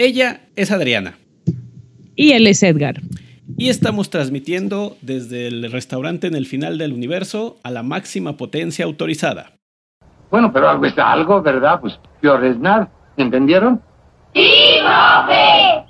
Ella 0.00 0.40
es 0.56 0.70
Adriana. 0.70 1.18
Y 2.16 2.32
él 2.32 2.46
es 2.46 2.62
Edgar. 2.62 3.02
Y 3.58 3.68
estamos 3.68 4.08
transmitiendo 4.08 4.96
desde 5.02 5.46
el 5.46 5.70
restaurante 5.70 6.26
en 6.26 6.34
el 6.34 6.46
final 6.46 6.78
del 6.78 6.94
universo 6.94 7.58
a 7.62 7.70
la 7.70 7.82
máxima 7.82 8.38
potencia 8.38 8.86
autorizada. 8.86 9.52
Bueno, 10.30 10.54
pero 10.54 10.70
algo 10.70 10.86
es 10.86 10.96
algo, 10.96 11.42
¿verdad? 11.42 11.82
Pues 11.82 12.00
peor 12.22 12.42
es 12.46 12.58
nada. 12.58 12.90
¿Entendieron? 13.18 13.82
¡Sí, 14.32 14.48
profe! 14.80 15.89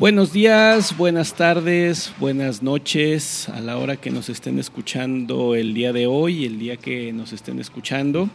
Buenos 0.00 0.32
días, 0.32 0.96
buenas 0.96 1.34
tardes, 1.34 2.14
buenas 2.18 2.62
noches 2.62 3.50
a 3.50 3.60
la 3.60 3.76
hora 3.76 3.96
que 3.96 4.10
nos 4.10 4.30
estén 4.30 4.58
escuchando 4.58 5.54
el 5.54 5.74
día 5.74 5.92
de 5.92 6.06
hoy, 6.06 6.46
el 6.46 6.58
día 6.58 6.78
que 6.78 7.12
nos 7.12 7.34
estén 7.34 7.58
escuchando. 7.58 8.30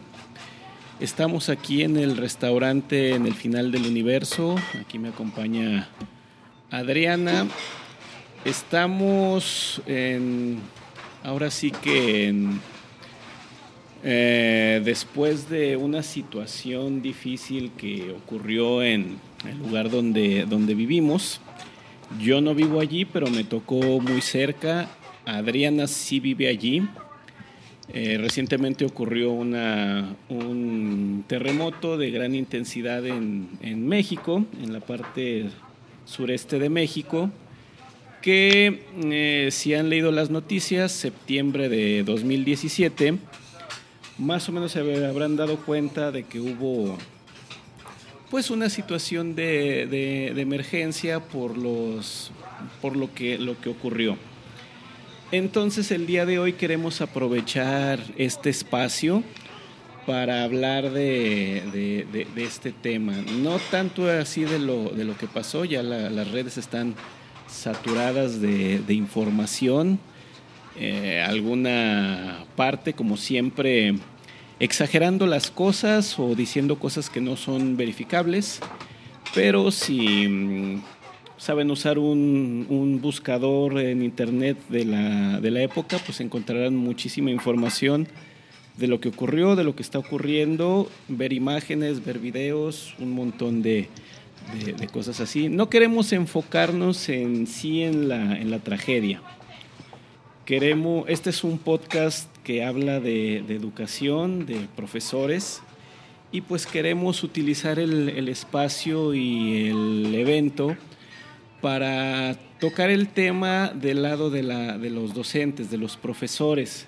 Estamos 1.00 1.48
aquí 1.48 1.82
en 1.82 1.96
el 1.96 2.16
restaurante 2.16 3.16
en 3.16 3.26
el 3.26 3.34
final 3.34 3.72
del 3.72 3.84
universo. 3.84 4.54
Aquí 4.80 5.00
me 5.00 5.08
acompaña 5.08 5.88
Adriana. 6.70 7.48
Estamos 8.44 9.82
en, 9.88 10.60
ahora 11.24 11.50
sí 11.50 11.72
que 11.72 12.32
eh, 14.04 14.80
después 14.84 15.48
de 15.50 15.76
una 15.76 16.04
situación 16.04 17.02
difícil 17.02 17.72
que 17.76 18.12
ocurrió 18.12 18.84
en 18.84 19.18
el 19.44 19.58
lugar 19.58 19.90
donde, 19.90 20.46
donde 20.46 20.76
vivimos, 20.76 21.40
yo 22.20 22.40
no 22.40 22.54
vivo 22.54 22.80
allí, 22.80 23.04
pero 23.04 23.28
me 23.28 23.44
tocó 23.44 24.00
muy 24.00 24.20
cerca. 24.20 24.88
Adriana 25.24 25.86
sí 25.86 26.20
vive 26.20 26.48
allí. 26.48 26.82
Eh, 27.92 28.18
recientemente 28.20 28.84
ocurrió 28.84 29.30
un 29.30 31.24
terremoto 31.28 31.96
de 31.96 32.10
gran 32.10 32.34
intensidad 32.34 33.06
en, 33.06 33.86
México, 33.86 34.44
en 34.62 34.72
la 34.72 34.80
parte 34.80 35.46
sureste 36.04 36.58
de 36.58 36.68
México, 36.68 37.30
que 38.22 38.82
eh, 39.04 39.50
si 39.52 39.74
han 39.74 39.88
leído 39.88 40.10
las 40.10 40.30
noticias, 40.30 40.90
septiembre 40.90 41.68
de 41.68 42.02
2017, 42.02 43.18
más 44.18 44.48
o 44.48 44.52
menos 44.52 44.72
se 44.72 44.80
habrán 44.80 45.36
dado 45.36 45.58
cuenta 45.58 46.10
de 46.10 46.24
que 46.24 46.40
hubo 46.40 46.98
pues 48.30 48.50
una 48.50 48.68
situación 48.68 49.34
de, 49.34 49.86
de, 49.86 50.40
emergencia 50.40 51.20
por 51.20 51.56
los 51.56 52.32
por 52.80 52.96
lo 52.96 53.12
que 53.12 53.38
lo 53.38 53.60
que 53.60 53.68
ocurrió. 53.68 54.16
Entonces 55.32 55.90
el 55.90 56.06
día 56.06 56.24
de 56.26 56.38
hoy 56.38 56.52
queremos 56.52 57.00
aprovechar 57.00 58.00
este 58.16 58.50
espacio 58.50 59.22
para 60.06 60.44
hablar 60.44 60.90
de, 60.90 62.06
de 62.34 62.44
este 62.44 62.70
tema. 62.70 63.12
No 63.40 63.58
tanto 63.70 64.08
así 64.08 64.44
de 64.44 64.60
lo, 64.60 64.90
de 64.90 65.04
lo 65.04 65.16
que 65.16 65.26
pasó, 65.26 65.64
ya 65.64 65.82
las 65.82 66.30
redes 66.30 66.58
están 66.58 66.94
saturadas 67.48 68.40
de, 68.40 68.82
información. 68.88 69.98
Eh, 70.78 71.24
alguna 71.26 72.44
parte, 72.54 72.92
como 72.92 73.16
siempre, 73.16 73.94
exagerando 74.60 75.26
las 75.26 75.50
cosas 75.50 76.18
o 76.18 76.34
diciendo 76.34 76.78
cosas 76.78 77.10
que 77.10 77.20
no 77.20 77.36
son 77.36 77.76
verificables, 77.76 78.60
pero 79.34 79.70
si 79.70 80.28
mm, 80.28 80.82
saben 81.36 81.70
usar 81.70 81.98
un, 81.98 82.98
buscador 83.02 83.78
en 83.78 84.02
internet 84.02 84.56
de 84.68 84.84
la, 84.84 85.40
de 85.40 85.50
la, 85.50 85.62
época, 85.62 85.98
pues 86.04 86.20
encontrarán 86.20 86.74
muchísima 86.74 87.30
información 87.30 88.08
de 88.76 88.88
lo 88.88 89.00
que 89.00 89.08
ocurrió, 89.08 89.56
de 89.56 89.64
lo 89.64 89.76
que 89.76 89.82
está 89.82 89.98
ocurriendo, 89.98 90.90
ver 91.08 91.32
imágenes, 91.32 92.04
ver 92.04 92.18
videos, 92.18 92.94
un 92.98 93.12
montón 93.12 93.62
de, 93.62 93.88
de, 94.78 94.86
cosas 94.88 95.20
así. 95.20 95.48
No 95.48 95.68
queremos 95.68 96.12
enfocarnos 96.12 97.08
en 97.08 97.46
sí 97.46 97.82
en 97.82 98.08
la, 98.08 98.38
en 98.38 98.50
la 98.50 98.58
tragedia. 98.58 99.22
Queremos, 100.46 101.06
este 101.08 101.30
es 101.30 101.42
un 101.42 101.58
podcast 101.58 102.28
que 102.44 102.64
habla 102.64 103.00
de, 103.00 103.38
educación, 103.38 104.46
de 104.46 104.68
profesores, 104.76 105.60
y 106.30 106.42
pues 106.42 106.68
queremos 106.68 107.24
utilizar 107.24 107.80
el, 107.80 108.28
espacio 108.28 109.12
y 109.12 109.66
el 109.66 110.14
evento 110.14 110.76
para 111.60 112.38
tocar 112.60 112.90
el 112.90 113.08
tema 113.08 113.72
del 113.74 114.02
lado 114.02 114.30
de, 114.30 114.44
la, 114.44 114.78
de 114.78 114.88
los 114.88 115.14
docentes, 115.14 115.68
de 115.68 115.78
los 115.78 115.96
profesores. 115.96 116.86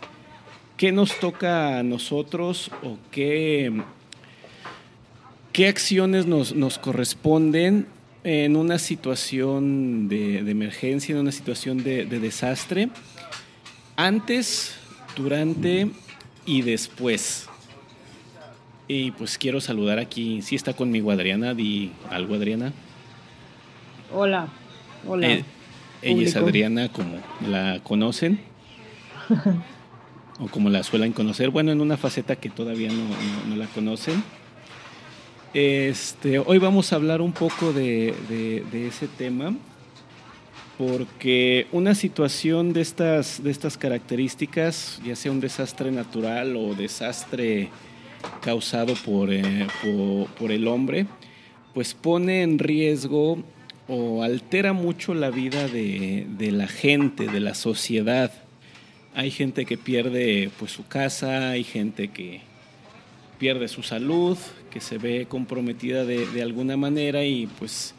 ¿Qué 0.76 0.92
nos 0.92 1.18
toca 1.18 1.80
a 1.80 1.82
nosotros 1.82 2.70
o 2.84 2.96
qué, 3.10 3.72
qué 5.52 5.66
acciones 5.66 6.26
nos, 6.26 6.54
nos 6.54 6.78
corresponden 6.78 7.88
en 8.22 8.54
una 8.54 8.78
situación 8.78 10.08
de, 10.08 10.38
emergencia, 10.48 11.12
en 11.16 11.22
una 11.22 11.32
situación 11.32 11.82
de, 11.82 12.04
de 12.04 12.20
desastre? 12.20 12.90
Antes 13.98 14.76
durante 15.16 15.90
y 16.46 16.62
después. 16.62 17.48
Y 18.86 19.10
pues 19.10 19.36
quiero 19.38 19.60
saludar 19.60 19.98
aquí, 19.98 20.40
si 20.40 20.54
está 20.54 20.72
conmigo 20.72 21.10
Adriana, 21.10 21.52
di 21.52 21.90
algo 22.08 22.36
Adriana. 22.36 22.72
Hola, 24.14 24.46
hola. 25.04 25.28
Eh, 25.28 25.44
ella 26.02 26.22
es 26.22 26.36
Adriana 26.36 26.92
como 26.92 27.16
la 27.44 27.80
conocen. 27.82 28.38
o 30.38 30.46
como 30.46 30.70
la 30.70 30.84
suelen 30.84 31.12
conocer, 31.12 31.50
bueno, 31.50 31.72
en 31.72 31.80
una 31.80 31.96
faceta 31.96 32.36
que 32.36 32.50
todavía 32.50 32.90
no, 32.92 33.56
la 33.56 33.66
conocen. 33.66 34.22
Este, 35.54 36.38
hoy 36.38 36.58
vamos 36.58 36.92
a 36.92 36.96
hablar 36.96 37.20
un 37.20 37.32
poco 37.32 37.72
de, 37.72 38.14
de 38.28 38.86
ese 38.86 39.08
tema 39.08 39.56
porque 40.78 41.66
una 41.72 41.96
situación 41.96 42.72
de 42.72 42.82
estas, 42.82 43.42
de 43.42 43.50
estas 43.50 43.76
características, 43.76 45.02
ya 45.04 45.16
sea 45.16 45.32
un 45.32 45.40
desastre 45.40 45.90
natural 45.90 46.54
o 46.56 46.76
desastre 46.76 47.68
causado 48.40 48.94
por, 49.04 49.32
eh, 49.32 49.66
por, 50.38 50.52
el 50.52 50.68
hombre, 50.68 51.06
pues 51.74 51.94
pone 51.94 52.42
en 52.42 52.60
riesgo 52.60 53.42
o 53.88 54.22
altera 54.22 54.72
mucho 54.72 55.14
la 55.14 55.30
vida 55.30 55.66
de, 55.66 56.26
de, 56.28 56.52
la 56.52 56.68
gente, 56.68 57.26
de 57.26 57.40
la 57.40 57.54
sociedad. 57.54 58.30
Hay 59.14 59.32
gente 59.32 59.66
que 59.66 59.76
pierde 59.76 60.48
pues, 60.60 60.70
su 60.70 60.86
casa, 60.86 61.50
hay 61.50 61.64
gente 61.64 62.08
que 62.08 62.40
pierde 63.38 63.66
su 63.66 63.82
salud, 63.82 64.38
que 64.70 64.80
se 64.80 64.98
ve 64.98 65.26
comprometida 65.28 66.04
de, 66.04 66.24
de 66.26 66.42
alguna 66.42 66.76
manera 66.76 67.24
y 67.24 67.48
pues 67.58 67.94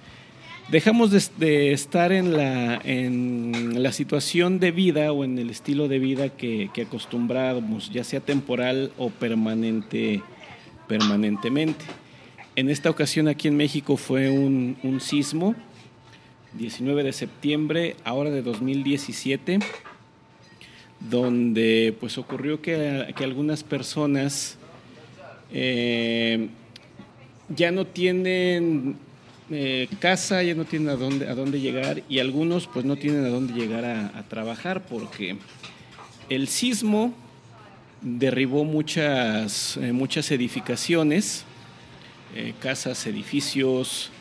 dejamos 0.71 1.11
de, 1.11 1.73
estar 1.73 2.11
en 2.11 2.37
la, 2.37 2.79
en 2.83 3.81
la 3.81 3.91
situación 3.91 4.59
de 4.59 4.71
vida 4.71 5.11
o 5.11 5.23
en 5.23 5.37
el 5.39 5.49
estilo 5.49 5.87
de 5.87 5.99
vida 5.99 6.29
que, 6.29 6.69
que 6.73 6.83
acostumbramos, 6.83 7.91
ya 7.91 8.03
sea 8.03 8.19
temporal 8.19 8.91
o 8.97 9.09
permanente, 9.09 10.21
permanentemente. 10.87 11.85
En 12.55 12.69
esta 12.69 12.89
ocasión 12.89 13.27
aquí 13.27 13.47
en 13.47 13.57
México 13.57 13.97
fue 13.97 14.29
un, 14.29 14.77
un 14.83 14.99
sismo, 14.99 15.55
19 16.53 17.03
de 17.03 17.13
septiembre, 17.13 17.95
ahora 18.03 18.29
de 18.29 18.41
2017, 18.41 19.59
donde 20.99 21.95
pues 21.99 22.17
ocurrió 22.17 22.61
que, 22.61 23.13
que 23.15 23.23
algunas 23.23 23.63
personas 23.63 24.57
eh, 25.51 26.49
ya 27.49 27.71
no 27.71 27.85
tienen 27.85 28.97
eh, 29.51 29.87
casa, 29.99 30.43
ya 30.43 30.53
no 30.53 30.63
tienen 30.63 30.89
a 30.89 30.95
dónde, 30.95 31.27
a 31.27 31.33
dónde 31.33 31.59
llegar 31.59 32.03
y 32.07 32.19
algunos 32.19 32.67
pues 32.67 32.85
no 32.85 32.97
tienen 32.97 33.25
a 33.25 33.29
dónde 33.29 33.53
llegar 33.53 33.83
a, 33.83 34.23
trabajar 34.29 34.85
porque 34.85 35.37
el 36.29 36.47
sismo 36.47 37.15
derribó 38.01 38.63
muchas, 38.63 39.77
eh, 39.77 39.91
muchas 39.91 40.29
edificaciones, 40.29 41.45
eh, 42.35 42.53
casas, 42.59 43.07
edificios 43.07 44.11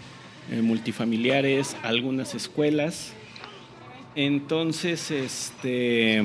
multifamiliares, 0.63 1.77
algunas 1.83 2.35
escuelas. 2.35 3.13
Entonces, 4.15 5.11
este, 5.11 6.23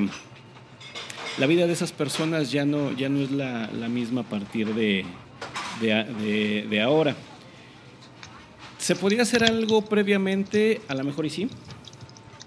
la 1.36 1.46
vida 1.46 1.66
de 1.66 1.74
esas 1.74 1.92
personas 1.92 2.50
ya 2.50 2.64
no, 2.64 2.90
ya 2.92 3.10
no 3.10 3.20
es 3.20 3.30
la, 3.30 3.68
misma 3.90 4.22
a 4.22 4.24
partir 4.24 4.74
de, 4.74 5.04
de 5.82 6.80
ahora. 6.80 7.14
¿Se 8.84 8.94
podría 8.94 9.22
hacer 9.22 9.44
algo 9.44 9.80
previamente? 9.80 10.82
A 10.88 10.94
lo 10.94 11.04
mejor 11.04 11.24
y 11.24 11.30
sí. 11.30 11.48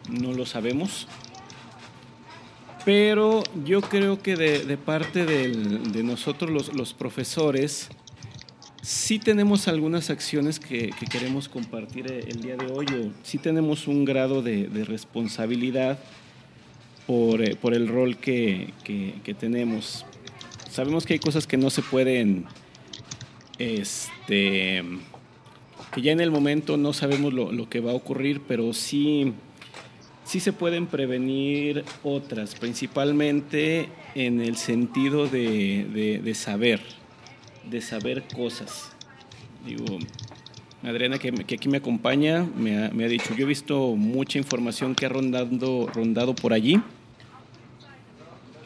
No 0.08 0.34
lo 0.34 0.46
sabemos. 0.46 1.08
Pero 2.86 3.42
yo 3.66 3.82
creo 3.82 4.22
que 4.22 4.36
de, 4.36 4.78
parte 4.78 5.26
de 5.26 6.04
nosotros 6.04 6.72
los, 6.76 6.94
profesores, 6.94 7.90
sí 8.84 9.18
tenemos 9.18 9.68
algunas 9.68 10.12
acciones 10.12 10.60
que, 10.60 10.92
queremos 11.10 11.50
compartir 11.50 12.06
el 12.12 12.40
día 12.40 12.56
de 12.56 12.72
hoy, 12.72 12.86
o 12.86 13.12
sí 13.24 13.40
tenemos 13.40 13.88
un 13.88 14.06
grado 14.06 14.44
de, 14.44 14.70
responsabilidad 14.88 15.98
por, 17.08 17.42
eh, 17.42 17.56
por, 17.56 17.74
el 17.74 17.88
rol 17.88 18.18
que, 18.18 18.76
que, 18.84 19.34
tenemos. 19.34 20.06
Sabemos 20.70 21.04
que 21.08 21.14
hay 21.14 21.20
cosas 21.20 21.48
que 21.48 21.58
no 21.58 21.72
se 21.72 21.82
pueden, 21.82 22.46
este, 23.58 24.84
que 25.94 26.02
ya 26.02 26.12
en 26.12 26.20
el 26.20 26.32
momento 26.32 26.78
no 26.78 26.94
sabemos 26.94 27.34
lo, 27.34 27.52
lo 27.52 27.70
que 27.70 27.80
va 27.80 27.92
a 27.92 27.96
ocurrir, 27.96 28.42
pero 28.48 28.74
sí 28.74 29.34
sí 30.28 30.42
se 30.42 30.52
pueden 30.52 30.88
prevenir 30.88 31.86
otras, 32.04 32.54
principalmente 32.56 33.88
en 34.14 34.42
el 34.42 34.58
sentido 34.58 35.26
de, 35.28 36.32
saber, 36.36 36.82
de 37.70 37.82
saber 37.82 38.26
cosas. 38.36 38.92
Digo, 39.66 39.86
Adriana, 40.84 41.18
que, 41.18 41.30
aquí 41.30 41.70
me 41.70 41.78
acompaña, 41.78 42.44
me 42.44 42.76
ha, 42.76 43.08
dicho, 43.08 43.34
yo 43.36 43.46
he 43.46 43.48
visto 43.48 43.96
mucha 43.96 44.38
información 44.38 44.96
que 44.96 45.06
ha 45.06 45.10
rondado, 45.10 45.88
rondado 45.88 46.36
por 46.36 46.52
allí 46.52 46.82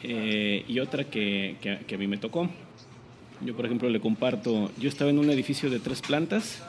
eh, 0.02 0.64
y 0.66 0.80
otra 0.80 1.04
que, 1.04 1.56
que 1.60 1.94
a 1.94 1.98
mí 1.98 2.08
me 2.08 2.18
tocó. 2.18 2.50
Yo, 3.40 3.54
por 3.54 3.66
ejemplo, 3.66 3.88
le 3.88 4.00
comparto, 4.00 4.72
yo 4.78 4.88
estaba 4.88 5.10
en 5.10 5.20
un 5.20 5.30
edificio 5.30 5.70
de 5.70 5.78
tres 5.78 6.02
plantas, 6.02 6.60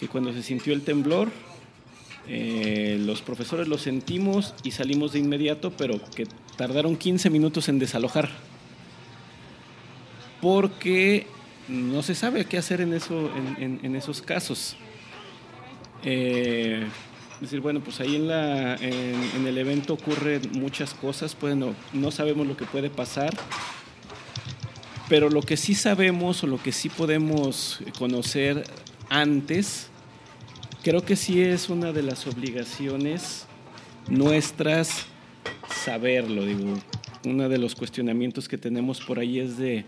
que 0.00 0.08
cuando 0.08 0.32
se 0.32 0.42
sintió 0.42 0.72
el 0.72 0.80
temblor, 0.80 1.28
eh, 2.26 2.96
los 3.04 3.20
profesores 3.20 3.68
lo 3.68 3.76
sentimos 3.76 4.54
y 4.64 4.70
salimos 4.70 5.12
de 5.12 5.18
inmediato, 5.18 5.72
pero 5.72 6.00
que 6.16 6.26
tardaron 6.56 6.96
15 6.96 7.28
minutos 7.28 7.68
en 7.68 7.78
desalojar. 7.78 8.30
Porque 10.40 11.26
no 11.68 12.02
se 12.02 12.14
sabe 12.14 12.46
qué 12.46 12.56
hacer 12.56 12.80
en, 12.80 12.94
eso, 12.94 13.30
en, 13.58 13.94
esos 13.94 14.22
casos. 14.22 14.74
Eh, 16.02 16.86
es 17.34 17.40
decir, 17.42 17.60
bueno, 17.60 17.80
pues 17.80 18.00
ahí 18.00 18.16
en, 18.16 18.26
la, 18.26 18.76
en, 18.76 19.46
el 19.46 19.58
evento 19.58 19.92
ocurren 19.92 20.40
muchas 20.52 20.94
cosas, 20.94 21.34
pues 21.34 21.54
no, 21.56 21.74
no 21.92 22.10
sabemos 22.10 22.46
lo 22.46 22.56
que 22.56 22.64
puede 22.64 22.88
pasar, 22.88 23.36
pero 25.10 25.28
lo 25.28 25.42
que 25.42 25.58
sí 25.58 25.74
sabemos 25.74 26.42
o 26.42 26.46
lo 26.46 26.62
que 26.62 26.72
sí 26.72 26.88
podemos 26.88 27.80
conocer 27.98 28.64
antes 29.10 29.89
creo 30.82 31.02
que 31.02 31.16
sí 31.16 31.42
es 31.42 31.68
una 31.68 31.92
de 31.92 32.02
las 32.02 32.26
obligaciones 32.26 33.46
nuestras 34.08 35.06
saberlo, 35.84 36.44
digo. 36.44 36.74
Uno 37.24 37.48
de 37.48 37.58
los 37.58 37.74
cuestionamientos 37.74 38.48
que 38.48 38.56
tenemos 38.56 39.00
por 39.00 39.18
ahí 39.18 39.40
es 39.40 39.58
de, 39.58 39.84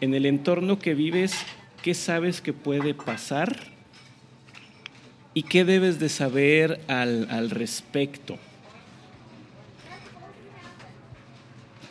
en 0.00 0.14
el 0.14 0.24
entorno 0.24 0.78
que 0.78 0.94
vives, 0.94 1.34
¿qué 1.82 1.94
sabes 1.94 2.40
que 2.40 2.52
puede 2.52 2.94
pasar? 2.94 3.72
¿Y 5.34 5.42
qué 5.42 5.64
debes 5.64 6.00
de 6.00 6.08
saber 6.08 6.80
al, 6.88 7.28
al 7.30 7.50
respecto? 7.50 8.38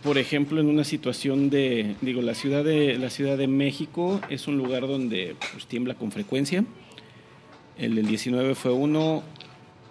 Por 0.04 0.18
ejemplo, 0.18 0.60
en 0.60 0.68
una 0.68 0.84
situación 0.84 1.50
de, 1.50 1.96
digo, 2.02 2.22
la 2.22 2.34
ciudad 2.34 2.64
de, 2.64 2.98
la 2.98 3.10
ciudad 3.10 3.38
de 3.38 3.48
México 3.48 4.22
es 4.30 4.48
un 4.48 4.58
lugar 4.58 4.82
donde 4.82 5.36
pues, 5.54 5.68
tiembla 5.68 5.94
con 5.94 6.12
frecuencia 6.12 6.64
el 7.80 7.96
del 7.96 8.08
19 8.08 8.56
fue 8.56 8.72
uno, 8.72 9.24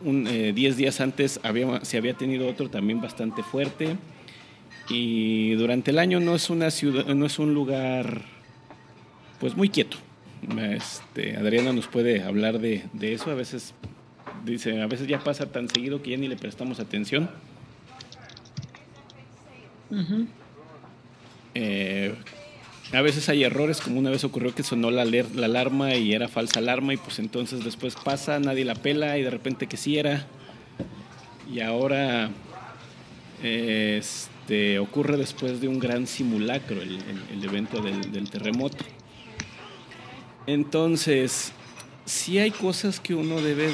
un, 0.05 0.25
10 0.25 0.35
eh, 0.35 0.77
días 0.77 1.01
antes 1.01 1.41
había, 1.43 1.85
se 1.85 1.97
había 1.97 2.15
tenido 2.15 2.49
otro 2.49 2.69
también 2.69 3.01
bastante 3.01 3.43
fuerte. 3.43 3.97
Y 4.89 5.55
durante 5.55 5.91
el 5.91 5.99
año 5.99 6.21
no 6.21 6.35
es 6.35 6.49
una 6.49 6.71
ciudad, 6.71 7.07
no 7.07 7.27
es 7.27 7.39
un 7.39 7.55
lugar 7.55 8.23
pues 9.41 9.57
muy 9.57 9.69
quieto. 9.69 9.97
Este, 10.71 11.37
Adriana 11.37 11.73
nos 11.73 11.89
puede 11.89 12.23
hablar 12.23 12.61
de, 12.61 12.85
eso. 13.01 13.31
A 13.31 13.35
veces 13.35 13.75
dice, 14.45 14.81
a 14.81 14.87
veces 14.87 15.09
ya 15.09 15.19
pasa 15.21 15.47
tan 15.47 15.69
seguido 15.69 16.03
que 16.03 16.11
ya 16.11 16.17
ni 16.17 16.29
le 16.29 16.37
prestamos 16.37 16.79
atención. 16.79 17.29
A 22.93 23.01
veces 23.03 23.29
hay 23.29 23.43
errores, 23.43 23.81
como 23.81 23.99
una 23.99 24.11
vez 24.11 24.23
ocurrió 24.23 24.55
que 24.55 24.63
sonó 24.63 24.91
la, 24.91 25.05
la, 25.05 25.47
alarma 25.47 25.95
y 25.97 26.13
era 26.13 26.29
falsa 26.29 26.61
alarma 26.61 26.95
y 26.95 26.97
pues 26.97 27.19
entonces 27.19 27.65
después 27.65 27.97
pasa, 27.97 28.39
nadie 28.39 28.65
la 28.65 28.77
pela 28.77 29.19
y 29.19 29.23
de 29.23 29.31
repente 29.31 29.67
que 29.67 29.77
sí 29.77 29.99
era. 29.99 30.27
Y 31.53 31.61
ahora 31.61 32.31
este, 33.43 34.79
ocurre 34.79 35.17
después 35.17 35.61
de 35.61 35.69
un 35.69 35.81
gran 35.81 36.07
simulacro, 36.07 36.81
el, 36.81 37.45
evento 37.45 37.81
del, 37.83 38.31
terremoto. 38.31 38.85
Entonces, 40.47 41.53
sí 42.05 42.39
hay 42.39 42.53
cosas 42.53 43.01
que 43.01 43.17
uno 43.17 43.41
debe 43.41 43.73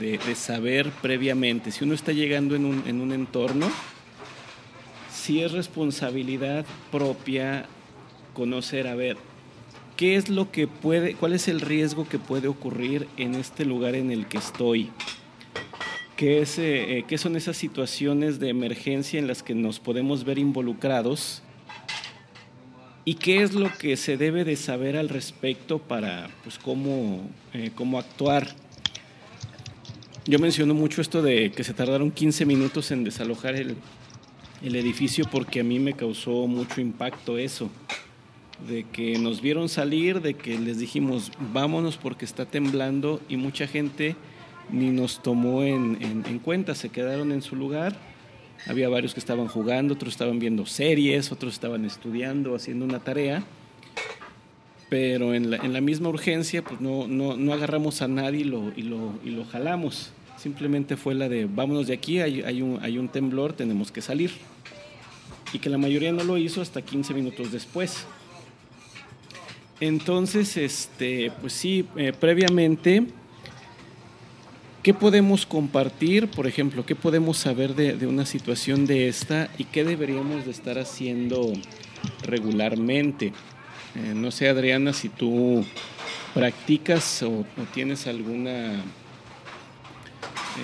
de, 0.00 0.34
saber 0.34 0.90
previamente. 1.02 1.70
Si 1.70 1.84
uno 1.84 1.94
está 1.94 2.10
llegando 2.12 2.56
en 2.56 2.64
un, 2.64 2.82
en 2.86 3.00
un 3.00 3.12
entorno, 3.12 3.70
sí 5.12 5.40
es 5.40 5.52
responsabilidad 5.52 6.66
propia 6.90 7.66
conocer, 8.32 8.86
a 8.86 8.94
ver, 8.94 9.16
qué 10.00 10.16
es 10.16 10.30
lo 10.30 10.50
que 10.50 10.66
puede, 10.66 11.14
cuál 11.14 11.34
es 11.34 11.46
el 11.46 11.60
riesgo 11.60 12.08
que 12.08 12.18
puede 12.18 12.48
ocurrir 12.48 13.06
en 13.18 13.34
este 13.34 13.66
lugar 13.66 13.94
en 13.94 14.10
el 14.10 14.24
que 14.24 14.38
estoy. 14.38 14.88
¿Qué, 16.16 16.40
es, 16.40 16.58
eh, 16.58 16.96
eh, 16.98 17.04
¿Qué 17.06 17.18
son 17.18 17.36
esas 17.36 17.58
situaciones 17.58 18.40
de 18.40 18.48
emergencia 18.48 19.18
en 19.18 19.26
las 19.26 19.42
que 19.42 19.54
nos 19.54 19.78
podemos 19.78 20.24
ver 20.24 20.38
involucrados? 20.38 21.42
¿Y 23.04 23.16
qué 23.16 23.42
es 23.42 23.52
lo 23.52 23.70
que 23.76 23.98
se 23.98 24.16
debe 24.16 24.44
de 24.44 24.56
saber 24.56 24.96
al 24.96 25.10
respecto 25.10 25.78
para 25.78 26.30
pues, 26.44 26.58
cómo, 26.58 27.28
eh, 27.52 27.70
cómo 27.74 27.98
actuar? 27.98 28.48
Yo 30.24 30.38
menciono 30.38 30.72
mucho 30.72 31.02
esto 31.02 31.20
de 31.20 31.52
que 31.52 31.62
se 31.62 31.74
tardaron 31.74 32.10
15 32.10 32.46
minutos 32.46 32.90
en 32.90 33.04
desalojar 33.04 33.54
el, 33.54 33.76
el 34.62 34.76
edificio 34.76 35.26
porque 35.30 35.60
a 35.60 35.64
mí 35.64 35.78
me 35.78 35.92
causó 35.92 36.46
mucho 36.46 36.80
impacto 36.80 37.36
eso 37.36 37.70
de 38.68 38.84
que 38.84 39.18
nos 39.18 39.40
vieron 39.40 39.68
salir, 39.68 40.20
de 40.20 40.34
que 40.34 40.58
les 40.58 40.78
dijimos 40.78 41.32
vámonos 41.52 41.96
porque 41.96 42.24
está 42.24 42.46
temblando 42.46 43.20
y 43.28 43.36
mucha 43.36 43.66
gente 43.66 44.16
ni 44.72 44.90
nos 44.90 45.22
tomó 45.22 45.62
en, 45.64 46.40
cuenta, 46.44 46.74
se 46.74 46.88
quedaron 46.90 47.32
en 47.32 47.42
su 47.42 47.56
lugar. 47.56 47.96
Había 48.66 48.88
varios 48.88 49.14
que 49.14 49.20
estaban 49.20 49.48
jugando, 49.48 49.94
otros 49.94 50.12
estaban 50.12 50.38
viendo 50.38 50.66
series, 50.66 51.32
otros 51.32 51.54
estaban 51.54 51.84
estudiando, 51.84 52.54
haciendo 52.54 52.84
una 52.84 53.00
tarea. 53.00 53.42
Pero 54.88 55.34
en 55.34 55.50
la, 55.50 55.80
misma 55.80 56.08
urgencia, 56.08 56.62
pues 56.62 56.80
no, 56.80 57.06
no, 57.06 57.52
agarramos 57.52 58.02
a 58.02 58.08
nadie 58.08 58.40
y 58.40 58.44
lo, 58.44 58.72
y, 58.76 58.82
lo, 58.82 59.14
y 59.24 59.30
lo 59.30 59.44
jalamos. 59.44 60.12
Simplemente 60.36 60.96
fue 60.96 61.14
la 61.14 61.28
de 61.28 61.46
vámonos 61.46 61.86
de 61.86 61.94
aquí, 61.94 62.20
hay, 62.20 62.42
hay, 62.42 62.62
un, 62.62 62.78
hay 62.82 62.98
un 62.98 63.08
temblor, 63.08 63.52
tenemos 63.52 63.92
que 63.92 64.02
salir. 64.02 64.32
Y 65.52 65.58
que 65.58 65.70
la 65.70 65.78
mayoría 65.78 66.12
no 66.12 66.24
lo 66.24 66.38
hizo 66.38 66.60
hasta 66.60 66.82
15 66.82 67.14
minutos 67.14 67.52
después. 67.52 68.06
Entonces, 69.80 70.58
este, 70.58 71.32
pues 71.40 71.54
sí, 71.54 71.86
eh, 71.96 72.12
previamente, 72.12 73.06
¿qué 74.82 74.92
podemos 74.92 75.46
compartir? 75.46 76.28
Por 76.28 76.46
ejemplo, 76.46 76.84
¿qué 76.84 76.94
podemos 76.94 77.38
saber 77.38 77.74
de, 77.74 78.06
una 78.06 78.26
situación 78.26 78.86
de 78.86 79.08
esta 79.08 79.48
y 79.56 79.64
qué 79.64 79.82
deberíamos 79.84 80.44
de 80.44 80.50
estar 80.50 80.78
haciendo 80.78 81.52
regularmente? 82.22 83.32
Eh, 83.94 84.12
no 84.14 84.30
sé, 84.30 84.48
Adriana, 84.50 84.92
si 84.92 85.08
tú 85.08 85.64
practicas 86.34 87.22
o 87.22 87.46
tienes 87.72 88.06
alguna 88.06 88.84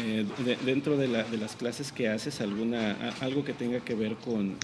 eh, 0.04 0.24
dentro 0.64 0.96
de, 0.96 1.08
las 1.08 1.56
clases 1.56 1.90
que 1.92 2.08
haces, 2.08 2.40
alguna, 2.40 2.96
algo 3.20 3.44
que 3.44 3.52
tenga 3.52 3.80
que 3.80 3.94
ver 3.94 4.14
con, 4.16 4.56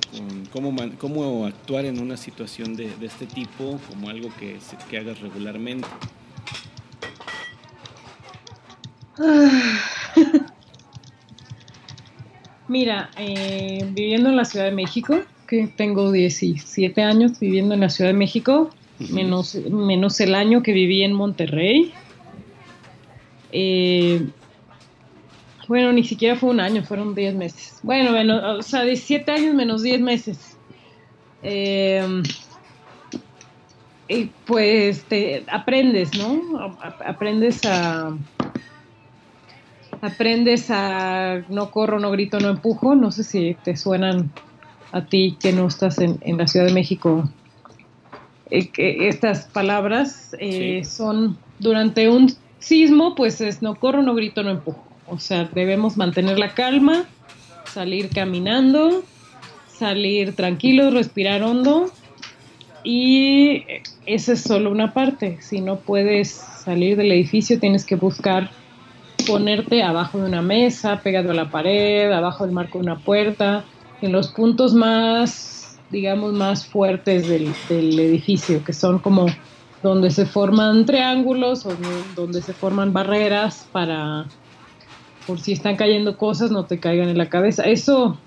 cómo, 0.53 0.75
cómo, 0.99 1.47
actuar 1.47 1.85
en 1.87 2.01
una 2.01 2.17
situación 2.17 2.77
de, 2.77 2.91
este 3.01 3.27
tipo, 3.27 3.81
como 3.89 4.09
algo 4.11 4.29
que, 4.39 4.59
que 4.91 4.99
hagas 4.99 5.21
regularmente. 5.21 5.89
Mira, 12.69 13.11
eh, 13.19 13.87
viviendo 13.93 14.31
en 14.31 14.37
la 14.37 14.45
Ciudad 14.45 14.67
de 14.67 14.73
México, 14.73 15.21
que 15.47 15.67
tengo 15.67 16.13
17 16.13 17.03
años 17.03 17.39
viviendo 17.39 17.75
en 17.75 17.81
la 17.81 17.91
Ciudad 17.91 18.11
de 18.11 18.17
México, 18.17 18.71
menos, 19.11 19.55
menos 19.55 20.21
el 20.21 20.35
año 20.35 20.63
que 20.63 20.73
viví 20.73 21.03
en 21.03 21.13
Monterrey. 21.13 21.93
Eh, 23.53 24.27
bueno, 25.73 25.91
ni 25.91 26.05
siquiera 26.05 26.37
fue 26.37 26.51
un 26.51 26.61
año, 26.61 26.83
fueron 26.83 27.15
10 27.15 27.35
meses. 27.35 27.81
Bueno, 27.83 28.11
bueno, 28.11 28.59
o 28.59 28.63
sea, 28.63 28.83
17 28.83 29.33
años 29.33 29.55
menos 29.55 29.83
10 29.83 30.03
meses. 30.03 30.59
Eh, 31.43 32.23
y 34.07 34.27
pues 34.45 35.05
te 35.05 35.45
aprendes, 35.51 36.11
¿no? 36.19 36.77
Aprendes 37.07 37.65
a 37.65 38.15
aprendes 40.03 40.71
a 40.71 41.43
no 41.49 41.71
corro, 41.71 41.99
no 41.99 42.11
grito, 42.11 42.39
no 42.39 42.51
empujo, 42.51 42.95
no 42.95 43.11
sé 43.11 43.25
si 43.25 43.57
te 43.65 43.75
suenan 43.75 44.31
a 44.91 45.07
ti 45.07 45.39
que 45.41 45.55
no 45.55 45.69
estás 45.69 45.97
en, 46.01 46.21
la 46.37 46.49
Ciudad 46.49 46.67
de 46.67 46.75
México, 46.75 47.31
eh, 48.51 48.69
que 48.69 49.09
estas 49.09 49.47
palabras 49.47 50.37
eh, 50.39 50.85
son 50.85 51.39
durante 51.61 52.11
un 52.11 52.31
sismo, 52.59 53.15
pues 53.15 53.41
es 53.41 53.63
no 53.63 53.77
corro, 53.77 54.03
no 54.03 54.15
grito, 54.15 54.43
no 54.43 54.51
empujo. 54.51 54.92
O 55.13 55.19
sea, 55.19 55.45
debemos 55.45 55.99
mantener 55.99 56.39
la 56.39 56.55
calma, 56.55 57.05
salir 57.67 58.09
caminando, 58.09 59.05
salir 59.69 60.35
tranquilos, 60.35 60.95
respirar 60.95 61.43
hondo 61.43 61.91
y 62.83 63.65
esa 64.07 64.33
es 64.33 64.41
solo 64.41 64.71
una 64.71 64.95
parte. 64.95 65.37
Si 65.43 65.61
no 65.61 65.81
puedes 65.81 66.31
salir 66.31 66.97
del 66.97 67.13
edificio, 67.13 67.61
tienes 67.61 67.85
que 67.85 67.97
buscar 67.97 68.51
ponerte 69.27 69.83
abajo 69.83 70.17
de 70.17 70.25
una 70.25 70.41
mesa, 70.41 71.01
pegado 71.03 71.33
a 71.33 71.35
la 71.35 71.51
pared, 71.51 72.11
abajo 72.11 72.47
del 72.47 72.55
marco 72.55 72.79
de 72.79 72.85
una 72.85 72.99
puerta, 72.99 73.67
en 74.01 74.13
los 74.13 74.29
puntos 74.29 74.73
más, 74.73 75.79
digamos, 75.91 76.33
más 76.33 76.67
fuertes 76.67 77.29
del, 77.29 77.53
edificio, 78.01 78.65
que 78.65 78.73
son 78.73 78.99
como 78.99 79.27
donde 79.83 80.11
se 80.11 80.25
forman 80.25 80.87
triángulos 80.87 81.67
o 81.67 81.77
donde 82.17 82.41
se 82.41 82.55
forman 82.55 82.95
barreras 82.95 83.69
para, 83.73 84.27
por 85.27 85.41
si 85.41 85.53
están 85.53 85.77
cayendo 85.77 86.17
cosas, 86.17 86.51
no 86.51 86.65
te 86.65 86.79
caigan 86.79 87.09
en 87.09 87.19
la 87.19 87.29
cabeza. 87.29 87.65
Eso 87.65 88.19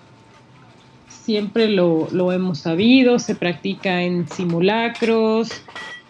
siempre 1.07 1.67
lo, 1.69 2.07
lo 2.11 2.31
hemos 2.31 2.59
sabido, 2.59 3.19
se 3.19 3.35
practica 3.35 4.03
en 4.03 4.27
simulacros, 4.27 5.49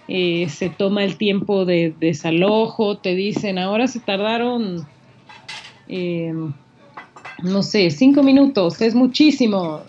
eh, 0.07 0.49
se 0.49 0.69
toma 0.69 1.03
el 1.03 1.17
tiempo 1.17 1.65
de 1.65 1.95
desalojo, 1.99 2.97
te 2.97 3.15
dicen, 3.15 3.57
ahora 3.57 3.87
se 3.87 3.99
tardaron, 3.99 4.85
eh, 5.87 6.33
no 7.41 7.63
sé, 7.63 7.89
cinco 7.91 8.23
minutos, 8.23 8.81
es 8.81 8.93
muchísimo, 8.93 9.81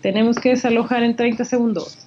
tenemos 0.00 0.38
que 0.38 0.50
desalojar 0.50 1.02
en 1.02 1.16
30 1.16 1.44
segundos. 1.44 1.98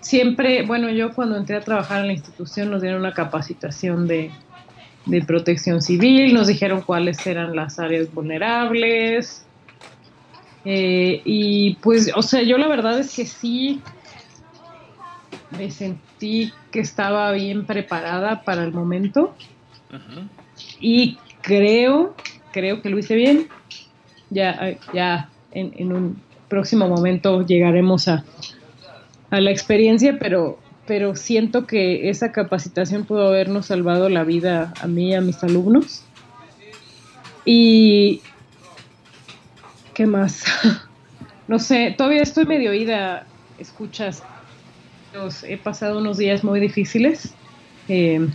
Siempre, 0.00 0.66
bueno, 0.66 0.90
yo 0.90 1.14
cuando 1.14 1.36
entré 1.36 1.56
a 1.56 1.60
trabajar 1.62 2.02
en 2.02 2.08
la 2.08 2.12
institución 2.12 2.70
nos 2.70 2.82
dieron 2.82 3.00
una 3.00 3.14
capacitación 3.14 4.06
de, 4.06 4.30
de 5.06 5.22
protección 5.22 5.82
civil, 5.82 6.32
nos 6.32 6.46
dijeron 6.46 6.82
cuáles 6.82 7.26
eran 7.26 7.54
las 7.54 7.78
áreas 7.78 8.12
vulnerables. 8.12 9.44
Eh, 10.64 11.20
y 11.24 11.74
pues, 11.76 12.10
o 12.14 12.22
sea, 12.22 12.42
yo 12.42 12.56
la 12.56 12.68
verdad 12.68 12.98
es 12.98 13.14
que 13.14 13.26
sí, 13.26 13.82
me 15.58 15.70
sentí 15.70 16.52
que 16.70 16.80
estaba 16.80 17.30
bien 17.32 17.66
preparada 17.66 18.42
para 18.42 18.64
el 18.64 18.72
momento. 18.72 19.34
Y 20.80 21.18
creo, 21.42 22.14
creo 22.52 22.82
que 22.82 22.90
lo 22.90 22.98
hice 22.98 23.14
bien. 23.14 23.48
Ya, 24.30 24.76
ya 24.92 25.28
en, 25.52 25.92
un 25.92 26.20
próximo 26.48 26.88
momento 26.88 27.46
llegaremos 27.46 28.08
a, 28.08 28.24
a 29.30 29.40
la 29.40 29.50
experiencia, 29.50 30.18
pero, 30.18 30.58
pero 30.86 31.16
siento 31.16 31.66
que 31.66 32.10
esa 32.10 32.32
capacitación 32.32 33.04
pudo 33.04 33.28
habernos 33.28 33.66
salvado 33.66 34.08
la 34.08 34.24
vida 34.24 34.72
a 34.80 34.86
mí 34.86 35.10
y 35.10 35.14
a 35.14 35.20
mis 35.20 35.42
alumnos. 35.42 36.04
Y, 37.44 38.22
¿qué 39.94 40.06
más? 40.06 40.44
no 41.48 41.58
sé, 41.58 41.94
todavía 41.96 42.22
estoy 42.22 42.46
medio 42.46 42.70
oída, 42.70 43.26
escuchas 43.58 44.22
he 45.46 45.56
pasado 45.56 45.98
unos 45.98 46.18
días 46.18 46.44
muy 46.44 46.60
difíciles. 46.60 47.34
Eh, 47.88 48.26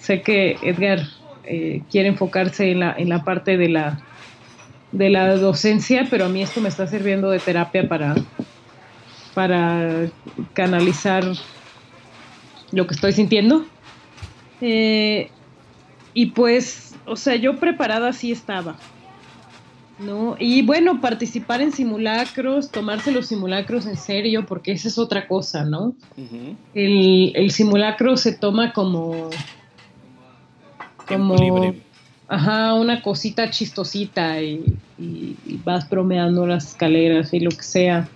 sé 0.00 0.22
que 0.22 0.56
Edgar 0.62 1.00
eh, 1.44 1.82
quiere 1.90 2.08
enfocarse 2.08 2.70
en 2.70 2.80
la, 2.80 2.94
en 2.96 3.08
la 3.08 3.24
parte 3.24 3.56
de 3.56 3.68
la, 3.68 4.00
de 4.92 5.10
la 5.10 5.36
docencia, 5.36 6.06
pero 6.10 6.26
a 6.26 6.28
mí 6.28 6.42
esto 6.42 6.60
me 6.60 6.68
está 6.68 6.86
sirviendo 6.86 7.30
de 7.30 7.38
terapia 7.38 7.88
para, 7.88 8.14
para 9.34 10.06
canalizar 10.52 11.24
lo 12.72 12.86
que 12.86 12.94
estoy 12.94 13.12
sintiendo. 13.12 13.66
Eh, 14.60 15.30
y 16.14 16.26
pues, 16.26 16.96
o 17.06 17.16
sea, 17.16 17.36
yo 17.36 17.58
preparada 17.58 18.12
sí 18.12 18.32
estaba. 18.32 18.76
¿no? 19.98 20.36
Y 20.38 20.62
bueno, 20.62 21.00
participar 21.00 21.60
en 21.60 21.72
simulacros, 21.72 22.70
tomarse 22.70 23.10
los 23.10 23.26
simulacros 23.26 23.86
en 23.86 23.96
serio, 23.96 24.46
porque 24.46 24.72
esa 24.72 24.88
es 24.88 24.98
otra 24.98 25.26
cosa, 25.26 25.64
¿no? 25.64 25.94
el, 26.74 27.50
simulacro 27.50 28.16
se 28.16 28.32
toma 28.32 28.72
como... 28.72 29.30
como 31.08 31.74
Ajá, 32.30 32.74
una 32.74 33.00
cosita 33.00 33.48
chistosita 33.50 34.42
y, 34.42 34.76
vas 35.64 35.88
bromeando 35.88 36.46
las 36.46 36.68
escaleras 36.68 37.32
y 37.32 37.40
lo 37.40 37.50
que 37.50 37.62
sea. 37.62 38.08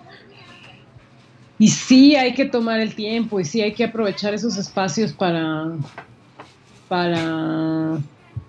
Y 1.63 1.69
sí 1.69 2.17
hay 2.17 2.35
que 2.35 2.45
tomar 2.45 2.81
el 2.81 2.93
tiempo 2.93 3.39
y 3.39 3.45
sí 3.45 3.63
hay 3.63 3.73
que 3.73 3.85
aprovechar 3.85 4.35
esos 4.35 4.57
espacios 4.57 5.13
para, 5.13 5.71
para 6.89 8.01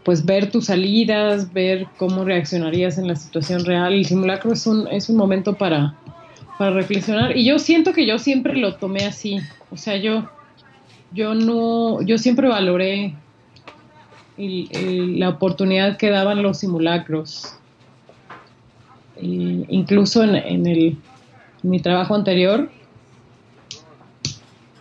pues 0.04 0.26
ver 0.26 0.50
tus 0.50 0.66
salidas, 0.66 1.54
ver 1.54 1.86
cómo 1.98 2.26
reaccionarías 2.26 2.98
en 2.98 3.08
la 3.08 3.16
situación 3.16 3.66
real. 3.66 3.94
El 3.94 4.08
simulacro 4.08 4.54
es 4.54 4.66
un, 4.66 4.88
es 4.88 5.10
un 5.10 5.18
momento 5.18 5.54
para, 5.54 5.94
para 6.58 6.72
reflexionar. 6.72 7.38
Y 7.38 7.46
yo 7.46 7.60
siento 7.60 7.94
que 7.94 8.08
yo 8.08 8.18
siempre 8.18 8.56
lo 8.56 8.78
tomé 8.78 9.06
así. 9.06 9.38
O 9.70 9.78
sea, 9.78 9.96
yo, 9.98 10.28
yo 11.12 11.36
no, 11.36 12.02
yo 12.02 12.18
siempre 12.18 12.48
valoré 12.48 13.14
la 14.38 15.30
oportunidad 15.30 15.98
que 15.98 16.10
daban 16.10 16.42
los 16.42 16.58
simulacros. 16.58 17.60
incluso 19.22 20.24
en, 20.24 20.66
el, 20.66 20.98
mi 21.62 21.80
trabajo 21.80 22.16
anterior, 22.16 22.72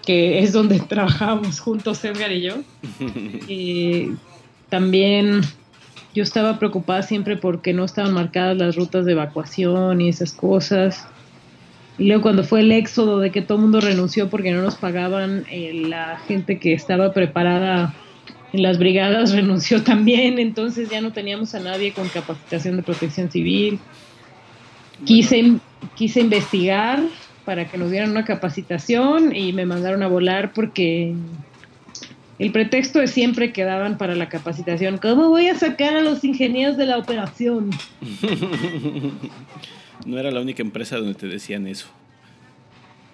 que 0.05 0.41
es 0.41 0.53
donde 0.53 0.81
trabajábamos 0.89 1.61
juntos 1.61 2.05
Edgar 2.05 2.33
y 2.33 2.43
yo, 2.43 2.57
y 3.49 4.13
también 4.69 5.43
yo 6.15 6.23
estaba 6.23 6.59
preocupada 6.59 7.03
siempre 7.03 7.37
porque 7.37 7.73
no 7.73 7.85
estaban 7.85 8.13
marcadas 8.13 8.57
las 8.57 8.77
rutas 8.77 9.05
de 9.05 9.13
evacuación 9.13 10.01
y 10.01 10.09
esas 10.09 10.33
cosas. 10.33 11.07
Y 11.99 12.07
luego 12.07 12.23
cuando 12.23 12.45
fue 12.45 12.61
el 12.61 12.73
éxodo 12.73 13.19
de 13.19 13.31
que 13.31 13.43
todo 13.43 13.59
el 13.59 13.63
mundo 13.63 13.81
renunció 13.81 14.29
porque 14.29 14.53
no 14.53 14.63
nos 14.63 14.77
pagaban, 14.77 15.45
eh, 15.51 15.87
la 15.89 16.19
gente 16.27 16.59
que 16.59 16.73
estaba 16.73 17.13
preparada 17.13 17.95
en 18.53 18.63
las 18.63 18.79
brigadas 18.79 19.33
renunció 19.35 19.83
también, 19.83 20.39
entonces 20.39 20.91
ya 20.91 21.01
no 21.01 21.13
teníamos 21.13 21.55
a 21.55 21.61
nadie 21.61 21.93
con 21.93 22.09
capacitación 22.09 22.77
de 22.77 22.83
protección 22.83 23.31
civil. 23.31 23.79
Quise, 25.05 25.55
quise 25.95 26.21
investigar 26.21 27.01
para 27.45 27.69
que 27.69 27.79
nos 27.79 27.91
dieran 27.91 28.11
una 28.11 28.25
capacitación 28.25 29.35
y 29.35 29.53
me 29.53 29.67
mandaron 29.67 30.03
a 30.03 30.09
volar 30.09 30.53
porque 30.53 31.15
el 32.39 32.53
pretexto 32.53 33.01
es 33.01 33.11
siempre 33.11 33.53
que 33.53 33.65
daban 33.65 33.99
para 33.99 34.15
la 34.15 34.29
capacitación. 34.29 34.99
¿Cómo 34.99 35.29
voy 35.29 35.49
a 35.49 35.55
sacar 35.55 35.97
a 35.97 36.01
los 36.01 36.25
ingenieros 36.25 36.77
de 36.77 36.87
la 36.87 36.99
operación? 36.99 37.71
no 40.07 40.19
era 40.19 40.31
la 40.31 40.41
única 40.41 40.63
empresa 40.63 40.97
donde 40.97 41.15
te 41.15 41.27
decían 41.27 41.67
eso. 41.67 41.89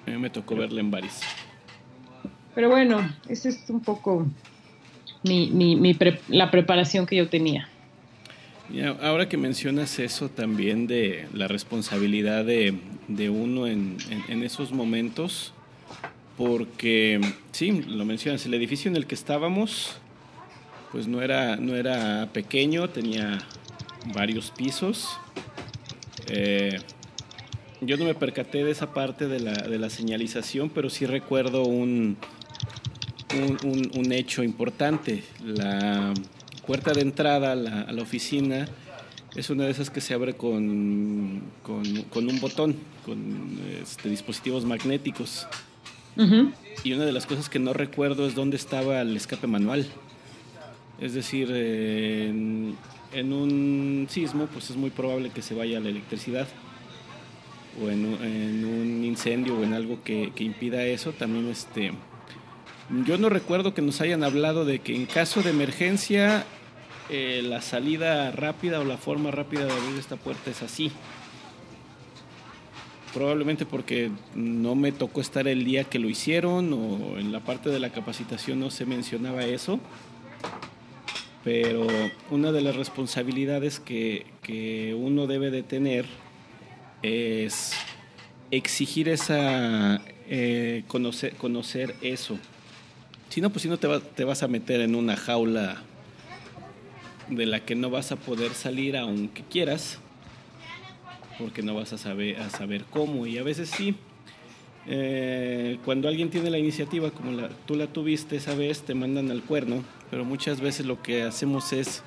A 0.07 0.11
mí 0.11 0.19
me 0.19 0.31
tocó 0.31 0.57
verla 0.57 0.81
en 0.81 0.91
varios. 0.91 1.21
Pero 2.55 2.71
bueno, 2.71 3.07
esa 3.29 3.51
es 3.51 3.65
un 3.69 3.81
poco 3.81 4.27
la 6.29 6.51
preparación 6.51 7.07
que 7.07 7.17
yo 7.17 7.29
tenía. 7.29 7.69
Ahora 9.01 9.29
que 9.29 9.37
mencionas 9.37 9.99
eso 9.99 10.29
también 10.29 10.87
de 10.87 11.27
la 11.33 11.49
responsabilidad 11.49 12.45
de, 12.45 13.31
uno 13.31 13.67
en, 13.67 13.97
esos 14.43 14.73
momentos, 14.73 15.53
porque 16.37 17.21
sí, 17.53 17.83
lo 17.83 18.05
mencionas, 18.05 18.45
el 18.47 18.55
edificio 18.55 18.91
en 18.91 18.97
el 18.97 19.07
que 19.07 19.15
estábamos 19.15 19.99
pues 20.93 21.07
no 21.07 21.21
era, 21.21 21.57
no 21.57 21.75
era 21.75 22.31
pequeño, 22.33 22.89
tenía 22.89 23.39
varios 24.15 24.51
pisos. 24.51 25.19
Eh, 26.29 26.79
yo 27.81 27.97
no 27.97 28.05
me 28.05 28.15
percaté 28.15 28.65
de 28.65 28.71
esa 28.71 28.93
parte 28.93 29.29
de 29.29 29.41
la, 29.41 29.53
de 29.53 29.79
la 29.79 29.91
señalización, 29.91 30.71
pero 30.71 30.91
sí 30.91 31.07
recuerdo 31.07 31.65
un, 31.65 32.17
un, 33.35 34.13
hecho 34.13 34.43
importante. 34.43 35.23
La 35.45 36.13
puerta 36.69 36.93
de 36.93 37.01
entrada 37.01 37.53
a 37.53 37.57
la, 37.57 38.03
oficina 38.03 38.69
es 39.35 39.49
una 39.49 39.65
de 39.65 39.71
esas 39.71 39.89
que 39.89 40.03
se 40.03 40.13
abre 40.13 40.35
con, 40.35 41.41
con, 41.63 42.29
un 42.29 42.41
botón, 42.41 42.77
con 43.07 43.59
este, 43.83 44.11
dispositivos 44.11 44.67
magnéticos. 44.67 45.47
Y 46.85 46.93
una 46.93 47.07
de 47.07 47.13
las 47.13 47.25
cosas 47.25 47.49
que 47.49 47.59
no 47.59 47.73
recuerdo 47.73 48.27
es 48.27 48.35
dónde 48.35 48.59
estaba 48.59 49.01
el 49.01 49.17
escape 49.17 49.47
manual. 49.47 49.87
Es 51.01 51.15
decir, 51.15 51.51
en, 51.51 52.77
un 53.15 54.07
sismo, 54.11 54.47
pues 54.53 54.69
es 54.69 54.77
muy 54.77 54.91
probable 54.91 55.31
que 55.31 55.41
se 55.41 55.55
vaya 55.55 55.81
la 55.81 55.89
electricidad. 55.89 56.49
O 57.83 57.89
en, 57.89 58.05
un 58.05 59.05
incendio 59.07 59.59
o 59.59 59.63
en 59.63 59.73
algo 59.73 60.03
que, 60.05 60.31
impida 60.37 60.85
eso, 60.85 61.13
también 61.13 61.49
este. 61.49 61.93
Yo 63.07 63.17
no 63.17 63.31
recuerdo 63.31 63.73
que 63.73 63.81
nos 63.81 64.03
hayan 64.03 64.23
hablado 64.23 64.67
de 64.67 64.81
que 64.81 64.95
en 64.95 65.07
caso 65.07 65.43
de 65.43 65.51
emergencia 65.51 66.45
eh, 67.11 67.43
la 67.45 67.63
salida 67.63 68.31
rápida 68.33 68.81
o 68.81 68.85
la 68.85 68.99
forma 68.99 69.31
rápida 69.31 69.65
de 69.65 69.73
abrir 69.73 69.99
esta 69.99 70.17
puerta 70.17 70.51
es 70.51 70.63
así. 70.63 70.93
probablemente 73.15 73.65
porque 73.67 74.11
no 74.35 74.75
me 74.75 74.93
tocó 74.93 75.21
estar 75.21 75.49
el 75.49 75.65
día 75.65 75.85
que 75.85 75.99
lo 75.99 76.09
hicieron 76.09 76.73
o 76.73 77.19
en 77.19 77.33
la 77.33 77.41
parte 77.41 77.71
de 77.71 77.81
la 77.81 77.91
capacitación 77.91 78.61
no 78.61 78.71
se 78.71 78.85
mencionaba 78.87 79.45
eso. 79.45 79.81
Pero 81.45 81.87
una 82.31 82.53
de 82.53 82.61
las 82.61 82.77
responsabilidades 82.77 83.81
que, 83.81 84.27
que 84.43 84.95
uno 84.95 85.27
debe 85.27 85.51
de 85.51 85.63
tener 85.63 86.05
es 87.03 87.73
exigir 88.51 89.09
esa, 89.09 90.03
eh, 90.29 90.85
conocer, 90.89 91.35
conocer 91.37 91.95
eso. 92.03 92.39
Si 93.31 93.41
no, 93.41 93.51
pues 93.51 93.63
si 93.63 93.69
no 93.69 93.79
te, 93.79 93.89
te 94.15 94.25
vas 94.25 94.43
a 94.43 94.49
meter 94.49 94.81
en 94.81 94.95
una 94.95 95.17
jaula 95.17 95.83
de 97.31 97.47
la 97.47 97.61
que 97.61 97.75
no 97.75 97.91
vas 97.91 98.13
a 98.13 98.17
poder 98.17 98.53
salir 98.53 98.97
aunque 98.97 99.43
quieras, 99.43 99.99
porque 101.39 101.63
no 101.63 101.75
vas 101.75 101.93
a 101.93 101.99
saber, 101.99 102.41
a 102.41 102.51
saber 102.51 102.85
cómo. 102.91 103.27
Y 103.27 103.39
a 103.39 103.43
veces 103.43 103.71
sí, 103.71 103.95
eh, 104.87 105.79
cuando 105.85 106.09
alguien 106.09 106.31
tiene 106.31 106.51
la 106.51 106.59
iniciativa, 106.59 107.11
como 107.11 107.33
la, 107.33 107.49
tú 107.67 107.75
la 107.77 107.87
tuviste 107.87 108.37
esa 108.37 108.55
vez, 108.55 108.83
te 108.83 108.95
mandan 108.95 109.31
al 109.31 109.43
cuerno, 109.43 109.85
pero 110.11 110.25
muchas 110.25 110.61
veces 110.61 110.87
lo 110.87 111.03
que 111.03 111.23
hacemos 111.23 111.73
es 111.73 112.03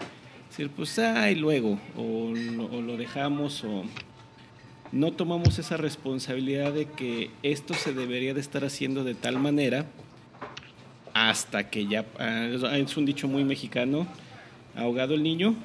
decir, 0.49 0.69
pues, 0.69 0.97
ay, 0.99 1.35
luego, 1.35 1.79
o, 1.95 2.33
o 2.71 2.81
lo 2.81 2.97
dejamos, 2.97 3.63
o 3.63 3.83
no 4.91 5.11
tomamos 5.11 5.57
esa 5.59 5.77
responsabilidad 5.77 6.73
de 6.73 6.85
que 6.85 7.31
esto 7.43 7.73
se 7.73 7.93
debería 7.93 8.33
de 8.33 8.41
estar 8.41 8.65
haciendo 8.65 9.03
de 9.03 9.15
tal 9.15 9.39
manera 9.39 9.85
hasta 11.13 11.69
que 11.69 11.87
ya, 11.87 12.05
ah, 12.19 12.47
es 12.47 12.97
un 12.97 13.05
dicho 13.05 13.27
muy 13.27 13.43
mexicano, 13.43 14.07
ahogado 14.75 15.13
el 15.13 15.23
niño, 15.23 15.55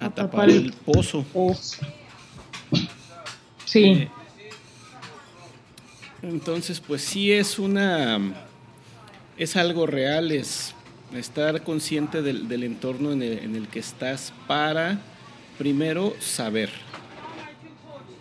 a, 0.00 0.10
tapar, 0.10 0.50
el 0.50 0.72
pozo. 0.72 1.24
Sí. 3.64 3.84
Eh, 3.84 4.10
entonces, 6.22 6.80
pues 6.80 7.02
sí 7.02 7.32
es 7.32 7.58
una, 7.58 8.20
es 9.36 9.56
algo 9.56 9.86
real, 9.86 10.30
es 10.30 10.74
estar 11.14 11.62
consciente 11.62 12.22
del, 12.22 12.62
entorno 12.62 13.12
en 13.12 13.22
el 13.22 13.68
que 13.68 13.78
estás 13.78 14.32
para, 14.46 15.00
primero, 15.58 16.14
saber 16.20 16.70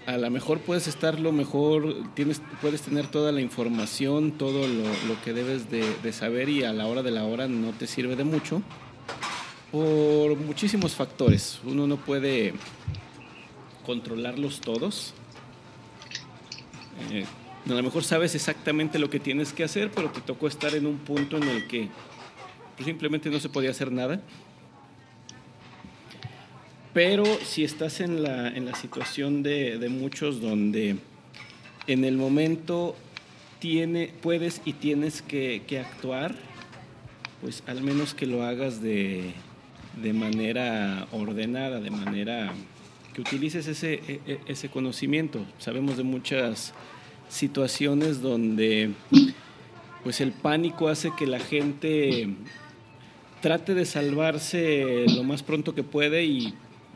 a 0.05 0.17
lo 0.17 0.29
mejor 0.29 0.59
puedes 0.59 0.87
estar 0.87 1.19
lo 1.19 1.31
mejor, 1.31 1.95
tienes, 2.15 2.41
puedes 2.61 2.81
tener 2.81 3.07
toda 3.07 3.31
la 3.31 3.41
información, 3.41 4.31
todo 4.31 4.67
lo, 4.67 5.21
que 5.23 5.33
debes 5.33 5.69
de, 5.69 6.13
saber 6.13 6.49
y 6.49 6.63
a 6.63 6.73
la 6.73 6.87
hora 6.87 7.03
de 7.03 7.11
la 7.11 7.23
hora 7.25 7.47
no 7.47 7.71
te 7.71 7.87
sirve 7.87 8.15
de 8.15 8.23
mucho 8.23 8.61
por 9.71 10.35
muchísimos 10.37 10.93
factores. 10.93 11.59
Uno 11.65 11.87
no 11.87 11.97
puede 11.97 12.53
controlarlos 13.85 14.61
todos. 14.61 15.13
Eh, 17.11 17.25
a 17.65 17.73
lo 17.73 17.83
mejor 17.83 18.03
sabes 18.03 18.35
exactamente 18.35 18.99
lo 18.99 19.09
que 19.09 19.19
tienes 19.19 19.53
que 19.53 19.63
hacer, 19.63 19.91
pero 19.91 20.09
te 20.09 20.21
tocó 20.21 20.47
estar 20.47 20.75
en 20.75 20.85
un 20.85 20.97
punto 20.97 21.37
en 21.37 21.47
el 21.47 21.67
que 21.67 21.89
pues, 22.75 22.85
simplemente 22.85 23.29
no 23.29 23.39
se 23.39 23.49
podía 23.49 23.71
hacer 23.71 23.91
nada 23.91 24.21
pero 26.93 27.23
si 27.43 27.63
estás 27.63 28.01
en 28.01 28.21
la, 28.21 28.49
en 28.49 28.65
la 28.65 28.75
situación 28.75 29.43
de, 29.43 29.77
de, 29.77 29.89
muchos 29.89 30.41
donde 30.41 30.97
en 31.87 32.03
el 32.03 32.17
momento 32.17 32.95
tiene, 33.59 34.13
puedes 34.21 34.61
y 34.65 34.73
tienes 34.73 35.21
que, 35.21 35.63
que 35.67 35.79
actuar, 35.79 36.35
pues 37.41 37.63
al 37.65 37.81
menos 37.81 38.13
que 38.13 38.25
lo 38.25 38.43
hagas 38.43 38.81
de, 38.81 39.31
de, 39.95 40.13
manera 40.13 41.07
ordenada, 41.11 41.79
de 41.79 41.91
manera 41.91 42.53
que 43.13 43.21
utilices 43.21 43.67
ese, 43.67 43.95
e, 44.07 44.19
e, 44.25 44.39
ese 44.47 44.69
conocimiento. 44.69 45.45
Sabemos 45.57 45.97
de 45.97 46.03
muchas 46.03 46.73
situaciones 47.29 48.21
donde 48.21 48.91
pues 50.03 50.21
el 50.21 50.31
pánico 50.31 50.87
hace 50.87 51.11
que 51.17 51.27
la 51.27 51.39
gente 51.39 52.29
trate 53.41 53.73
de 53.73 53.85
salvarse 53.85 55.05
lo 55.15 55.23
más 55.23 55.43
pronto 55.43 55.73
que 55.73 55.83
puede 55.83 56.25
y 56.25 56.53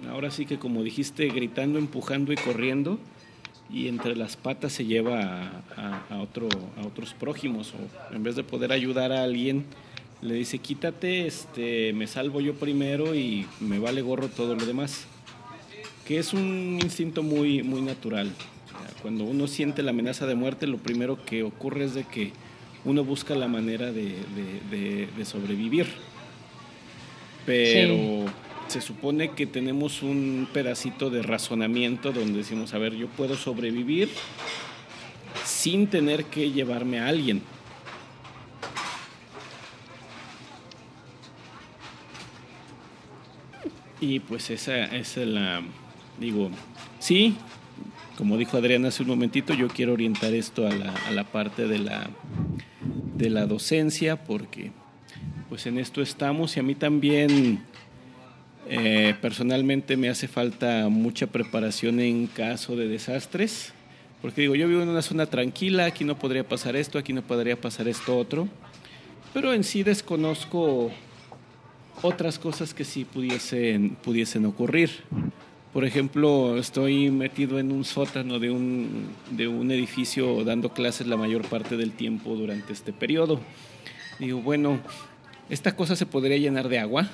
ahora 0.10 0.32
sí 0.32 0.46
que 0.46 0.60
como 0.60 0.84
dijiste, 0.84 1.28
gritando, 1.28 1.80
empujando 1.80 2.34
y 2.34 2.36
corriendo, 2.36 3.00
y 3.72 3.88
entre 3.88 4.16
las 4.16 4.36
patas 4.36 4.74
se 4.74 4.86
lleva 4.86 5.64
a, 5.76 6.20
otro, 6.20 6.48
a 6.78 6.86
otros 6.86 7.14
prójimos, 7.14 7.74
o 7.74 8.16
en 8.16 8.24
vez 8.24 8.36
de 8.36 8.44
poder 8.44 8.72
ayudar 8.72 9.12
a 9.12 9.24
alguien, 9.24 9.66
le 10.26 10.34
dice, 10.34 10.58
quítate, 10.60 11.28
este, 11.28 11.94
me 11.94 12.08
salvo 12.08 12.42
yo 12.42 12.56
primero 12.56 13.16
y 13.16 13.46
me 13.60 13.80
vale 13.80 14.02
gorro 14.02 14.28
todo 14.28 14.56
lo 14.56 14.66
demás. 14.66 15.06
Que 16.06 16.18
es 16.20 16.34
un 16.34 16.80
instinto 16.82 17.24
muy, 17.24 17.64
muy 17.64 17.82
natural. 17.82 18.32
Cuando 19.02 19.24
uno 19.24 19.48
siente 19.48 19.84
la 19.84 19.92
amenaza 19.92 20.26
de 20.26 20.36
muerte, 20.36 20.68
lo 20.68 20.78
primero 20.78 21.24
que 21.26 21.44
ocurre 21.44 21.86
es 21.86 21.94
de 21.94 22.06
que 22.06 22.32
uno 22.86 23.04
busca 23.04 23.36
la 23.36 23.48
manera 23.48 23.92
de, 23.92 25.08
sobrevivir. 25.24 25.88
Pero 27.46 28.26
se 28.68 28.82
supone 28.82 29.32
que 29.32 29.46
tenemos 29.46 30.02
un 30.02 30.48
pedacito 30.52 31.12
de 31.12 31.22
razonamiento 31.22 32.12
donde 32.12 32.40
decimos, 32.40 32.74
a 32.74 32.80
ver, 32.80 32.96
yo 32.96 33.08
puedo 33.08 33.36
sobrevivir 33.36 34.10
sin 35.44 35.88
tener 35.88 36.26
que 36.26 36.52
llevarme 36.52 37.00
a 37.00 37.08
alguien. 37.08 37.44
Y 44.08 44.20
pues 44.20 44.52
esa, 44.52 44.86
es 44.86 45.18
la, 45.18 45.64
digo, 46.20 46.52
sí, 47.00 47.36
como 48.20 48.38
dijo 48.38 48.56
Adrián 48.56 48.86
hace 48.86 49.02
un 49.02 49.10
momentito, 49.10 49.56
yo 49.56 49.68
quiero 49.68 49.94
orientar 49.94 50.32
esto 50.36 50.68
a 50.68 50.72
la, 50.72 50.94
a 51.08 51.12
la 51.12 51.24
parte 51.24 51.68
de 51.68 51.80
la, 51.80 52.08
de 53.16 53.32
la 53.32 53.48
docencia 53.48 54.24
porque 54.24 54.72
pues 55.50 55.66
en 55.66 55.80
esto 55.80 56.04
estamos 56.04 56.56
y 56.56 56.60
a 56.60 56.64
mí 56.64 56.76
también 56.76 57.64
eh, 58.70 59.16
personalmente 59.20 59.98
me 59.98 60.10
hace 60.10 60.28
falta 60.28 60.88
mucha 60.88 61.26
preparación 61.26 62.00
en 62.00 62.28
caso 62.28 62.76
de 62.76 62.88
desastres, 62.88 63.74
porque 64.22 64.42
digo, 64.42 64.54
yo 64.54 64.68
vivo 64.68 64.84
en 64.84 64.90
una 64.90 65.02
zona 65.02 65.26
tranquila, 65.26 65.86
aquí 65.86 66.04
no 66.04 66.16
podría 66.20 66.48
pasar 66.48 66.76
esto, 66.76 67.00
aquí 67.00 67.12
no 67.12 67.24
podría 67.24 67.60
pasar 67.60 67.88
esto 67.88 68.16
otro, 68.16 68.48
pero 69.34 69.52
en 69.52 69.64
sí 69.64 69.82
desconozco 69.82 70.92
otras 72.02 72.40
cosas 72.40 72.74
que 72.74 72.84
sí 72.84 73.06
pudiesen, 73.06 73.98
pudiesen 74.04 74.46
ocurrir. 74.46 74.92
Por 75.74 75.84
ejemplo, 75.84 76.58
estoy 76.58 77.12
metido 77.12 77.60
en 77.60 77.72
un 77.72 77.84
sótano 77.84 78.40
de 78.40 78.50
un, 78.50 79.10
de 79.32 79.48
un 79.48 79.72
edificio 79.72 80.44
dando 80.44 80.70
clases 80.70 81.08
la 81.08 81.18
mayor 81.18 81.48
parte 81.48 81.76
del 81.76 81.92
tiempo 81.92 82.36
durante 82.36 82.72
este 82.72 82.94
periodo. 82.94 83.42
Digo, 84.20 84.42
bueno, 84.42 84.80
esta 85.50 85.76
cosa 85.76 85.96
se 85.96 86.06
podría 86.06 86.38
llenar 86.38 86.70
de 86.70 86.80
agua, 86.80 87.10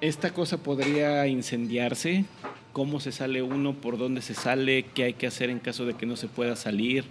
esta 0.00 0.32
cosa 0.32 0.56
podría 0.56 1.26
incendiarse, 1.26 2.24
cómo 2.72 3.00
se 3.00 3.12
sale 3.12 3.42
uno, 3.42 3.74
por 3.74 3.98
dónde 3.98 4.22
se 4.22 4.32
sale, 4.34 4.86
qué 4.94 5.04
hay 5.04 5.12
que 5.12 5.26
hacer 5.26 5.50
en 5.50 5.58
caso 5.58 5.84
de 5.84 5.94
que 5.94 6.06
no 6.06 6.16
se 6.16 6.26
pueda 6.26 6.56
salir, 6.56 7.04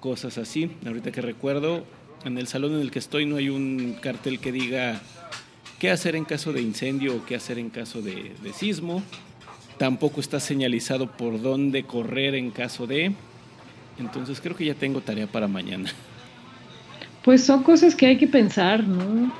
cosas 0.00 0.36
así. 0.36 0.70
Ahorita 0.86 1.10
que 1.10 1.22
recuerdo, 1.22 1.86
en 2.24 2.36
el 2.36 2.46
salón 2.46 2.74
en 2.74 2.80
el 2.80 2.90
que 2.90 2.98
estoy 2.98 3.24
no 3.24 3.36
hay 3.36 3.48
un 3.48 3.96
cartel 4.02 4.40
que 4.40 4.52
diga 4.52 5.00
qué 5.78 5.90
hacer 5.90 6.16
en 6.16 6.24
caso 6.24 6.52
de 6.52 6.60
incendio 6.60 7.16
o 7.16 7.24
qué 7.24 7.36
hacer 7.36 7.58
en 7.58 7.70
caso 7.70 8.02
de, 8.02 8.32
de 8.42 8.52
sismo. 8.52 9.02
Tampoco 9.78 10.20
está 10.20 10.40
señalizado 10.40 11.10
por 11.10 11.40
dónde 11.40 11.84
correr 11.84 12.34
en 12.34 12.50
caso 12.50 12.86
de... 12.86 13.12
Entonces 13.98 14.40
creo 14.40 14.56
que 14.56 14.64
ya 14.64 14.74
tengo 14.74 15.00
tarea 15.00 15.26
para 15.26 15.48
mañana. 15.48 15.90
Pues 17.24 17.44
son 17.44 17.62
cosas 17.62 17.94
que 17.94 18.06
hay 18.06 18.16
que 18.16 18.26
pensar, 18.26 18.84
¿no? 18.84 19.32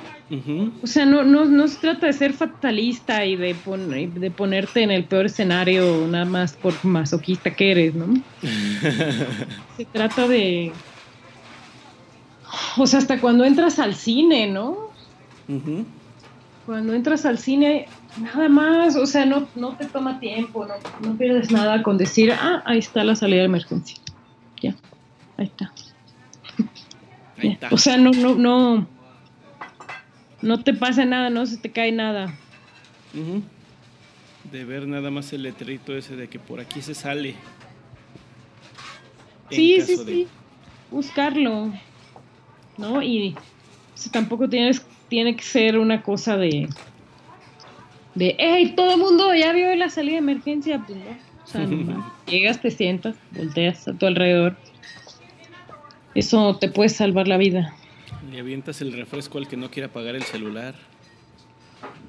O 0.83 0.87
sea, 0.87 1.05
no, 1.05 1.23
no, 1.23 1.45
no 1.45 1.67
se 1.67 1.79
trata 1.79 2.05
de 2.05 2.13
ser 2.13 2.33
fatalista 2.33 3.25
y 3.25 3.35
de, 3.35 3.55
de 4.13 4.31
ponerte 4.31 4.83
en 4.83 4.91
el 4.91 5.05
peor 5.05 5.25
escenario 5.25 6.05
nada 6.07 6.25
más 6.25 6.53
por 6.53 6.73
masoquista 6.85 7.55
que 7.55 7.71
eres, 7.71 7.95
¿no? 7.95 8.21
se 9.77 9.85
trata 9.85 10.27
de... 10.27 10.71
O 12.77 12.85
sea, 12.85 12.99
hasta 12.99 13.19
cuando 13.19 13.43
entras 13.43 13.79
al 13.79 13.95
cine, 13.95 14.47
¿no? 14.47 14.91
Cuando 16.69 16.93
entras 16.93 17.25
al 17.25 17.39
cine, 17.39 17.87
nada 18.21 18.47
más, 18.47 18.95
o 18.95 19.07
sea, 19.07 19.25
no, 19.25 19.47
no 19.55 19.75
te 19.75 19.87
toma 19.87 20.19
tiempo, 20.19 20.67
no, 20.67 20.75
no 21.01 21.17
pierdes 21.17 21.49
nada 21.49 21.81
con 21.81 21.97
decir, 21.97 22.31
ah, 22.31 22.61
ahí 22.63 22.77
está 22.77 23.03
la 23.03 23.15
salida 23.15 23.39
de 23.39 23.45
emergencia. 23.45 23.97
Ya, 24.61 24.75
ahí 25.37 25.47
está. 25.47 25.73
Ahí 27.39 27.53
está. 27.53 27.69
O 27.71 27.77
sea, 27.79 27.97
no, 27.97 28.11
no, 28.11 28.35
no 28.35 28.87
no 30.43 30.63
te 30.63 30.75
pasa 30.75 31.05
nada, 31.05 31.31
no 31.31 31.43
se 31.47 31.57
te 31.57 31.71
cae 31.71 31.91
nada. 31.91 32.37
De 34.51 34.63
ver 34.63 34.87
nada 34.87 35.09
más 35.09 35.33
el 35.33 35.41
letrito 35.41 35.97
ese 35.97 36.15
de 36.15 36.29
que 36.29 36.37
por 36.37 36.59
aquí 36.59 36.83
se 36.83 36.93
sale. 36.93 37.33
Sí, 39.49 39.81
sí, 39.81 39.97
sí. 39.97 40.27
Buscarlo. 40.91 41.73
¿No? 42.77 43.01
Y 43.01 43.35
tampoco 44.11 44.47
tienes, 44.47 44.85
tiene 45.09 45.35
que 45.35 45.43
ser 45.43 45.77
una 45.77 46.01
cosa 46.01 46.37
de. 46.37 46.69
De, 48.15 48.35
hey, 48.37 48.73
todo 48.75 48.93
el 48.93 48.99
mundo 48.99 49.33
ya 49.35 49.53
vio 49.53 49.73
la 49.75 49.89
salida 49.89 50.13
de 50.13 50.19
emergencia. 50.19 50.83
Pues 50.85 50.97
no. 50.97 51.05
O 51.45 51.47
sea, 51.47 52.13
llegas, 52.27 52.61
te 52.61 52.71
sientas, 52.71 53.15
volteas 53.31 53.87
a 53.87 53.93
tu 53.93 54.05
alrededor. 54.05 54.55
Eso 56.15 56.57
te 56.57 56.69
puede 56.69 56.89
salvar 56.89 57.27
la 57.27 57.37
vida. 57.37 57.73
Le 58.31 58.39
avientas 58.39 58.81
el 58.81 58.93
refresco 58.93 59.37
al 59.37 59.47
que 59.47 59.57
no 59.57 59.69
quiera 59.69 59.87
pagar 59.87 60.15
el 60.15 60.23
celular. 60.23 60.75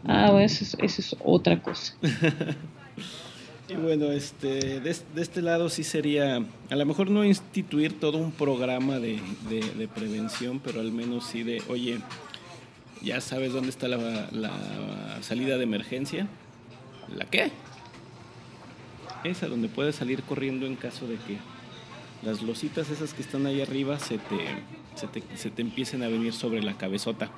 Ah, 0.07 0.31
bueno, 0.31 0.47
eso 0.47 0.77
es, 0.81 1.17
otra 1.23 1.63
cosa. 1.63 1.95
y 3.69 3.75
bueno, 3.75 4.11
este, 4.11 4.81
de, 4.81 4.91
este 4.91 5.43
lado 5.43 5.69
sí 5.69 5.85
sería, 5.85 6.43
a 6.71 6.77
lo 6.77 6.87
mejor 6.87 7.11
no 7.11 7.25
instituir 7.25 8.01
todo 8.01 8.19
un 8.19 8.33
programa 8.33 8.99
de, 8.99 9.21
de, 9.49 9.89
prevención, 9.89 10.59
pero 10.59 10.81
al 10.81 10.93
menos 10.93 11.27
sí 11.27 11.43
de, 11.43 11.63
oye, 11.69 11.99
ya 13.03 13.21
sabes 13.21 13.53
dónde 13.53 13.71
está 13.71 13.89
la, 13.89 14.29
la 14.31 15.19
salida 15.23 15.57
de 15.57 15.65
emergencia. 15.65 16.27
¿La 17.15 17.25
qué? 17.25 17.51
Esa 19.25 19.49
donde 19.49 19.69
puedes 19.69 19.97
salir 19.97 20.23
corriendo 20.23 20.67
en 20.67 20.77
caso 20.77 21.07
de 21.07 21.17
que 21.17 21.39
las 22.23 22.43
lositas 22.43 22.91
esas 22.91 23.15
que 23.15 23.23
están 23.23 23.47
ahí 23.47 23.63
arriba 23.63 23.99
se 23.99 24.19
te, 24.19 24.39
se 24.95 25.07
te, 25.07 25.23
se 25.37 25.51
te 25.51 25.63
empiecen 25.63 26.03
a 26.03 26.09
venir 26.09 26.33
sobre 26.33 26.63
la 26.63 26.77
cabezota. 26.77 27.31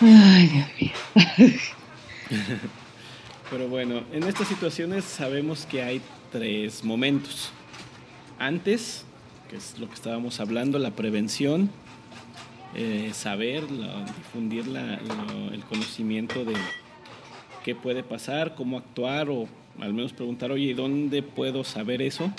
Ay, 0.00 0.48
Dios 0.48 0.68
mío. 0.80 0.92
Pero 3.50 3.68
bueno, 3.68 4.02
en 4.12 4.24
estas 4.24 4.48
situaciones 4.48 5.04
sabemos 5.04 5.66
que 5.66 5.82
hay 5.82 6.00
tres 6.32 6.84
momentos. 6.84 7.52
Antes, 8.38 9.04
que 9.48 9.56
es 9.56 9.78
lo 9.78 9.88
que 9.88 9.94
estábamos 9.94 10.40
hablando, 10.40 10.78
la 10.78 10.90
prevención, 10.90 11.70
eh, 12.74 13.10
saber, 13.12 13.66
difundir 13.68 14.64
el 15.52 15.64
conocimiento 15.64 16.44
de 16.44 16.54
qué 17.64 17.74
puede 17.74 18.02
pasar, 18.02 18.54
cómo 18.54 18.78
actuar 18.78 19.30
o 19.30 19.48
al 19.80 19.92
menos 19.92 20.12
preguntar, 20.12 20.52
oye, 20.52 20.74
¿dónde 20.74 21.22
puedo 21.22 21.64
saber 21.64 22.02
eso? 22.02 22.32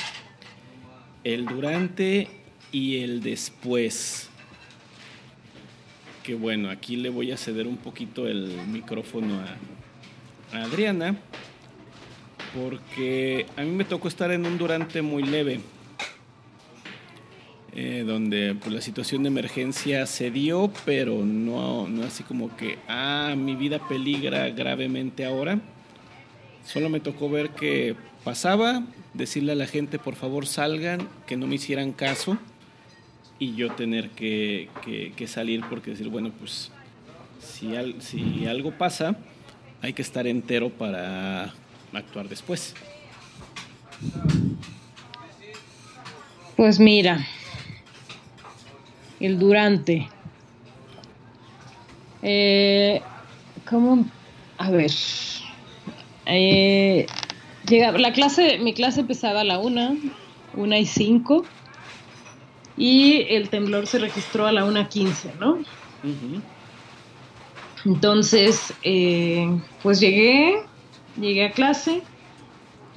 El 1.24 1.46
durante 1.46 2.28
y 2.72 3.00
el 3.00 3.22
después 3.22 4.30
que 6.26 6.34
bueno, 6.34 6.72
aquí 6.72 6.96
le 6.96 7.10
voy 7.10 7.32
a 7.32 7.38
ceder 7.38 7.68
un 7.68 7.78
poquito 7.78 8.28
el 8.28 8.58
micrófono 8.68 9.36
a, 9.42 10.58
Adriana, 10.64 11.18
porque 12.58 13.46
a 13.58 13.62
mí 13.62 13.70
me 13.70 13.84
tocó 13.84 14.08
estar 14.08 14.32
en 14.32 14.46
un 14.46 14.58
durante 14.58 15.02
muy 15.04 15.22
leve, 15.22 15.60
eh, 17.78 18.06
donde 18.08 18.56
pues, 18.56 18.74
la 18.74 18.80
situación 18.80 19.24
de 19.24 19.28
emergencia 19.28 20.06
se 20.06 20.32
dio, 20.32 20.72
pero 20.86 21.26
no, 21.26 21.90
no 21.90 22.04
así 22.04 22.24
como 22.24 22.56
que, 22.56 22.78
ah, 22.88 23.36
mi 23.38 23.56
vida 23.56 23.86
peligra 23.90 24.50
gravemente 24.50 25.26
ahora. 25.26 25.60
Solo 26.66 26.90
me 26.90 27.02
tocó 27.02 27.30
ver 27.30 27.50
que 27.50 27.96
pasaba, 28.24 28.84
decirle 29.14 29.52
a 29.52 29.56
la 29.56 29.68
gente 29.68 30.00
por 30.00 30.16
favor 30.16 30.48
salgan, 30.48 31.08
que 31.28 31.36
no 31.36 31.48
me 31.48 31.56
hicieran 31.56 31.92
caso 31.92 32.38
y 33.40 33.56
yo 33.56 33.72
tener 33.74 34.10
que, 34.12 34.70
salir 35.28 35.62
porque 35.70 35.92
decir, 35.92 36.08
bueno, 36.08 36.32
pues 36.40 36.72
si, 37.42 37.74
si 38.00 38.46
algo 38.48 38.72
pasa, 38.72 39.18
hay 39.82 39.92
que 39.92 40.02
estar 40.02 40.26
entero 40.28 40.70
para 40.70 41.54
actuar 41.94 42.30
después. 42.30 42.74
Pues 46.56 46.80
mira, 46.80 47.28
el 49.20 49.40
durante. 49.40 50.10
Eh, 52.22 53.02
¿Cómo? 53.70 54.06
A 54.58 54.70
ver. 54.72 54.92
Eh, 56.26 57.06
llega, 57.68 57.92
la 57.92 58.14
clase, 58.14 58.58
mi 58.60 58.74
clase 58.74 59.02
empezaba 59.02 59.42
a 59.42 59.44
la 59.44 59.60
una, 59.60 59.96
una 60.56 60.80
y 60.80 60.86
cinco 60.86 61.46
y 62.78 63.26
el 63.30 63.50
temblor 63.50 63.88
se 63.88 64.00
registró 64.00 64.48
a 64.48 64.52
la 64.52 64.66
1.15, 64.66 65.36
¿no? 65.40 65.60
Entonces, 67.86 68.74
eh, 68.84 69.48
pues 69.82 70.00
llegué, 70.00 70.58
llegué 71.20 71.46
a 71.46 71.52
clase, 71.52 72.04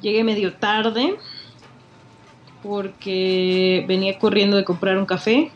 llegué 0.00 0.24
medio 0.24 0.54
tarde 0.54 1.16
porque 2.62 3.84
venía 3.86 4.18
corriendo 4.18 4.56
de 4.56 4.64
comprar 4.64 4.98
un 4.98 5.06
café, 5.06 5.52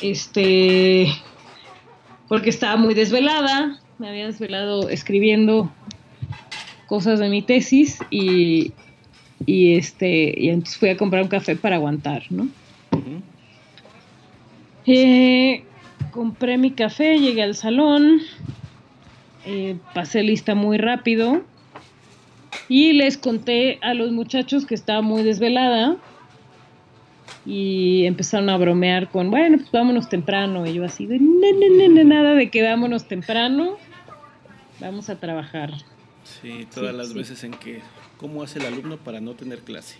este, 0.00 1.08
porque 2.28 2.50
estaba 2.50 2.76
muy 2.76 2.94
desvelada, 2.94 3.80
me 3.98 4.08
había 4.08 4.26
desvelado 4.26 4.88
escribiendo 4.88 5.70
cosas 6.86 7.18
de 7.18 7.28
mi 7.28 7.42
tesis 7.42 7.98
y, 8.10 8.72
y 9.44 9.76
este, 9.76 10.34
y 10.36 10.48
entonces 10.50 10.78
fui 10.78 10.88
a 10.88 10.96
comprar 10.96 11.22
un 11.22 11.28
café 11.28 11.56
para 11.56 11.76
aguantar, 11.76 12.22
¿no? 12.30 12.48
Eh, 14.86 15.64
compré 16.12 16.56
mi 16.56 16.70
café, 16.70 17.18
llegué 17.18 17.42
al 17.42 17.54
salón, 17.54 18.22
eh, 19.44 19.76
pasé 19.94 20.22
lista 20.22 20.54
muy 20.54 20.78
rápido 20.78 21.42
y 22.68 22.94
les 22.94 23.18
conté 23.18 23.78
a 23.82 23.92
los 23.94 24.12
muchachos 24.12 24.64
que 24.64 24.74
estaba 24.74 25.02
muy 25.02 25.22
desvelada 25.22 25.96
y 27.46 28.04
empezaron 28.04 28.50
a 28.50 28.56
bromear 28.56 29.08
con, 29.08 29.30
bueno, 29.30 29.58
pues 29.58 29.70
vámonos 29.70 30.08
temprano. 30.08 30.66
Y 30.66 30.74
yo 30.74 30.84
así 30.84 31.06
de, 31.06 31.18
nada 31.18 32.34
de 32.34 32.50
que 32.50 32.62
vámonos 32.62 33.08
temprano, 33.08 33.76
vamos 34.80 35.08
a 35.08 35.16
trabajar. 35.16 35.72
Sí, 36.24 36.66
todas 36.72 36.94
las 36.94 37.14
veces 37.14 37.42
en 37.44 37.52
que, 37.52 37.80
¿cómo 38.18 38.42
hace 38.42 38.58
el 38.58 38.66
alumno 38.66 38.98
para 38.98 39.20
no 39.20 39.32
tener 39.32 39.60
clase? 39.60 39.96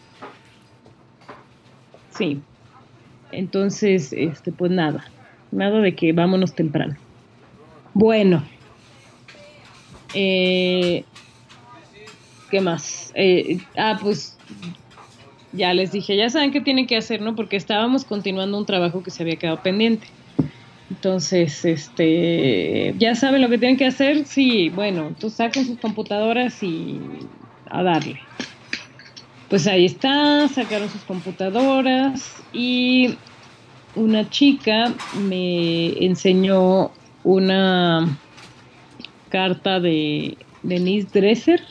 Sí, 2.10 2.40
entonces, 3.32 4.12
este, 4.12 4.52
pues 4.52 4.70
nada, 4.70 5.04
nada 5.50 5.80
de 5.80 5.94
que 5.94 6.12
vámonos 6.12 6.54
temprano. 6.54 6.96
Bueno, 7.94 8.44
eh, 10.14 11.04
¿qué 12.50 12.60
más? 12.60 13.12
Eh, 13.14 13.58
ah, 13.76 13.98
pues 14.00 14.36
ya 15.52 15.72
les 15.74 15.92
dije, 15.92 16.16
ya 16.16 16.30
saben 16.30 16.50
qué 16.52 16.60
tienen 16.60 16.86
que 16.86 16.96
hacer, 16.96 17.20
¿no? 17.20 17.34
Porque 17.34 17.56
estábamos 17.56 18.04
continuando 18.04 18.58
un 18.58 18.66
trabajo 18.66 19.02
que 19.02 19.10
se 19.10 19.22
había 19.22 19.36
quedado 19.36 19.62
pendiente. 19.62 20.06
Entonces, 20.90 21.64
este, 21.64 22.94
ya 22.98 23.14
saben 23.14 23.42
lo 23.42 23.48
que 23.48 23.58
tienen 23.58 23.76
que 23.76 23.86
hacer. 23.86 24.24
Sí, 24.24 24.68
bueno, 24.70 25.08
entonces 25.08 25.36
saquen 25.36 25.66
sus 25.66 25.78
computadoras 25.78 26.62
y 26.62 27.00
a 27.70 27.82
darle. 27.82 28.20
Pues 29.48 29.66
ahí 29.66 29.86
está, 29.86 30.48
sacaron 30.48 30.90
sus 30.90 31.02
computadoras 31.02 32.36
y 32.52 33.16
una 33.94 34.28
chica 34.28 34.92
me 35.14 36.04
enseñó 36.04 36.90
una 37.24 38.18
carta 39.30 39.80
de 39.80 40.36
Denise 40.62 41.08
Dresser 41.12 41.62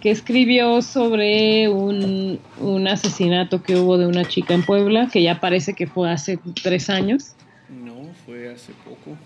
que 0.00 0.10
escribió 0.10 0.82
sobre 0.82 1.68
un, 1.68 2.38
un, 2.60 2.88
asesinato 2.88 3.62
que 3.62 3.76
hubo 3.76 3.98
de 3.98 4.06
una 4.06 4.24
chica 4.24 4.54
en 4.54 4.62
Puebla, 4.62 5.08
que 5.12 5.22
ya 5.22 5.40
parece 5.40 5.74
que 5.74 5.86
fue 5.86 6.10
hace 6.10 6.38
tres 6.62 6.88
años. 6.88 7.34
No, 7.68 7.94
fue 8.24 8.50
hace 8.52 8.72
poco. 8.84 9.16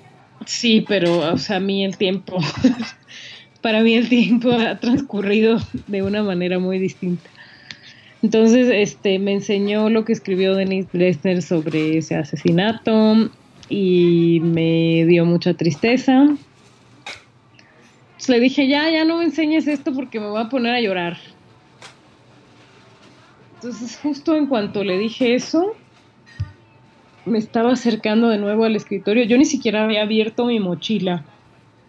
Sí, 0.47 0.85
pero 0.87 1.33
o 1.33 1.39
sea, 1.39 1.57
a 1.57 1.61
mí 1.61 1.85
el 1.85 1.97
tiempo, 1.97 2.39
para 3.61 3.83
mí 3.83 3.95
el 3.95 4.09
tiempo 4.09 4.51
ha 4.53 4.79
transcurrido 4.79 5.59
de 5.87 6.03
una 6.03 6.23
manera 6.23 6.59
muy 6.59 6.79
distinta. 6.79 7.29
Entonces, 8.23 8.71
este, 8.73 9.19
me 9.19 9.33
enseñó 9.33 9.91
lo 9.91 10.05
que 10.05 10.13
escribió 10.13 10.55
Denise 10.55 10.89
Dresner 10.93 11.43
sobre 11.43 11.99
ese 11.99 12.15
asesinato 12.15 13.31
y 13.69 14.41
me 14.43 15.05
dio 15.07 15.25
mucha 15.25 15.55
tristeza. 15.55 16.29
Entonces 18.23 18.37
le 18.37 18.41
dije, 18.45 18.69
ya, 18.69 18.89
ya 18.89 19.05
no 19.05 19.19
me 19.19 19.25
enseñes 19.25 19.67
esto 19.67 19.93
porque 19.93 20.21
me 20.21 20.29
voy 20.29 20.41
a 20.41 20.49
poner 20.49 20.77
a 20.77 20.81
llorar. 20.81 21.19
Entonces, 23.57 23.99
justo 24.01 24.37
en 24.37 24.47
cuanto 24.47 24.85
le 24.85 24.97
dije 24.97 25.35
eso, 25.35 25.75
me 27.25 27.39
estaba 27.39 27.73
acercando 27.73 28.29
de 28.29 28.39
nuevo 28.39 28.63
al 28.63 28.77
escritorio. 28.77 29.25
Yo 29.25 29.37
ni 29.37 29.45
siquiera 29.45 29.83
había 29.83 30.03
abierto 30.03 30.47
mi 30.47 30.61
mochila. 30.61 31.25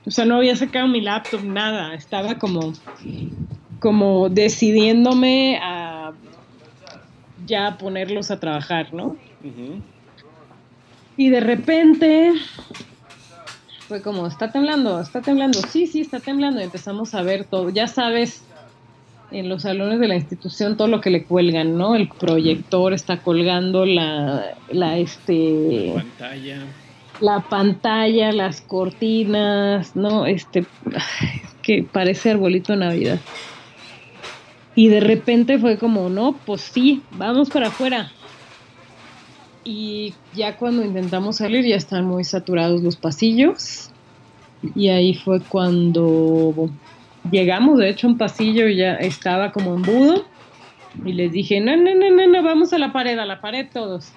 O 0.08 0.10
sea, 0.10 0.26
no 0.26 0.38
había 0.38 0.56
sacado 0.56 0.88
mi 0.88 1.02
laptop, 1.02 1.44
nada. 1.44 1.94
Estaba 1.94 2.40
como, 2.40 2.74
como 3.80 4.28
decidiéndome 4.28 5.60
a 5.62 6.14
ya 7.46 7.78
ponerlos 7.78 8.32
a 8.32 8.40
trabajar, 8.40 8.92
¿no? 8.92 9.18
Y 11.16 11.30
de 11.30 11.40
repente 11.42 12.34
fue 13.94 14.02
como, 14.02 14.26
está 14.26 14.52
temblando, 14.52 15.00
está 15.00 15.22
temblando, 15.22 15.60
sí, 15.70 15.86
sí, 15.86 16.02
está 16.02 16.20
temblando. 16.20 16.60
Y 16.60 16.64
empezamos 16.64 17.14
a 17.14 17.22
ver 17.22 17.46
todo, 17.46 17.70
ya 17.70 17.88
sabes, 17.88 18.44
en 19.30 19.50
los 19.50 19.62
salones 19.62 20.00
de 20.00 20.08
la 20.08 20.16
institución 20.16 20.78
todo 20.78 20.88
lo 20.88 21.00
que 21.00 21.12
le 21.12 21.26
cuelgan, 21.26 21.78
¿no? 21.78 21.96
El 21.96 22.10
proyector 22.10 22.94
está 22.94 23.18
colgando 23.18 23.86
la, 23.86 24.56
la, 24.72 24.98
este... 24.98 25.94
La 25.94 26.02
pantalla. 26.02 26.58
La 27.22 27.40
pantalla, 27.42 28.32
las 28.32 28.62
cortinas, 28.62 29.96
¿no? 29.96 30.26
Este... 30.26 30.66
que 31.62 31.84
parece 31.84 32.32
arbolito 32.32 32.74
de 32.74 32.80
Navidad. 32.80 33.20
Y 34.74 34.88
de 34.88 35.02
repente 35.02 35.60
fue 35.60 35.78
como, 35.78 36.10
no, 36.10 36.36
pues 36.48 36.62
sí, 36.62 37.04
vamos 37.12 37.52
para 37.52 37.68
afuera. 37.68 38.12
Y 39.66 40.14
ya 40.34 40.58
cuando 40.58 40.84
intentamos 40.84 41.38
salir 41.38 41.66
ya 41.66 41.76
están 41.76 42.06
muy 42.06 42.24
saturados 42.24 42.82
los 42.82 42.98
pasillos. 42.98 43.92
Y 44.76 44.90
ahí 44.90 45.14
fue 45.14 45.42
cuando 45.42 46.70
llegamos, 47.30 47.80
de 47.80 47.90
hecho, 47.90 48.08
un 48.08 48.18
pasillo 48.18 48.68
ya 48.68 48.96
estaba 48.96 49.52
como 49.52 49.76
embudo. 49.76 50.26
Y 51.06 51.14
les 51.14 51.32
dije, 51.32 51.60
no, 51.60 51.76
no, 51.76 51.96
no, 51.96 52.10
no, 52.12 52.28
no, 52.28 52.44
vamos 52.44 52.74
a 52.74 52.78
la 52.78 52.94
pared, 52.94 53.18
a 53.18 53.26
la 53.26 53.42
pared 53.42 53.68
todos. 53.72 54.12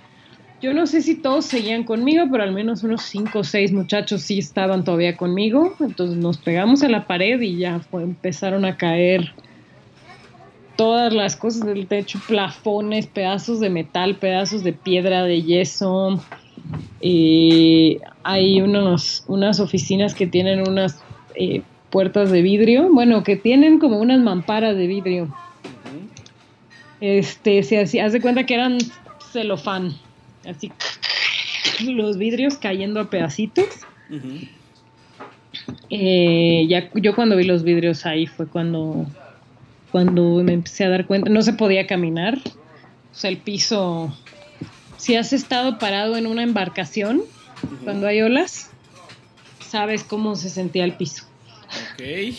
Yo 0.61 0.73
no 0.73 0.87
sé 0.87 1.03
si 1.03 1.21
todos 1.21 1.45
seguían 1.47 1.85
conmigo, 1.85 2.25
pero 2.31 2.43
al 2.43 2.53
menos 2.53 2.83
unos 2.83 3.03
cinco 3.03 3.41
o 3.41 3.45
seis 3.45 3.73
muchachos 3.73 4.23
sí 4.23 4.39
estaban 4.39 4.85
todavía 4.85 5.17
conmigo. 5.17 5.77
Entonces 5.81 6.17
nos 6.17 6.39
pegamos 6.39 6.83
a 6.83 6.89
la 6.89 7.07
pared 7.07 7.41
y 7.41 7.59
ya 7.59 7.81
empezaron 7.93 8.65
a 8.65 8.77
caer 8.77 9.35
todas 10.77 11.13
las 11.13 11.37
cosas 11.37 11.67
del 11.67 11.87
techo, 11.87 12.21
plafones, 12.27 13.07
pedazos 13.07 13.61
de 13.61 13.71
metal, 13.71 14.17
pedazos 14.17 14.63
de 14.63 14.73
piedra, 14.73 15.25
de 15.25 15.43
yeso. 15.43 16.23
Eh, 17.01 18.01
hay 18.23 18.61
unos, 18.61 19.25
unas 19.27 19.61
oficinas 19.61 20.15
que 20.15 20.27
tienen 20.27 20.69
unas 20.69 21.03
eh, 21.35 21.63
puertas 21.91 22.31
de 22.31 22.43
vidrio, 22.43 22.89
bueno, 22.93 23.23
que 23.23 23.37
tienen 23.37 23.79
como 23.79 23.99
unas 23.99 24.21
mamparas 24.21 24.77
de 24.77 24.87
vidrio. 24.87 25.35
Este, 27.01 27.63
se 27.63 28.01
hace 28.01 28.21
cuenta 28.21 28.45
que 28.45 28.55
eran 28.55 28.79
celofán, 29.33 29.93
así 30.49 30.73
los 31.85 32.19
vidrios 32.19 32.57
cayendo 32.57 33.01
a 33.01 33.11
pedacitos. 33.11 33.67
Eh, 35.91 36.67
ya 36.69 36.91
yo 36.95 37.15
cuando 37.15 37.37
vi 37.37 37.45
los 37.45 37.63
vidrios 37.63 38.07
ahí 38.07 38.27
fue 38.27 38.47
cuando 38.47 39.07
cuando 39.93 40.43
me 40.43 40.53
empecé 40.53 40.85
a 40.85 40.91
dar 40.91 41.07
cuenta, 41.07 41.31
no 41.31 41.43
se 41.43 41.53
podía 41.53 41.87
caminar, 41.87 42.39
o 42.39 43.15
sea, 43.15 43.31
el 43.31 43.39
piso, 43.39 44.15
si 44.97 45.17
has 45.17 45.33
estado 45.33 45.79
parado 45.79 46.17
en 46.17 46.27
una 46.27 46.43
embarcación 46.43 47.23
cuando 47.85 48.07
hay 48.07 48.21
olas, 48.23 48.71
sabes 49.61 50.05
cómo 50.05 50.37
se 50.37 50.51
sentía 50.51 50.85
el 50.85 50.93
piso. 50.93 51.25
Ok. 51.95 52.35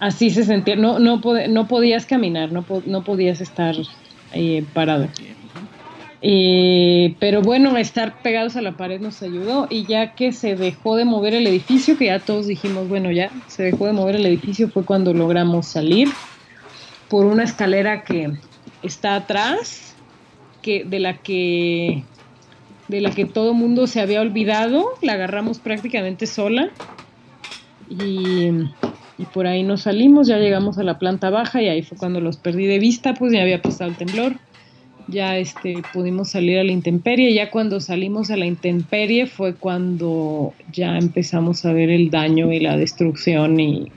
Así 0.00 0.30
se 0.30 0.44
sentía, 0.44 0.76
no, 0.76 0.98
no, 0.98 1.20
no 1.48 1.68
podías 1.68 2.04
caminar, 2.04 2.52
no, 2.52 2.64
no 2.84 3.04
podías 3.04 3.40
estar 3.40 3.74
eh, 4.32 4.64
parado. 4.74 5.08
Eh, 6.26 7.16
pero 7.20 7.42
bueno, 7.42 7.76
estar 7.76 8.22
pegados 8.22 8.56
a 8.56 8.62
la 8.62 8.78
pared 8.78 8.98
nos 8.98 9.22
ayudó 9.22 9.66
y 9.68 9.84
ya 9.84 10.14
que 10.14 10.32
se 10.32 10.56
dejó 10.56 10.96
de 10.96 11.04
mover 11.04 11.34
el 11.34 11.46
edificio, 11.46 11.98
que 11.98 12.06
ya 12.06 12.18
todos 12.18 12.46
dijimos, 12.46 12.88
bueno, 12.88 13.12
ya 13.12 13.30
se 13.46 13.64
dejó 13.64 13.84
de 13.84 13.92
mover 13.92 14.16
el 14.16 14.24
edificio, 14.24 14.70
fue 14.70 14.86
cuando 14.86 15.12
logramos 15.12 15.66
salir 15.66 16.08
por 17.10 17.26
una 17.26 17.44
escalera 17.44 18.04
que 18.04 18.32
está 18.82 19.16
atrás, 19.16 19.94
que, 20.62 20.84
de 20.84 20.98
la 20.98 21.18
que 21.18 22.04
de 22.88 23.02
la 23.02 23.10
que 23.10 23.26
todo 23.26 23.52
mundo 23.52 23.86
se 23.86 24.00
había 24.00 24.22
olvidado, 24.22 24.94
la 25.02 25.12
agarramos 25.12 25.58
prácticamente 25.58 26.26
sola 26.26 26.70
y, 27.90 28.48
y 29.18 29.24
por 29.34 29.46
ahí 29.46 29.62
nos 29.62 29.82
salimos, 29.82 30.26
ya 30.26 30.38
llegamos 30.38 30.78
a 30.78 30.84
la 30.84 30.98
planta 30.98 31.28
baja 31.28 31.60
y 31.60 31.68
ahí 31.68 31.82
fue 31.82 31.98
cuando 31.98 32.22
los 32.22 32.38
perdí 32.38 32.64
de 32.64 32.78
vista, 32.78 33.12
pues 33.12 33.30
ya 33.30 33.42
había 33.42 33.60
pasado 33.60 33.90
el 33.90 33.96
temblor 33.96 34.36
ya 35.06 35.36
este, 35.36 35.82
pudimos 35.92 36.30
salir 36.30 36.58
a 36.58 36.64
la 36.64 36.72
intemperie. 36.72 37.34
Ya 37.34 37.50
cuando 37.50 37.80
salimos 37.80 38.30
a 38.30 38.36
la 38.36 38.46
intemperie 38.46 39.26
fue 39.26 39.54
cuando 39.54 40.54
ya 40.72 40.96
empezamos 40.96 41.64
a 41.64 41.72
ver 41.72 41.90
el 41.90 42.10
daño 42.10 42.52
y 42.52 42.60
la 42.60 42.76
destrucción 42.76 43.60
y 43.60 43.92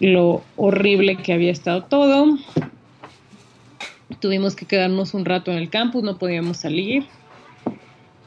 lo 0.00 0.42
horrible 0.56 1.16
que 1.16 1.32
había 1.32 1.52
estado 1.52 1.84
todo. 1.84 2.38
Tuvimos 4.20 4.54
que 4.56 4.66
quedarnos 4.66 5.14
un 5.14 5.24
rato 5.24 5.50
en 5.50 5.58
el 5.58 5.70
campus, 5.70 6.02
no 6.02 6.18
podíamos 6.18 6.58
salir. 6.58 7.04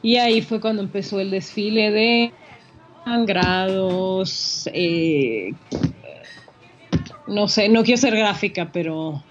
Y 0.02 0.16
ahí 0.16 0.40
fue 0.40 0.60
cuando 0.60 0.82
empezó 0.82 1.20
el 1.20 1.30
desfile 1.30 1.90
de 1.90 2.32
sangrados, 3.04 4.68
eh, 4.72 5.52
no 7.26 7.48
sé, 7.48 7.68
no 7.68 7.82
quiero 7.82 8.00
ser 8.00 8.16
gráfica, 8.16 8.70
pero 8.72 9.22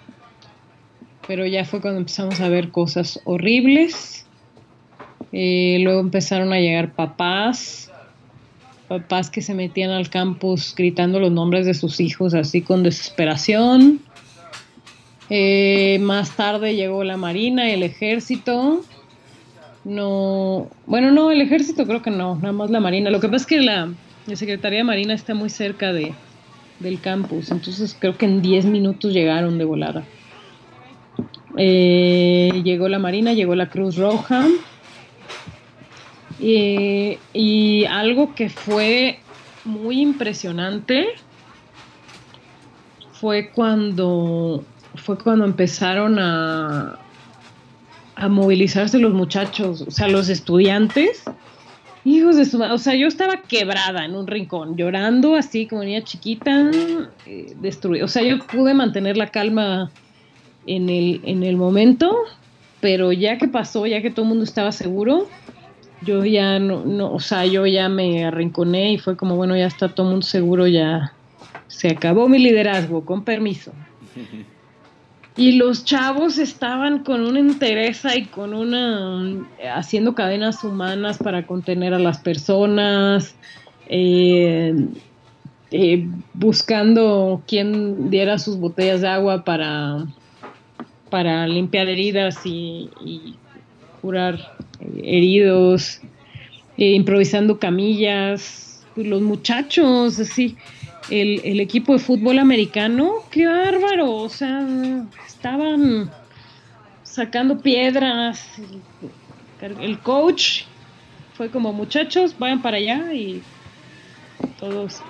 pero 1.30 1.46
ya 1.46 1.64
fue 1.64 1.80
cuando 1.80 2.00
empezamos 2.00 2.42
a 2.42 2.50
ver 2.50 2.72
cosas 2.72 3.22
horribles. 3.24 4.26
Eh, 5.32 5.78
luego 5.82 6.00
empezaron 6.00 6.52
a 6.54 6.60
llegar 6.60 6.94
papás, 6.94 7.92
papás 8.88 9.30
que 9.30 9.44
se 9.44 9.54
metían 9.54 9.92
al 9.92 10.10
campus 10.10 10.74
gritando 10.76 11.20
los 11.20 11.32
nombres 11.32 11.68
de 11.68 11.76
sus 11.76 12.00
hijos 12.00 12.34
así 12.34 12.64
con 12.64 12.82
desesperación. 12.82 14.00
Eh, 15.30 16.00
más 16.02 16.36
tarde 16.36 16.74
llegó 16.74 17.04
la 17.04 17.16
Marina 17.16 17.70
y 17.70 17.74
el 17.74 17.84
Ejército. 17.84 18.82
No, 19.86 20.68
bueno, 20.88 21.12
no, 21.12 21.30
el 21.30 21.42
Ejército 21.42 21.86
creo 21.86 22.02
que 22.02 22.10
no, 22.10 22.38
nada 22.38 22.54
más 22.54 22.72
la 22.72 22.80
Marina. 22.80 23.12
Lo 23.12 23.20
que 23.20 23.28
pasa 23.28 23.44
es 23.44 23.46
que 23.46 23.62
la, 23.62 23.94
Secretaría 24.34 24.80
de 24.80 24.84
Marina 24.84 25.14
está 25.14 25.36
muy 25.36 25.52
cerca 25.52 25.94
de, 25.94 26.12
del 26.80 27.00
campus, 27.00 27.52
entonces 27.52 27.96
creo 28.00 28.18
que 28.18 28.26
en 28.26 28.42
10 28.42 28.66
minutos 28.66 29.14
llegaron 29.14 29.60
de 29.60 29.66
volada. 29.66 30.04
Eh, 31.62 32.62
llegó 32.64 32.88
la 32.88 33.00
Marina, 33.00 33.34
llegó 33.34 33.54
la 33.54 33.70
Cruz 33.70 33.98
Roja. 33.98 34.48
y 36.40 37.86
algo 37.86 38.34
que 38.34 38.50
fue 38.50 39.20
muy 39.66 40.00
impresionante 40.02 41.08
fue 43.12 43.50
cuando 43.50 44.64
fue 44.96 45.18
cuando 45.18 45.46
empezaron 45.46 46.18
a, 46.20 46.98
a 48.16 48.30
movilizarse 48.30 49.00
los 49.00 49.14
muchachos, 49.14 49.82
o 49.82 49.92
sea, 49.92 50.08
los 50.08 50.30
estudiantes. 50.30 51.24
Hijos 52.06 52.38
de 52.38 52.46
su 52.46 52.62
O 52.62 52.78
sea, 52.78 52.96
yo 52.96 53.08
estaba 53.08 53.42
quebrada 53.42 54.06
en 54.06 54.16
un 54.16 54.26
rincón, 54.26 54.78
llorando 54.78 55.36
así 55.36 55.68
como 55.68 55.84
niña 55.84 56.04
chiquita, 56.04 56.72
eh, 57.26 57.54
destruida. 57.62 58.06
O 58.06 58.08
sea, 58.08 58.24
yo 58.24 58.40
pude 58.40 58.74
mantener 58.74 59.18
la 59.18 59.28
calma 59.28 59.92
en 60.66 60.90
el, 60.90 61.22
en 61.24 61.44
el 61.44 61.58
momento, 61.58 62.16
pero 62.82 63.12
ya 63.12 63.38
que 63.38 63.48
pasó, 63.48 63.86
ya 63.86 64.02
que 64.02 64.12
todo 64.12 64.24
el 64.24 64.30
mundo 64.30 64.44
estaba 64.44 64.72
seguro, 64.72 65.28
yo 66.02 66.24
ya 66.24 66.60
no, 66.60 66.86
no, 66.86 67.14
o 67.14 67.20
sea, 67.20 67.46
yo 67.46 67.66
ya 67.66 67.90
me 67.90 68.26
arrinconé 68.26 68.94
y 68.94 68.98
fue 68.98 69.18
como, 69.18 69.36
bueno, 69.36 69.56
ya 69.58 69.68
está 69.68 69.90
todo 69.90 70.08
el 70.08 70.12
mundo 70.12 70.26
seguro, 70.26 70.68
ya 70.68 71.14
se 71.68 71.90
acabó 71.90 72.30
mi 72.30 72.40
liderazgo, 72.40 73.06
con 73.06 73.24
permiso. 73.24 73.72
Y 75.38 75.54
los 75.54 75.86
chavos 75.86 76.38
estaban 76.38 77.06
con 77.06 77.22
una 77.22 77.40
entereza 77.40 78.14
y 78.18 78.26
con 78.26 78.54
una 78.54 79.42
haciendo 79.74 80.14
cadenas 80.14 80.66
humanas 80.66 81.18
para 81.18 81.48
contener 81.48 81.94
a 81.94 82.00
las 82.00 82.18
personas, 82.18 83.36
eh, 83.88 84.76
eh, 85.72 86.08
buscando 86.34 87.42
quién 87.48 88.10
diera 88.10 88.38
sus 88.38 88.58
botellas 88.58 89.00
de 89.00 89.08
agua 89.08 89.46
para 89.46 90.08
para 91.10 91.48
limpiar 91.48 91.88
heridas 91.88 92.40
y, 92.46 92.90
curar 94.02 94.56
eh, 94.80 95.02
heridos, 95.04 96.00
eh, 96.78 96.92
improvisando 96.92 97.60
camillas, 97.60 98.86
los 98.96 99.22
muchachos, 99.22 100.20
así, 100.20 100.56
el, 101.10 101.42
el, 101.44 101.60
equipo 101.60 101.94
de 101.94 102.00
fútbol 102.00 102.40
americano, 102.40 103.16
qué 103.32 103.48
bárbaro, 103.48 104.12
o 104.12 104.30
sea, 104.30 104.66
estaban 105.28 106.10
sacando 107.04 107.60
piedras, 107.60 108.48
el 109.62 110.00
coach 110.00 110.64
fue 111.34 111.50
como 111.50 111.74
muchachos, 111.74 112.36
vayan 112.38 112.62
para 112.62 112.78
allá 112.78 113.14
y 113.14 113.42
todos. 114.60 115.02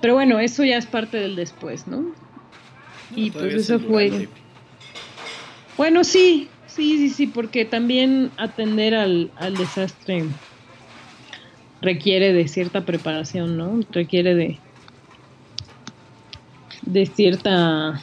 Pero 0.00 0.14
bueno, 0.14 0.38
eso 0.38 0.64
ya 0.64 0.76
es 0.78 0.86
parte 0.86 1.18
del 1.18 1.36
después, 1.36 1.86
¿no? 1.86 2.12
y 3.16 3.30
pues 3.30 3.54
eso 3.54 3.80
fue... 3.80 4.28
Bueno, 5.76 6.04
sí, 6.04 6.50
sí, 6.66 6.98
sí, 6.98 7.10
sí, 7.10 7.26
porque 7.26 7.64
también 7.64 8.30
atender 8.36 8.94
al, 8.94 9.32
desastre 9.56 10.24
requiere 11.80 12.32
de 12.32 12.46
cierta 12.46 12.84
preparación, 12.84 13.56
¿no? 13.56 13.80
Requiere 13.90 14.34
de, 14.34 14.60
de 16.82 17.06
cierta... 17.06 18.00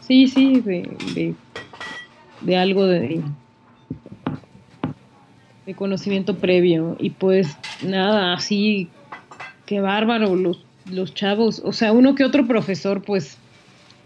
Sí, 0.00 0.26
sí, 0.26 0.60
de, 0.60 1.34
de, 2.42 2.56
algo 2.56 2.84
de, 2.84 3.22
de 5.64 5.74
conocimiento 5.74 6.36
previo. 6.36 6.96
Y 6.98 7.10
pues 7.10 7.56
nada, 7.84 8.34
así, 8.34 8.88
qué 9.66 9.80
bárbaro 9.80 10.34
los, 10.34 10.66
los 10.90 11.14
chavos. 11.14 11.62
O 11.64 11.72
sea, 11.72 11.92
uno 11.92 12.14
que 12.16 12.24
otro 12.24 12.46
profesor 12.46 13.02
pues 13.02 13.38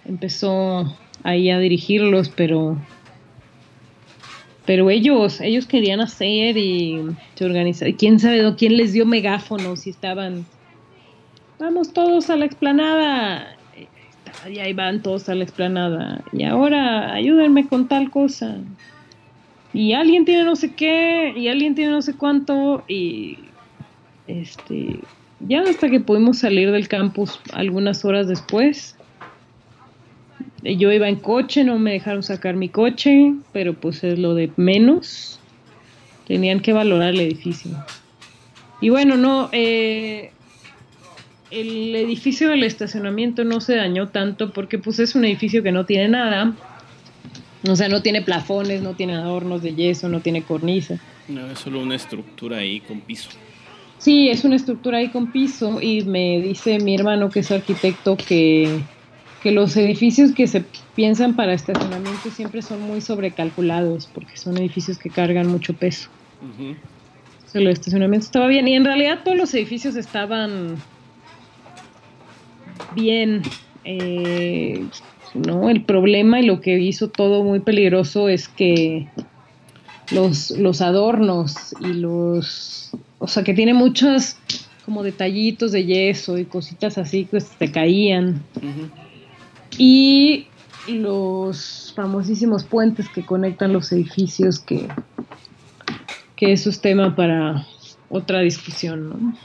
empezó 0.04 0.94
ahí 1.24 1.50
a 1.50 1.58
dirigirlos, 1.58 2.28
pero 2.28 2.78
pero 4.66 4.88
ellos, 4.88 5.40
ellos 5.40 5.66
querían 5.66 6.00
hacer 6.00 6.56
y 6.56 6.98
se 7.34 7.44
organizaron. 7.44 7.94
¿Quién 7.94 8.18
sabe 8.18 8.54
quién 8.56 8.76
les 8.76 8.92
dio 8.92 9.04
megáfonos 9.04 9.87
y 9.87 9.90
estaban, 9.90 10.46
vamos 11.58 11.92
todos 11.92 12.30
a 12.30 12.37
la 12.37 12.46
explanada? 12.46 13.56
Y 14.50 14.58
ahí 14.58 14.72
van 14.72 15.02
todos 15.02 15.28
a 15.28 15.34
la 15.34 15.44
explanada. 15.44 16.22
Y 16.32 16.44
ahora 16.44 17.12
ayúdenme 17.12 17.66
con 17.66 17.88
tal 17.88 18.10
cosa. 18.10 18.56
Y 19.74 19.92
alguien 19.92 20.24
tiene 20.24 20.44
no 20.44 20.56
sé 20.56 20.72
qué, 20.72 21.34
y 21.37 21.48
alguien 21.48 21.74
tiene 21.74 21.90
no 21.90 22.00
sé 22.00 22.14
cuánto, 22.14 22.84
y 22.87 23.38
este, 24.28 25.00
ya 25.40 25.62
hasta 25.62 25.90
que 25.90 26.00
pudimos 26.00 26.38
salir 26.38 26.70
del 26.70 26.88
campus 26.88 27.40
algunas 27.52 28.04
horas 28.04 28.28
después. 28.28 28.96
Yo 30.64 30.90
iba 30.90 31.09
en 31.09 31.16
coche, 31.16 31.62
no 31.62 31.79
me 31.79 31.92
dejaron 31.92 32.22
sacar 32.22 32.57
mi 32.57 32.70
coche, 32.70 33.35
pero 33.53 33.74
pues 33.74 34.03
es 34.03 34.18
lo 34.18 34.35
de 34.35 34.50
menos. 34.57 35.38
Tenían 36.27 36.61
que 36.61 36.72
valorar 36.72 37.11
el 37.11 37.20
edificio. 37.20 37.70
Y 38.81 38.88
bueno, 38.88 39.16
no, 39.16 39.50
eh, 39.53 40.33
el 41.50 41.94
edificio 41.94 42.48
del 42.48 42.64
estacionamiento 42.64 43.44
no 43.44 43.61
se 43.61 43.77
dañó 43.77 44.09
tanto 44.09 44.53
porque 44.53 44.79
pues 44.79 44.98
es 44.98 45.14
un 45.14 45.27
edificio 45.27 45.62
que 45.62 45.70
no 45.70 45.85
tiene 45.85 46.09
nada. 46.09 46.55
O 47.68 47.77
sea, 47.77 47.88
no 47.88 48.03
tiene 48.03 48.22
plafones, 48.22 48.83
no 48.83 48.94
tiene 48.94 49.14
adornos 49.14 49.62
de 49.62 49.74
yeso, 49.74 50.09
no 50.09 50.20
tiene 50.20 50.42
cornisa. 50.42 50.98
No, 51.29 51.46
es 51.50 51.59
solo 51.59 51.81
una 51.81 51.94
estructura 51.94 52.59
ahí 52.59 52.81
con 52.81 53.00
piso. 53.00 53.31
Sí, 53.98 54.29
es 54.29 54.44
una 54.44 54.57
estructura 54.57 54.98
ahí 54.98 55.09
con 55.09 55.31
piso 55.33 55.81
y 55.81 56.03
me 56.03 56.40
dice 56.40 56.79
mi 56.79 56.94
hermano 56.94 57.31
que 57.31 57.40
es 57.40 57.50
arquitecto 57.50 58.16
que, 58.16 58.81
los 59.52 59.76
edificios 59.76 60.33
que 60.33 60.46
se 60.46 60.64
piensan 60.94 61.37
para 61.37 61.52
estacionamiento 61.52 62.30
siempre 62.30 62.62
son 62.62 62.80
muy 62.83 63.00
sobrecalculados 63.00 64.07
porque 64.07 64.37
son 64.37 64.57
edificios 64.59 64.98
que 64.98 65.11
cargan 65.11 65.48
mucho 65.48 65.74
peso. 65.74 66.09
el 67.52 67.68
estacionamiento 67.68 68.26
estaba 68.26 68.46
bien 68.48 68.66
y 68.66 68.74
en 68.74 68.85
realidad 68.85 69.20
todos 69.24 69.37
los 69.37 69.54
edificios 69.54 69.96
estaban 69.96 70.76
bien. 72.94 73.42
Eh, 73.85 74.85
no, 75.35 75.68
el 75.68 75.83
problema 75.83 76.40
y 76.40 76.46
lo 76.46 76.61
que 76.61 76.78
hizo 76.78 77.11
todo 77.11 77.44
muy 77.44 77.61
peligroso 77.61 78.28
es 78.28 78.48
que 78.48 79.09
los, 80.11 80.50
los 80.52 80.80
adornos 80.80 81.74
y 81.80 81.92
los 81.94 82.85
o 83.24 83.26
sea, 83.26 83.42
que 83.42 83.54
tiene 83.54 83.72
muchos 83.72 84.37
como 84.85 85.02
detallitos 85.02 85.72
de 85.72 85.87
yeso 85.87 86.37
y 86.37 86.44
cositas 86.44 86.98
así 86.98 87.24
que 87.24 87.40
se 87.40 87.72
caían. 87.72 88.42
Y 89.78 90.46
los 90.88 91.92
famosísimos 91.96 92.64
puentes 92.64 93.08
que 93.08 93.24
conectan 93.24 93.72
los 93.72 93.90
edificios, 93.92 94.58
que, 94.58 94.88
que 96.37 96.52
eso 96.52 96.70
es 96.70 96.80
tema 96.80 97.16
para 97.16 97.66
otra 98.08 98.40
discusión, 98.40 99.08
¿no? 99.08 99.37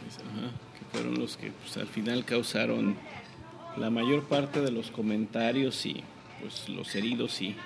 Pues, 0.00 0.16
que 0.18 0.84
fueron 0.92 1.18
los 1.18 1.36
que 1.36 1.50
pues, 1.50 1.76
al 1.76 1.88
final 1.88 2.24
causaron 2.24 2.96
la 3.76 3.90
mayor 3.90 4.24
parte 4.24 4.60
de 4.60 4.70
los 4.70 4.90
comentarios 4.90 5.84
y 5.84 6.02
pues 6.40 6.68
los 6.68 6.94
heridos 6.94 7.40
y, 7.42 7.56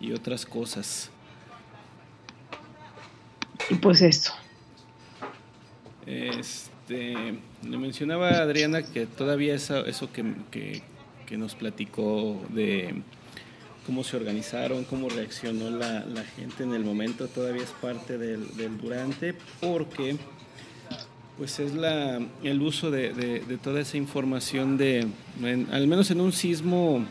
y 0.00 0.12
otras 0.12 0.44
cosas. 0.44 1.10
Y 3.70 3.74
pues 3.76 4.02
esto. 4.02 4.32
Este, 6.06 7.38
le 7.62 7.78
mencionaba 7.78 8.30
a 8.30 8.42
Adriana 8.42 8.82
que 8.82 9.06
todavía 9.06 9.54
eso, 9.54 9.84
eso 9.84 10.10
que, 10.10 10.82
nos 11.36 11.54
platicó 11.54 12.40
de 12.48 13.02
cómo 13.86 14.04
se 14.04 14.16
organizaron, 14.16 14.84
cómo 14.84 15.08
reaccionó 15.08 15.70
la, 15.70 16.04
gente 16.36 16.62
en 16.62 16.74
el 16.74 16.84
momento, 16.84 17.26
todavía 17.28 17.62
es 17.62 17.70
parte 17.80 18.18
del, 18.18 18.46
durante, 18.80 19.34
porque 19.60 20.16
pues 21.36 21.58
es 21.58 21.74
la, 21.74 22.20
el 22.42 22.60
uso 22.60 22.90
de, 22.90 23.42
toda 23.62 23.80
esa 23.80 23.96
información 23.96 24.76
de, 24.76 25.06
al 25.70 25.86
menos 25.86 26.10
en 26.10 26.20
un 26.20 26.32
sismo, 26.32 27.04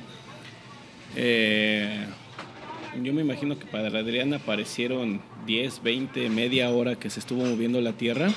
eh, 1.15 2.05
yo 3.01 3.13
me 3.13 3.21
imagino 3.21 3.57
que 3.57 3.65
para 3.65 3.87
Adriana 3.87 4.37
aparecieron 4.37 5.21
10, 5.45 5.81
20, 5.81 6.29
media 6.29 6.69
hora 6.69 6.95
que 6.95 7.09
se 7.09 7.19
estuvo 7.19 7.43
moviendo 7.43 7.81
la 7.81 7.93
Tierra. 7.93 8.29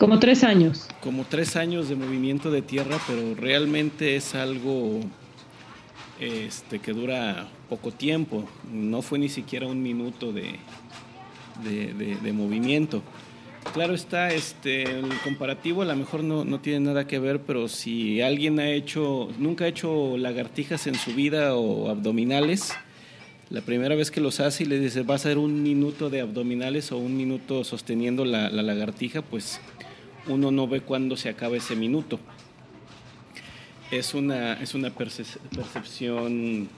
Como 0.00 0.18
tres 0.18 0.44
años. 0.44 0.88
Como 1.02 1.24
tres 1.24 1.56
años 1.56 1.90
de 1.90 1.94
movimiento 1.94 2.50
de 2.50 2.62
tierra, 2.62 2.98
pero 3.06 3.34
realmente 3.34 4.16
es 4.16 4.34
algo 4.34 5.00
este, 6.18 6.78
que 6.78 6.94
dura 6.94 7.48
poco 7.68 7.92
tiempo. 7.92 8.48
No 8.72 9.02
fue 9.02 9.18
ni 9.18 9.28
siquiera 9.28 9.66
un 9.66 9.82
minuto 9.82 10.32
de, 10.32 10.58
de, 11.62 12.32
movimiento. 12.32 13.02
Claro 13.74 13.92
está, 13.92 14.30
este, 14.30 14.84
el 14.84 15.18
comparativo 15.22 15.82
a 15.82 15.84
lo 15.84 15.94
mejor 15.94 16.24
no, 16.24 16.46
no, 16.46 16.60
tiene 16.60 16.80
nada 16.80 17.06
que 17.06 17.18
ver, 17.18 17.42
pero 17.42 17.68
si 17.68 18.22
alguien 18.22 18.58
ha 18.58 18.70
hecho, 18.70 19.28
nunca 19.38 19.66
ha 19.66 19.68
hecho 19.68 20.16
lagartijas 20.16 20.86
en 20.86 20.94
su 20.94 21.12
vida 21.12 21.56
o 21.56 21.90
abdominales, 21.90 22.72
la 23.50 23.60
primera 23.60 23.94
vez 23.96 24.10
que 24.10 24.22
los 24.22 24.40
hace 24.40 24.62
y 24.62 24.66
le 24.66 24.78
dice 24.78 25.02
va 25.02 25.16
a 25.16 25.18
ser 25.18 25.36
un 25.36 25.62
minuto 25.62 26.08
de 26.08 26.22
abdominales 26.22 26.90
o 26.90 26.96
un 26.96 27.18
minuto 27.18 27.64
sosteniendo 27.64 28.24
la, 28.24 28.48
la 28.48 28.62
lagartija, 28.62 29.20
pues 29.20 29.60
uno 30.26 30.50
no 30.50 30.66
ve 30.68 30.80
cuándo 30.80 31.16
se 31.16 31.28
acaba 31.28 31.56
ese 31.56 31.76
minuto. 31.76 32.18
Es 33.90 34.14
una, 34.14 34.54
es 34.54 34.74
una 34.74 34.90
percepción 34.90 36.68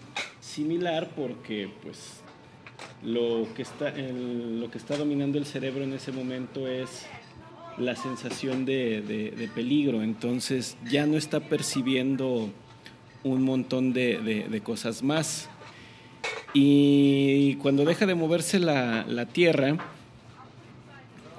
similar 0.40 1.11
porque 1.14 1.70
pues 1.83 2.22
lo 3.02 3.46
que, 3.55 3.62
está, 3.62 3.90
lo 3.90 4.70
que 4.70 4.78
está 4.78 4.96
dominando 4.96 5.38
el 5.38 5.46
cerebro 5.46 5.85
en 5.85 5.92
ese 5.92 6.12
momento 6.12 6.68
es 6.68 7.07
la 7.78 7.96
sensación 7.96 8.64
de, 8.64 9.50
peligro, 9.55 10.02
entonces 10.02 10.76
ya 10.88 11.07
no 11.07 11.16
está 11.16 11.40
percibiendo 11.40 12.50
un 13.24 13.42
montón 13.42 13.92
de, 13.92 14.61
cosas 14.64 15.02
más. 15.02 15.48
Y 16.55 17.55
cuando 17.57 17.85
deja 17.85 18.05
de 18.07 18.14
moverse 18.14 18.59
la, 18.59 19.05
la 19.09 19.26
Tierra, 19.26 19.78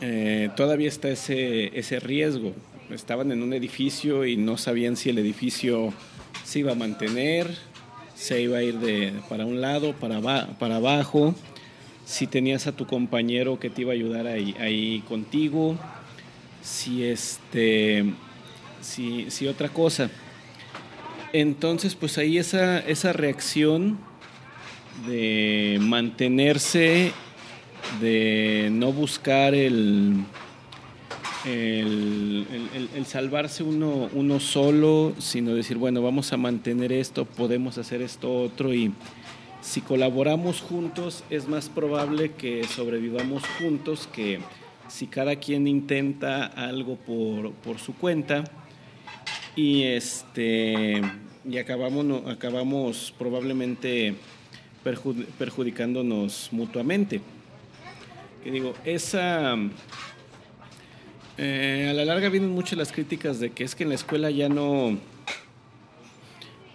eh, 0.06 0.50
todavía 0.58 0.90
está 0.90 1.08
ese, 1.08 1.80
ese 1.80 2.02
riesgo. 2.02 2.54
Estaban 2.90 3.32
en 3.32 3.42
un 3.42 3.54
edificio 3.54 4.26
y 4.26 4.36
no 4.36 4.58
sabían 4.58 4.98
si 4.98 5.10
el 5.10 5.18
edificio 5.18 5.94
se 6.44 6.60
iba 6.60 6.74
a 6.74 6.76
mantener, 6.76 7.48
se 8.14 8.42
iba 8.42 8.58
a 8.58 8.64
ir 8.64 8.80
de, 8.80 9.14
para 9.30 9.46
un 9.46 9.62
lado, 9.62 9.94
para, 9.94 10.18
abajo, 10.76 11.34
si 12.04 12.28
tenías 12.28 12.68
a 12.68 12.74
tu 12.74 12.86
compañero 12.86 13.62
que 13.62 13.70
te 13.70 13.84
iba 13.84 13.92
a 13.92 13.96
ayudar 13.96 14.28
ahí, 14.28 14.54
ahí 14.60 15.02
contigo, 15.08 15.78
si, 16.62 17.06
este, 17.06 18.04
si, 18.82 19.32
si 19.32 19.48
otra 19.48 19.70
cosa. 19.70 20.12
Entonces, 21.32 21.96
pues 21.96 22.18
ahí 22.18 22.38
esa, 22.38 22.80
esa 22.80 23.14
reacción 23.14 23.98
de 25.08 25.78
mantenerse 25.80 27.14
de 28.00 28.70
no 28.72 28.92
buscar 28.92 29.54
el, 29.54 30.24
el, 31.46 33.06
salvarse 33.06 33.64
uno, 33.64 34.10
uno 34.14 34.40
solo, 34.40 35.14
sino 35.20 35.54
decir, 35.54 35.78
bueno, 35.78 36.02
vamos 36.02 36.34
a 36.34 36.38
mantener 36.38 36.92
esto, 36.92 37.26
podemos 37.26 37.78
hacer 37.78 38.02
esto 38.02 38.34
otro 38.34 38.74
y 38.74 38.94
si 39.62 39.82
colaboramos 39.82 40.62
juntos 40.62 41.24
es 41.30 41.48
más 41.48 41.70
probable 41.70 42.32
que 42.32 42.64
sobrevivamos 42.66 43.44
juntos 43.60 44.10
que 44.12 44.40
si 44.88 45.08
cada 45.08 45.38
quien 45.38 45.68
intenta 45.68 46.46
algo 46.46 46.98
por, 46.98 47.80
su 47.80 47.96
cuenta. 47.96 48.44
Y 49.56 49.84
este 49.84 51.02
y 51.46 51.58
acabamos, 51.58 52.28
acabamos 52.28 53.14
probablemente 53.18 54.16
perjudicándonos 55.38 56.50
mutuamente 56.52 57.22
que 58.44 58.52
digo, 58.52 58.74
esa... 58.86 59.56
Eh, 61.38 61.88
a 61.90 61.94
la 61.94 62.06
larga 62.06 62.30
vienen 62.30 62.52
muchas 62.52 62.78
las 62.78 62.92
críticas 62.92 63.40
de 63.40 63.50
que 63.50 63.64
es 63.64 63.74
que 63.74 63.84
en 63.84 63.90
la 63.90 63.96
escuela 63.96 64.30
ya 64.30 64.50
no... 64.50 64.98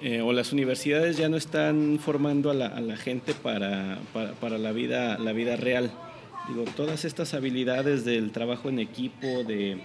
Eh, 0.00 0.20
o 0.20 0.32
las 0.32 0.52
universidades 0.52 1.16
ya 1.16 1.28
no 1.28 1.36
están 1.36 1.98
formando 2.00 2.50
a 2.50 2.54
la, 2.54 2.96
gente 2.96 3.34
para, 3.34 3.98
la, 4.40 4.72
vida, 4.72 5.18
la 5.18 5.32
vida 5.32 5.56
real. 5.56 5.90
Digo, 6.48 6.64
todas 6.76 7.04
estas 7.04 7.34
habilidades 7.34 8.04
del 8.04 8.30
trabajo 8.30 8.68
en 8.68 8.78
equipo, 8.78 9.26
de, 9.42 9.78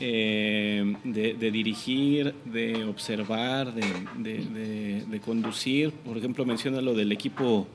eh, 0.00 0.96
de, 1.04 1.50
dirigir, 1.50 2.34
de 2.46 2.86
observar, 2.86 3.74
de, 3.74 5.04
de, 5.06 5.20
conducir. 5.20 5.90
Por 5.90 6.16
ejemplo, 6.16 6.46
menciona 6.46 6.80
lo 6.80 6.94
del 6.94 7.12
equipo 7.12 7.68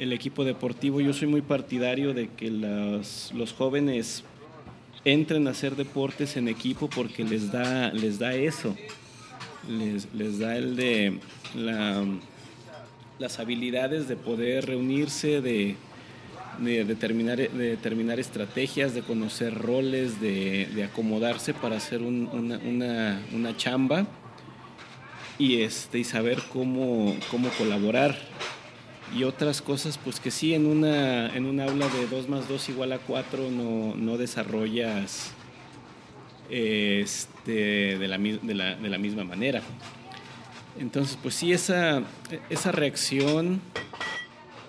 el 0.00 0.12
equipo 0.14 0.44
deportivo. 0.44 1.00
Yo 1.00 1.12
soy 1.12 1.28
muy 1.28 1.42
partidario 1.42 2.14
de 2.14 2.28
que 2.28 2.50
los, 2.50 3.32
jóvenes 3.52 4.24
entren 5.04 5.46
a 5.46 5.50
hacer 5.50 5.76
deportes 5.76 6.36
en 6.36 6.48
equipo 6.48 6.88
porque 6.88 7.22
les 7.22 7.52
da, 7.52 7.92
les 7.92 8.18
da 8.18 8.34
eso. 8.34 8.74
Les, 9.68 10.08
les 10.14 10.38
da 10.38 10.56
el 10.56 10.74
de 10.74 11.18
la, 11.54 12.02
las 13.18 13.38
habilidades 13.38 14.08
de 14.08 14.16
poder 14.16 14.64
reunirse, 14.66 15.42
de, 15.42 15.76
de 16.60 16.84
determinar, 16.86 17.36
de 17.36 17.48
determinar 17.48 18.18
estrategias, 18.18 18.94
de 18.94 19.02
conocer 19.02 19.54
roles, 19.54 20.18
de, 20.18 20.66
acomodarse 20.90 21.52
para 21.52 21.76
hacer 21.76 22.00
un- 22.00 22.26
una, 22.32 22.56
una- 22.58 23.22
una 23.34 23.54
chamba 23.54 24.06
y, 25.38 25.60
este, 25.60 25.98
y 25.98 26.04
saber 26.04 26.38
cómo, 26.50 27.14
cómo 27.30 27.50
colaborar. 27.50 28.16
Y 29.16 29.24
otras 29.24 29.60
cosas, 29.60 29.98
pues 29.98 30.20
que 30.20 30.30
sí, 30.30 30.54
en 30.54 30.66
una, 30.66 31.34
en 31.34 31.46
un 31.46 31.58
aula 31.60 31.88
de 31.88 32.06
2 32.06 32.28
más 32.28 32.48
2 32.48 32.68
igual 32.68 32.92
a 32.92 32.98
4 32.98 33.50
no, 33.50 33.94
no 33.96 34.16
desarrollas 34.16 35.32
este, 36.48 37.98
de, 37.98 38.08
la, 38.08 38.18
de, 38.18 38.54
la, 38.54 38.74
de 38.76 38.88
la 38.88 38.98
misma 38.98 39.24
manera. 39.24 39.62
Entonces, 40.78 41.18
pues 41.20 41.34
sí, 41.34 41.52
esa, 41.52 42.02
esa 42.48 42.72
reacción 42.72 43.60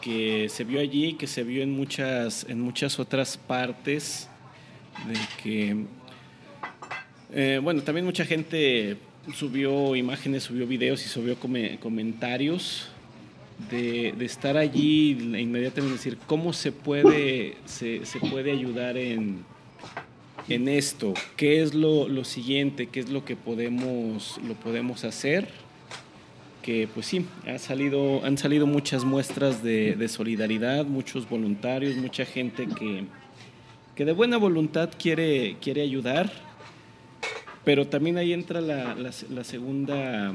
que 0.01 0.47
se 0.49 0.63
vio 0.63 0.79
allí, 0.79 1.13
que 1.13 1.27
se 1.27 1.43
vio 1.43 1.61
en 1.61 1.71
muchas, 1.75 2.45
en 2.49 2.59
muchas 2.59 2.99
otras 2.99 3.37
partes, 3.37 4.27
de 5.07 5.19
que, 5.43 5.85
eh, 7.31 7.59
bueno, 7.61 7.83
también 7.83 8.05
mucha 8.05 8.25
gente 8.25 8.97
subió 9.35 9.95
imágenes, 9.95 10.43
subió 10.43 10.65
videos 10.65 11.05
y 11.05 11.09
subió 11.09 11.35
come- 11.39 11.77
comentarios 11.79 12.89
de, 13.69 14.13
estar 14.25 14.57
allí 14.57 15.11
inmediatamente 15.11 15.97
decir 15.97 16.17
cómo 16.27 16.53
se 16.53 16.71
puede, 16.71 17.55
se, 17.65 18.05
se 18.05 18.19
puede 18.19 18.51
ayudar 18.51 18.97
en, 18.97 19.43
en 20.49 20.67
esto, 20.67 21.13
qué 21.37 21.61
es 21.61 21.73
lo, 21.73 22.07
lo 22.07 22.23
siguiente, 22.23 22.87
qué 22.87 22.99
es 23.01 23.09
lo 23.09 23.23
que 23.25 23.35
podemos, 23.35 24.39
lo 24.47 24.53
podemos 24.55 25.03
hacer 25.03 25.47
que 26.61 26.87
pues 26.93 27.07
sí, 27.07 27.25
ha 27.47 27.57
salido, 27.57 28.23
han 28.23 28.37
salido 28.37 28.67
muchas 28.67 29.03
muestras 29.03 29.63
de, 29.63 29.95
solidaridad, 30.07 30.85
muchos 30.85 31.27
voluntarios, 31.27 31.95
mucha 31.95 32.23
gente 32.23 32.67
que, 32.67 33.05
que 33.95 34.05
de 34.05 34.11
buena 34.11 34.37
voluntad 34.37 34.91
quiere, 34.95 35.57
quiere 35.59 35.81
ayudar, 35.81 36.31
pero 37.65 37.87
también 37.87 38.17
ahí 38.17 38.31
entra 38.31 38.61
la- 38.61 38.93
la 39.31 39.43
segunda, 39.43 40.33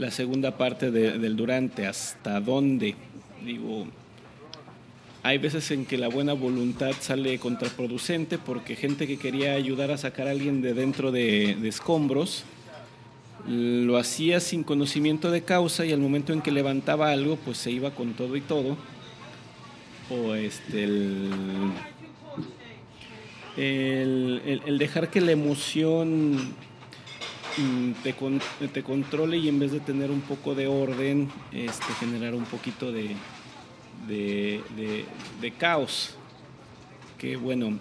la 0.00 0.10
segunda 0.10 0.56
parte 0.56 0.90
de- 0.90 1.18
del 1.18 1.36
durante, 1.36 1.86
hasta 1.86 2.40
dónde, 2.40 2.94
digo, 3.44 3.86
hay 5.22 5.36
veces 5.36 5.70
en 5.72 5.84
que 5.84 5.98
la 5.98 6.08
buena 6.08 6.32
voluntad 6.32 6.92
sale 7.00 7.38
contraproducente 7.38 8.38
porque 8.38 8.76
gente 8.76 9.06
que 9.06 9.18
quería 9.18 9.52
ayudar 9.52 9.90
a 9.90 9.98
sacar 9.98 10.26
a 10.26 10.30
alguien 10.30 10.62
de 10.62 10.72
dentro 10.72 11.12
de, 11.12 11.54
de 11.60 11.68
escombros, 11.68 12.44
lo 13.46 13.98
hacía 13.98 14.40
sin 14.40 14.64
conocimiento 14.64 15.30
de 15.30 15.42
causa 15.42 15.84
y 15.84 15.92
al 15.92 16.00
momento 16.00 16.32
en 16.32 16.40
que 16.40 16.50
levantaba 16.50 17.10
algo, 17.10 17.36
pues 17.36 17.58
se 17.58 17.70
iba 17.70 17.90
con 17.90 18.14
todo 18.14 18.36
y 18.36 18.40
todo. 18.40 18.78
O 20.10 20.34
este, 20.34 20.84
el, 20.84 21.28
el, 23.56 24.62
el- 24.66 24.78
dejar 24.78 25.10
que 25.10 25.20
la 25.20 25.32
emoción 25.32 26.54
te, 28.02 28.14
con- 28.14 28.40
te 28.72 28.82
controle 28.82 29.36
y 29.38 29.48
en 29.48 29.58
vez 29.58 29.72
de 29.72 29.80
tener 29.80 30.10
un 30.10 30.20
poco 30.20 30.54
de 30.54 30.66
orden, 30.66 31.28
este, 31.52 31.92
generar 31.98 32.34
un 32.34 32.44
poquito 32.44 32.92
de, 32.92 33.14
caos. 35.58 36.14
Que 37.18 37.36
bueno, 37.36 37.78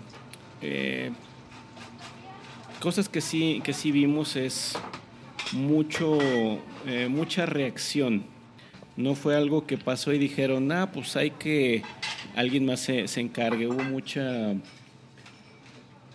eh, 0.61 1.11
cosas 2.82 3.07
que 3.07 3.22
sí, 3.22 3.61
que 3.63 3.74
sí 3.74 3.91
vimos 3.91 4.36
es 4.36 4.74
mucho, 5.53 6.17
eh, 6.86 7.07
mucha 7.09 7.45
reacción. 7.45 8.24
No 8.97 9.15
fue 9.15 9.36
algo 9.36 9.65
que 9.65 9.78
pasó 9.78 10.11
y 10.11 10.17
dijeron, 10.17 10.70
ah, 10.74 10.91
pues 10.91 11.15
hay 11.15 11.32
que 11.32 11.84
alguien 12.36 12.65
más 12.65 12.82
se, 12.82 13.07
se 13.07 13.22
encargue. 13.22 13.65
Hubo 13.67 13.82
mucha, 13.84 14.51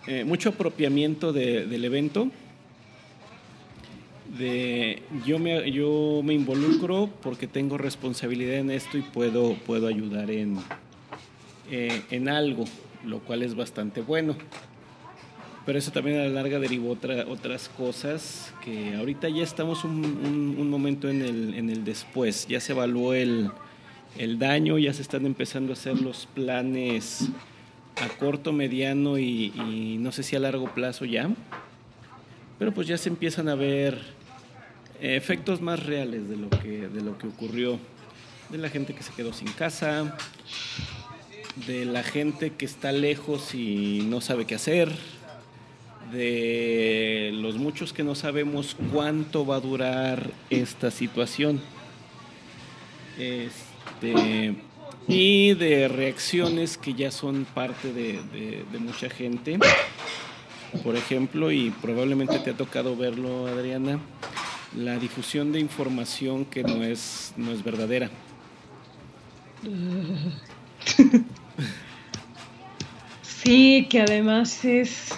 eh, 0.05 0.23
mucho 0.23 0.49
apropiamiento 0.49 1.33
de- 1.33 1.65
del 1.65 1.83
evento. 1.85 2.29
De 4.37 5.03
yo 5.25 5.37
me, 5.39 5.71
yo 5.71 6.21
me 6.23 6.33
involucro 6.33 7.09
porque 7.21 7.47
tengo 7.47 7.77
responsabilidad 7.77 8.55
en 8.55 8.71
esto 8.71 8.97
y 8.97 9.01
puedo, 9.01 9.53
puedo 9.53 9.87
ayudar 9.87 10.31
en, 10.31 10.57
eh, 11.71 12.01
en 12.09 12.27
algo, 12.27 12.65
lo 13.05 13.19
cual 13.19 13.43
es 13.43 13.55
bastante 13.55 14.01
bueno. 14.01 14.35
Pero 15.65 15.79
eso 15.79 15.91
también 15.91 16.19
a 16.19 16.23
la 16.23 16.29
larga 16.29 16.59
derivó 16.59 16.91
otra- 16.91 17.25
otras 17.27 17.69
cosas 17.69 18.53
que 18.63 18.95
ahorita 18.95 19.29
ya 19.29 19.43
estamos 19.43 19.83
un, 19.83 20.03
un- 20.05 20.55
un 20.59 20.69
momento 20.69 21.07
en 21.09 21.21
el, 21.21 21.53
en 21.55 21.69
el 21.69 21.83
después. 21.83 22.47
Ya 22.47 22.59
se 22.59 22.73
evaluó 22.73 23.13
el, 23.13 23.49
el 24.17 24.37
daño, 24.37 24.77
ya 24.79 24.93
se 24.93 25.01
están 25.01 25.25
empezando 25.25 25.71
a 25.71 25.73
hacer 25.73 25.99
los 26.01 26.25
planes 26.27 27.29
a 28.01 28.09
corto, 28.17 28.51
mediano 28.53 29.17
y, 29.17 29.53
y 29.55 29.97
no 29.99 30.11
sé 30.11 30.21
si 30.23 30.35
a 30.35 30.39
largo 30.39 30.65
plazo 30.73 31.05
ya. 31.05 31.29
Pero 32.59 32.71
pues 32.73 32.87
ya 32.87 32.97
se 32.97 33.09
empiezan 33.09 33.49
a 33.49 33.55
ver 33.55 33.99
efectos 35.01 35.61
más 35.61 35.83
reales 35.83 36.27
de 36.29 36.37
lo 36.37 36.49
que, 36.49 36.87
de 36.87 37.01
lo 37.01 37.17
que 37.17 37.27
ocurrió. 37.27 37.79
De 38.49 38.57
la 38.59 38.69
gente 38.69 38.93
que 38.93 39.01
se 39.03 39.11
quedó 39.13 39.33
sin 39.33 39.47
casa, 39.53 40.15
de 41.67 41.85
la 41.85 42.03
gente 42.03 42.51
que 42.51 42.65
está 42.65 42.91
lejos 42.91 43.55
y 43.55 44.05
no 44.07 44.21
sabe 44.21 44.45
qué 44.45 44.53
hacer, 44.55 44.91
de 46.11 47.31
los 47.33 47.55
muchos 47.57 47.91
que 47.91 48.03
no 48.03 48.13
sabemos 48.13 48.75
cuánto 48.93 49.45
va 49.45 49.55
a 49.55 49.59
durar 49.59 50.29
esta 50.51 50.91
situación. 50.91 51.59
Este, 53.17 54.55
y 55.07 55.53
de 55.53 55.87
reacciones 55.87 56.77
que 56.77 56.93
ya 56.93 57.11
son 57.11 57.45
parte 57.45 57.93
de, 57.93 58.13
de- 58.33 58.63
de 58.71 58.79
mucha 58.79 59.09
gente. 59.09 59.57
Por 60.83 60.95
ejemplo, 60.95 61.51
y 61.51 61.71
probablemente 61.81 62.37
te 62.39 62.51
ha 62.51 62.57
tocado 62.57 62.95
verlo, 62.97 63.47
Adriana, 63.47 63.99
la 64.77 64.97
difusión 64.97 65.51
de 65.51 65.59
información 65.59 66.45
que 66.45 66.63
no 66.63 66.83
es, 66.83 67.33
no 67.37 67.51
es 67.51 67.63
verdadera. 67.63 68.09
Sí, 73.45 73.85
que 73.91 74.01
además 74.01 74.65
es 74.65 75.09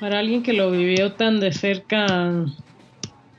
para 0.00 0.18
alguien 0.18 0.42
que 0.42 0.52
lo 0.52 0.72
vivió 0.72 1.12
tan 1.12 1.38
de 1.38 1.52
cerca 1.52 2.44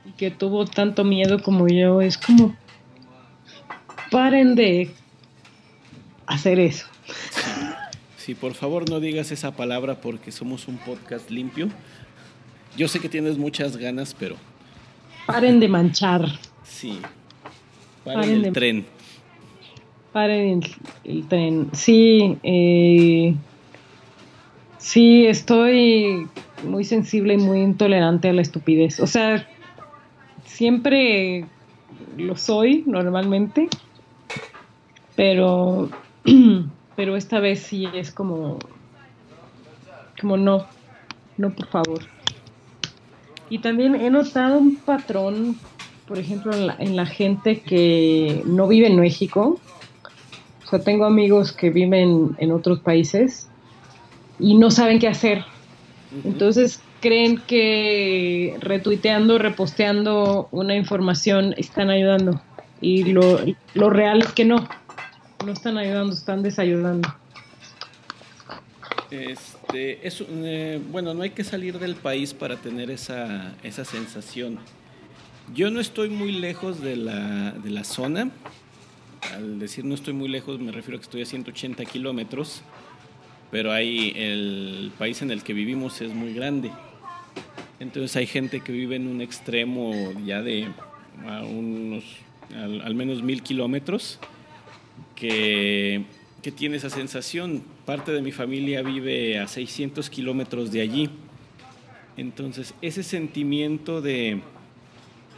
y 0.06 0.12
que 0.12 0.30
tuvo 0.30 0.64
tanto 0.64 1.04
miedo 1.04 1.42
como 1.42 1.68
yo, 1.68 2.00
es 2.00 2.16
como 2.16 2.56
paren 4.10 4.54
de 4.54 4.94
hacer 6.26 6.58
eso. 6.58 6.86
Sí, 8.16 8.34
por 8.34 8.54
favor 8.54 8.88
no 8.88 8.98
digas 8.98 9.30
esa 9.30 9.54
palabra 9.54 10.00
porque 10.00 10.32
somos 10.32 10.66
un 10.66 10.78
podcast 10.78 11.28
limpio. 11.28 11.68
Yo 12.78 12.86
sé 12.86 13.00
que 13.00 13.08
tienes 13.08 13.36
muchas 13.36 13.76
ganas, 13.76 14.14
pero 14.14 14.36
Paren 15.26 15.58
de 15.58 15.68
manchar, 15.68 16.24
sí. 16.62 17.00
Paren 18.04 18.30
el 18.30 18.42
de- 18.44 18.52
tren. 18.52 18.86
paren 20.12 20.62
el, 20.62 21.12
el 21.18 21.26
tren. 21.28 21.68
Sí, 21.74 22.38
eh, 22.44 23.34
sí, 24.78 25.26
estoy 25.26 26.28
muy 26.64 26.84
sensible 26.84 27.34
y 27.34 27.38
muy 27.38 27.60
intolerante 27.62 28.28
a 28.28 28.32
la 28.32 28.42
estupidez. 28.42 29.00
O 29.00 29.08
sea, 29.08 29.44
siempre 30.46 31.44
lo 32.16 32.36
soy 32.36 32.84
normalmente, 32.86 33.68
pero, 35.16 35.90
pero 36.96 37.16
esta 37.16 37.40
vez 37.40 37.58
sí 37.58 37.88
es 37.92 38.12
como, 38.12 38.58
como 40.20 40.36
no, 40.36 40.68
no 41.36 41.50
por 41.50 41.66
favor. 41.66 42.17
Y 43.50 43.58
también 43.58 43.94
he 43.94 44.10
notado 44.10 44.58
un 44.58 44.76
patrón, 44.76 45.56
por 46.06 46.18
ejemplo, 46.18 46.52
en 46.52 46.66
la, 46.66 46.76
en 46.78 46.96
la 46.96 47.06
gente 47.06 47.60
que 47.60 48.42
no 48.44 48.68
vive 48.68 48.88
en 48.88 49.00
México. 49.00 49.58
O 50.64 50.68
sea, 50.68 50.80
tengo 50.80 51.06
amigos 51.06 51.52
que 51.52 51.70
viven 51.70 52.36
en 52.38 52.52
otros 52.52 52.80
países 52.80 53.48
y 54.38 54.56
no 54.56 54.70
saben 54.70 54.98
qué 54.98 55.08
hacer. 55.08 55.44
Entonces 56.24 56.82
creen 57.00 57.38
que 57.46 58.56
retuiteando, 58.60 59.38
reposteando 59.38 60.48
una 60.50 60.74
información 60.74 61.54
están 61.56 61.90
ayudando. 61.90 62.40
Y 62.80 63.04
lo, 63.04 63.40
lo 63.74 63.90
real 63.90 64.20
es 64.20 64.32
que 64.32 64.44
no. 64.44 64.68
No 65.44 65.52
están 65.52 65.78
ayudando, 65.78 66.12
están 66.12 66.42
desayudando. 66.42 67.08
Este, 69.68 70.00
eh, 70.30 70.80
bueno, 70.90 71.12
no 71.12 71.22
hay 71.22 71.30
que 71.30 71.44
salir 71.44 71.78
del 71.78 71.94
país 71.94 72.32
para 72.32 72.56
tener 72.56 72.90
esa, 72.90 73.54
esa 73.62 73.84
sensación. 73.84 74.58
Yo 75.54 75.70
no 75.70 75.78
estoy 75.78 76.08
muy 76.08 76.32
lejos 76.32 76.80
de 76.80 76.96
la, 76.96 77.52
de 77.52 77.68
la 77.68 77.84
zona. 77.84 78.30
Al 79.34 79.58
decir 79.58 79.84
no 79.84 79.94
estoy 79.94 80.14
muy 80.14 80.28
lejos 80.28 80.58
me 80.58 80.72
refiero 80.72 80.96
a 80.96 81.00
que 81.00 81.04
estoy 81.04 81.22
a 81.22 81.26
180 81.26 81.84
kilómetros, 81.84 82.62
pero 83.50 83.70
ahí 83.70 84.14
el 84.16 84.90
país 84.96 85.20
en 85.20 85.30
el 85.30 85.42
que 85.42 85.52
vivimos 85.52 86.00
es 86.00 86.14
muy 86.14 86.32
grande. 86.32 86.70
Entonces 87.78 88.16
hay 88.16 88.26
gente 88.26 88.60
que 88.60 88.72
vive 88.72 88.96
en 88.96 89.06
un 89.06 89.20
extremo 89.20 89.92
ya 90.24 90.40
de 90.40 90.68
unos 91.42 92.04
al, 92.54 92.94
menos 92.94 93.22
mil 93.22 93.42
kilómetros, 93.42 94.18
que, 95.14 96.04
tiene 96.52 96.76
esa 96.76 96.90
sensación. 96.90 97.62
Parte 97.84 98.12
de 98.12 98.22
mi 98.22 98.32
familia 98.32 98.82
vive 98.82 99.38
a 99.38 99.48
600 99.48 100.08
kilómetros 100.10 100.70
de 100.70 100.80
allí. 100.80 101.10
Entonces, 102.16 102.74
ese 102.82 103.02
sentimiento 103.02 104.00
de 104.00 104.40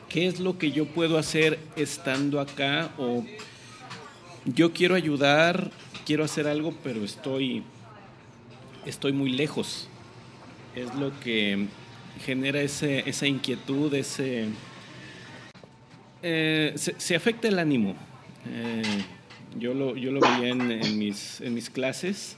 qué 0.09 0.27
es 0.27 0.41
lo 0.41 0.59
que 0.59 0.73
yo 0.73 0.87
puedo 0.87 1.19
hacer 1.19 1.59
estando 1.77 2.41
acá 2.41 2.91
o 2.99 3.25
yo 4.45 4.73
quiero 4.73 4.95
ayudar, 4.95 5.71
quiero 6.07 6.25
hacer 6.25 6.47
algo, 6.47 6.75
pero 6.83 7.05
estoy, 7.05 7.63
estoy 8.87 9.13
muy 9.13 9.31
lejos. 9.31 9.89
Es 10.75 10.95
lo 10.95 11.19
que 11.21 11.67
genera 12.25 12.61
ese, 12.61 13.09
esa 13.09 13.27
inquietud, 13.27 13.93
ese... 13.95 14.49
Eh, 16.23 16.75
se, 16.77 17.17
afecta 17.17 17.49
el 17.49 17.59
ánimo. 17.59 17.95
Eh, 18.47 18.83
yo, 19.59 19.75
lo, 19.75 19.97
yo 19.97 20.13
lo 20.13 20.21
veía 20.21 20.49
en, 20.49 20.99
mis, 20.99 21.41
en 21.41 21.55
mis 21.55 21.71
clases. 21.71 22.37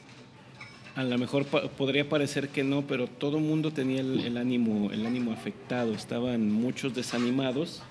A 0.95 1.05
lo 1.05 1.17
mejor 1.17 1.47
podría 1.47 2.09
parecer 2.09 2.49
que 2.49 2.65
no, 2.65 2.83
pero 2.83 3.07
todo 3.07 3.39
el 3.39 3.45
mundo 3.45 3.71
tenía 3.71 4.01
el, 4.01 4.37
ánimo, 4.37 4.91
el 4.93 5.07
ánimo 5.07 5.33
afectado. 5.33 5.95
Estaban 5.95 6.51
muchos 6.51 6.95
desanimados 6.95 7.83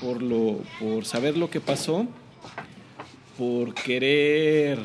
por, 0.00 0.22
lo, 0.22 0.60
por 0.78 1.04
saber 1.04 1.36
lo 1.36 1.50
que 1.50 1.60
pasó, 1.60 2.06
por 3.36 3.74
querer 3.74 4.78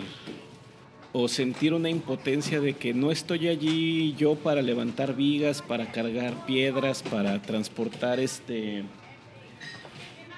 o 1.14 1.28
sentir 1.28 1.74
una 1.74 1.90
impotencia 1.90 2.60
de 2.60 2.74
que 2.74 2.94
no 2.94 3.12
estoy 3.12 3.48
allí 3.48 4.14
yo 4.18 4.36
para 4.36 4.62
levantar 4.62 5.16
vigas, 5.16 5.62
para 5.62 5.92
cargar 5.92 6.46
piedras, 6.46 7.02
para 7.04 7.42
transportar 7.42 8.20
este 8.20 8.84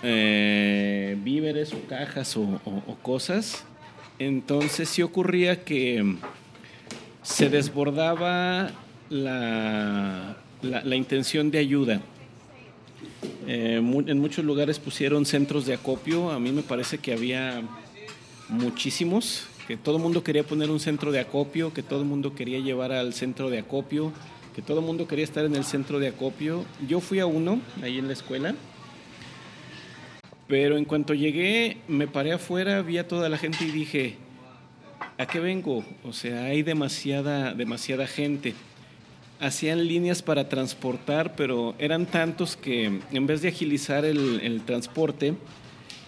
eh, 0.03 1.17
víveres 1.23 1.73
o 1.73 1.81
cajas 1.87 2.35
o, 2.37 2.59
cosas. 3.01 3.63
Entonces 4.17 4.89
sí 4.89 5.01
ocurría 5.01 5.63
que 5.63 6.15
se 7.23 7.49
desbordaba 7.49 8.71
la, 9.09 10.37
la, 10.61 10.95
intención 10.95 11.51
de 11.51 11.59
ayuda. 11.59 12.01
Eh, 13.47 13.75
en 13.77 14.19
muchos 14.19 14.43
lugares 14.43 14.79
pusieron 14.79 15.25
centros 15.25 15.65
de 15.65 15.73
acopio. 15.73 16.31
A 16.31 16.39
mí 16.39 16.51
me 16.51 16.63
parece 16.63 16.97
que 16.97 17.13
había 17.13 17.61
muchísimos 18.49 19.47
que 19.69 19.77
todo 19.77 19.97
el 19.97 20.01
mundo 20.01 20.23
quería 20.23 20.43
poner 20.43 20.71
un 20.71 20.79
centro 20.79 21.11
de 21.11 21.19
acopio, 21.19 21.71
que 21.71 21.83
todo 21.83 21.99
el 21.99 22.07
mundo 22.07 22.33
quería 22.33 22.57
llevar 22.57 22.91
al 22.91 23.13
centro 23.13 23.51
de 23.51 23.59
acopio, 23.59 24.11
que 24.55 24.63
todo 24.63 24.79
el 24.79 24.85
mundo 24.87 25.07
quería 25.07 25.23
estar 25.23 25.45
en 25.45 25.55
el 25.55 25.63
centro 25.63 25.99
de 25.99 26.07
acopio. 26.07 26.65
Yo 26.87 27.01
fui 27.01 27.19
a 27.19 27.27
uno 27.27 27.61
ahí 27.83 27.99
en 27.99 28.07
la 28.07 28.13
escuela, 28.13 28.55
pero 30.49 30.77
en 30.77 30.85
cuanto 30.85 31.13
llegué, 31.13 31.77
me 31.87 32.07
paré 32.07 32.33
afuera, 32.33 32.81
vi 32.81 32.97
a 32.97 33.07
toda 33.07 33.29
la 33.29 33.37
gente 33.37 33.63
y 33.65 33.69
dije, 33.71 34.15
¿a 35.19 35.27
qué 35.27 35.39
vengo? 35.39 35.85
O 36.03 36.11
sea, 36.11 36.45
hay 36.45 36.63
demasiada, 36.63 37.53
demasiada 37.53 38.07
gente. 38.07 38.55
Hacían 39.39 39.87
líneas 39.87 40.23
para 40.23 40.49
transportar, 40.49 41.35
pero 41.35 41.75
eran 41.77 42.07
tantos 42.07 42.57
que 42.57 42.99
en 43.11 43.27
vez 43.27 43.43
de 43.43 43.49
agilizar 43.49 44.05
el, 44.05 44.39
el 44.41 44.63
transporte, 44.63 45.35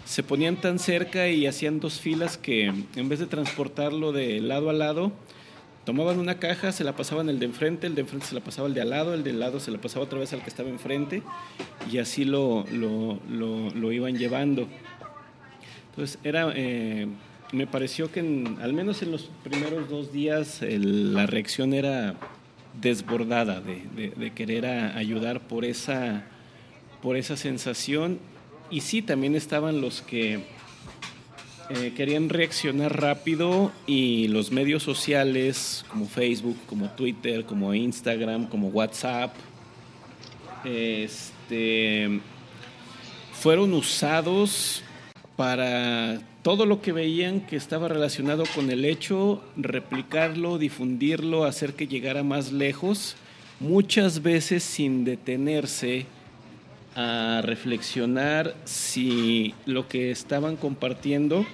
se 0.06 0.24
ponían 0.24 0.56
tan 0.56 0.80
cerca 0.80 1.30
y 1.30 1.46
hacían 1.46 1.80
dos 1.80 2.00
filas 2.00 2.40
que 2.40 2.66
en 2.66 3.10
vez 3.10 3.20
de 3.20 3.28
transportarlo 3.28 4.12
de 4.12 4.42
lado 4.42 4.72
a 4.72 4.74
lado, 4.74 5.12
tomaban 5.86 6.20
una 6.20 6.40
caja, 6.40 6.72
se 6.72 6.84
la 6.84 6.96
pasaban 6.96 7.30
el 7.30 7.40
de 7.40 7.46
enfrente, 7.46 7.88
el 7.88 7.96
de 7.96 8.02
enfrente 8.02 8.28
se 8.28 8.36
la 8.36 8.42
pasaba 8.42 8.68
el 8.68 8.74
de 8.74 8.82
al 8.82 8.90
lado, 8.90 9.14
el 9.14 9.24
de 9.24 9.32
al 9.32 9.40
lado 9.40 9.60
se 9.60 9.72
la 9.72 9.80
pasaba 9.80 10.06
otra 10.06 10.20
vez 10.20 10.34
al 10.34 10.42
que 10.42 10.50
estaba 10.50 10.70
enfrente 10.70 11.24
y 11.92 11.98
así 11.98 12.26
lo, 12.26 12.66
lo, 12.72 13.92
iban 13.92 14.18
llevando. 14.18 14.68
Entonces 15.90 16.20
era, 16.24 16.52
eh, 16.56 17.08
me 17.52 17.68
pareció 17.68 18.12
que 18.12 18.20
al 18.20 18.74
menos 18.74 19.02
en 19.02 19.12
los 19.12 19.30
primeros 19.44 19.90
dos 19.90 20.12
días 20.14 20.62
la 20.62 21.26
reacción 21.26 21.74
era 21.74 22.16
desbordada 22.80 23.60
de, 23.60 24.14
de 24.16 24.32
querer 24.32 24.66
ayudar 24.66 25.42
por 25.42 25.66
esa, 25.66 26.24
por 27.02 27.18
esa 27.18 27.36
sensación 27.36 28.20
y 28.72 28.80
sí, 28.80 29.02
también 29.02 29.36
estaban 29.36 29.82
los 29.82 30.02
que 30.02 30.46
eh, 31.74 31.94
querían 31.96 32.28
reaccionar 32.28 33.00
rápido 33.00 33.72
y 33.88 34.28
los 34.28 34.52
medios 34.52 34.84
sociales 34.84 35.86
como 35.88 36.06
Facebook, 36.06 36.58
como 36.68 36.90
Twitter, 36.90 37.46
como 37.46 37.74
Instagram, 37.74 38.48
como 38.48 38.68
WhatsApp, 38.68 39.34
este, 40.66 42.20
fueron 43.32 43.74
usados 43.74 44.84
para 45.38 46.20
todo 46.42 46.66
lo 46.66 46.82
que 46.82 46.92
veían 46.92 47.40
que 47.40 47.56
estaba 47.56 47.88
relacionado 47.88 48.44
con 48.54 48.70
el 48.70 48.84
hecho, 48.84 49.42
replicarlo, 49.56 50.58
difundirlo, 50.58 51.46
hacer 51.46 51.76
que 51.76 51.88
llegara 51.88 52.22
más 52.22 52.52
lejos, 52.52 53.16
muchas 53.62 54.22
veces 54.24 54.64
sin 54.64 55.06
detenerse 55.06 56.06
a 56.96 57.42
reflexionar 57.44 58.56
si 58.66 59.54
lo 59.66 59.88
que 59.88 60.12
estaban 60.12 60.58
compartiendo 60.58 61.46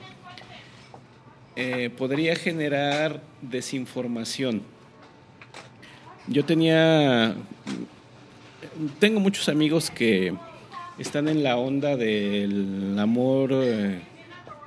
eh, 1.55 1.89
podría 1.95 2.35
generar 2.35 3.21
desinformación. 3.41 4.63
Yo 6.27 6.43
tenía, 6.43 7.35
tengo 8.99 9.19
muchos 9.19 9.47
amigos 9.47 9.89
que 9.89 10.33
están 10.97 11.27
en 11.27 11.43
la 11.43 11.57
onda 11.57 11.95
del 11.95 12.97
amor 12.99 13.51
eh, 13.53 14.01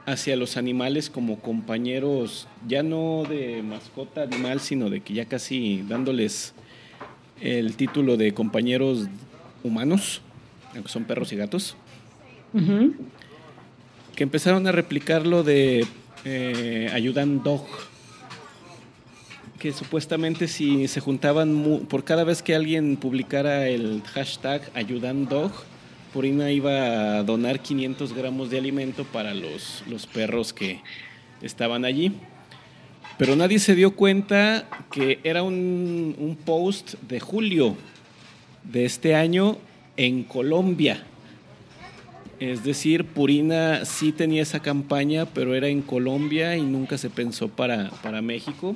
hacia 0.06 0.36
los 0.36 0.56
animales 0.56 1.10
como 1.10 1.40
compañeros, 1.40 2.48
ya 2.66 2.82
no 2.82 3.24
de 3.28 3.62
mascota 3.62 4.22
animal, 4.22 4.60
sino 4.60 4.88
de 4.88 5.00
que 5.00 5.14
ya 5.14 5.26
casi 5.26 5.82
dándoles 5.82 6.54
el 7.40 7.76
título 7.76 8.16
de 8.16 8.32
compañeros 8.32 9.08
humanos 9.62 10.22
son 10.86 11.04
perros 11.04 11.32
y 11.32 11.36
gatos, 11.36 11.76
que 14.14 14.22
empezaron 14.24 14.66
a 14.66 14.72
replicar 14.72 15.26
lo 15.26 15.42
de 15.42 15.86
eh, 16.24 16.90
Ayudan 16.92 17.42
Dog, 17.42 17.66
que 19.58 19.72
supuestamente 19.72 20.48
si 20.48 20.88
se 20.88 21.00
juntaban 21.00 21.86
por 21.88 22.04
cada 22.04 22.24
vez 22.24 22.42
que 22.42 22.54
alguien 22.54 22.96
publicara 22.96 23.68
el 23.68 24.02
hashtag 24.02 24.62
Ayudan 24.74 25.26
Dog, 25.26 25.52
Purina 26.12 26.50
iba 26.50 27.18
a 27.18 27.22
donar 27.22 27.60
500 27.60 28.12
gramos 28.14 28.50
de 28.50 28.58
alimento 28.58 29.04
para 29.04 29.32
los, 29.32 29.84
los 29.88 30.06
perros 30.06 30.52
que 30.52 30.80
estaban 31.40 31.84
allí. 31.84 32.12
Pero 33.16 33.36
nadie 33.36 33.58
se 33.58 33.74
dio 33.74 33.94
cuenta 33.94 34.66
que 34.90 35.20
era 35.22 35.42
un, 35.42 36.16
un 36.18 36.36
post 36.36 36.94
de 37.02 37.20
julio 37.20 37.76
de 38.64 38.86
este 38.86 39.14
año 39.14 39.58
en 40.00 40.24
Colombia. 40.24 41.04
Es 42.38 42.64
decir, 42.64 43.04
Purina 43.04 43.84
sí 43.84 44.12
tenía 44.12 44.40
esa 44.40 44.60
campaña, 44.60 45.26
pero 45.26 45.54
era 45.54 45.68
en 45.68 45.82
Colombia 45.82 46.56
y 46.56 46.62
nunca 46.62 46.96
se 46.96 47.10
pensó 47.10 47.48
para, 47.48 47.90
para 48.02 48.22
México. 48.22 48.74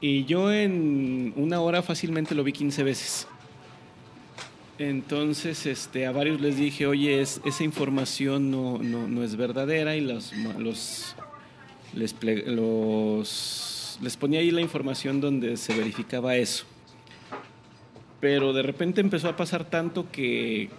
Y 0.00 0.26
yo 0.26 0.52
en 0.52 1.32
una 1.34 1.60
hora 1.60 1.82
fácilmente 1.82 2.36
lo 2.36 2.44
vi 2.44 2.52
15 2.52 2.84
veces. 2.84 3.26
Entonces, 4.78 5.66
este, 5.66 6.06
a 6.06 6.12
varios 6.12 6.40
les 6.40 6.56
dije, 6.56 6.86
oye, 6.86 7.20
esa 7.20 7.64
información 7.64 8.52
no, 8.52 8.78
no, 8.78 9.24
es 9.24 9.34
verdadera 9.34 9.96
y 9.96 10.00
los, 10.02 10.32
los, 10.56 11.16
les, 11.94 12.14
les 14.00 14.16
ponía 14.16 14.38
ahí 14.38 14.52
la 14.52 14.60
información 14.60 15.20
donde 15.20 15.56
se 15.56 15.74
verificaba 15.74 16.36
eso 16.36 16.64
pero 18.20 18.52
de 18.52 18.62
repente 18.62 19.00
empezó 19.00 19.28
a 19.28 19.36
pasar 19.36 19.64
tanto 19.64 20.10
que 20.10 20.70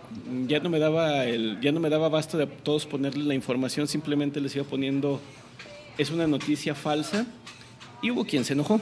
ya 0.47 0.59
no 0.59 0.69
me 0.69 0.79
daba 0.79 1.25
el, 1.25 1.59
ya 1.61 1.71
no 1.71 1.79
me 1.79 1.89
daba 1.89 2.09
basto 2.09 2.37
de 2.37 2.47
todos 2.47 2.85
ponerle 2.85 3.23
la 3.23 3.33
información, 3.33 3.87
simplemente 3.87 4.41
les 4.41 4.55
iba 4.55 4.65
poniendo 4.65 5.21
es 5.99 6.11
una 6.11 6.27
noticia 6.27 6.73
falsa 6.75 7.25
y 8.01 8.09
hubo 8.09 8.25
quien 8.25 8.45
se 8.45 8.53
enojó. 8.53 8.79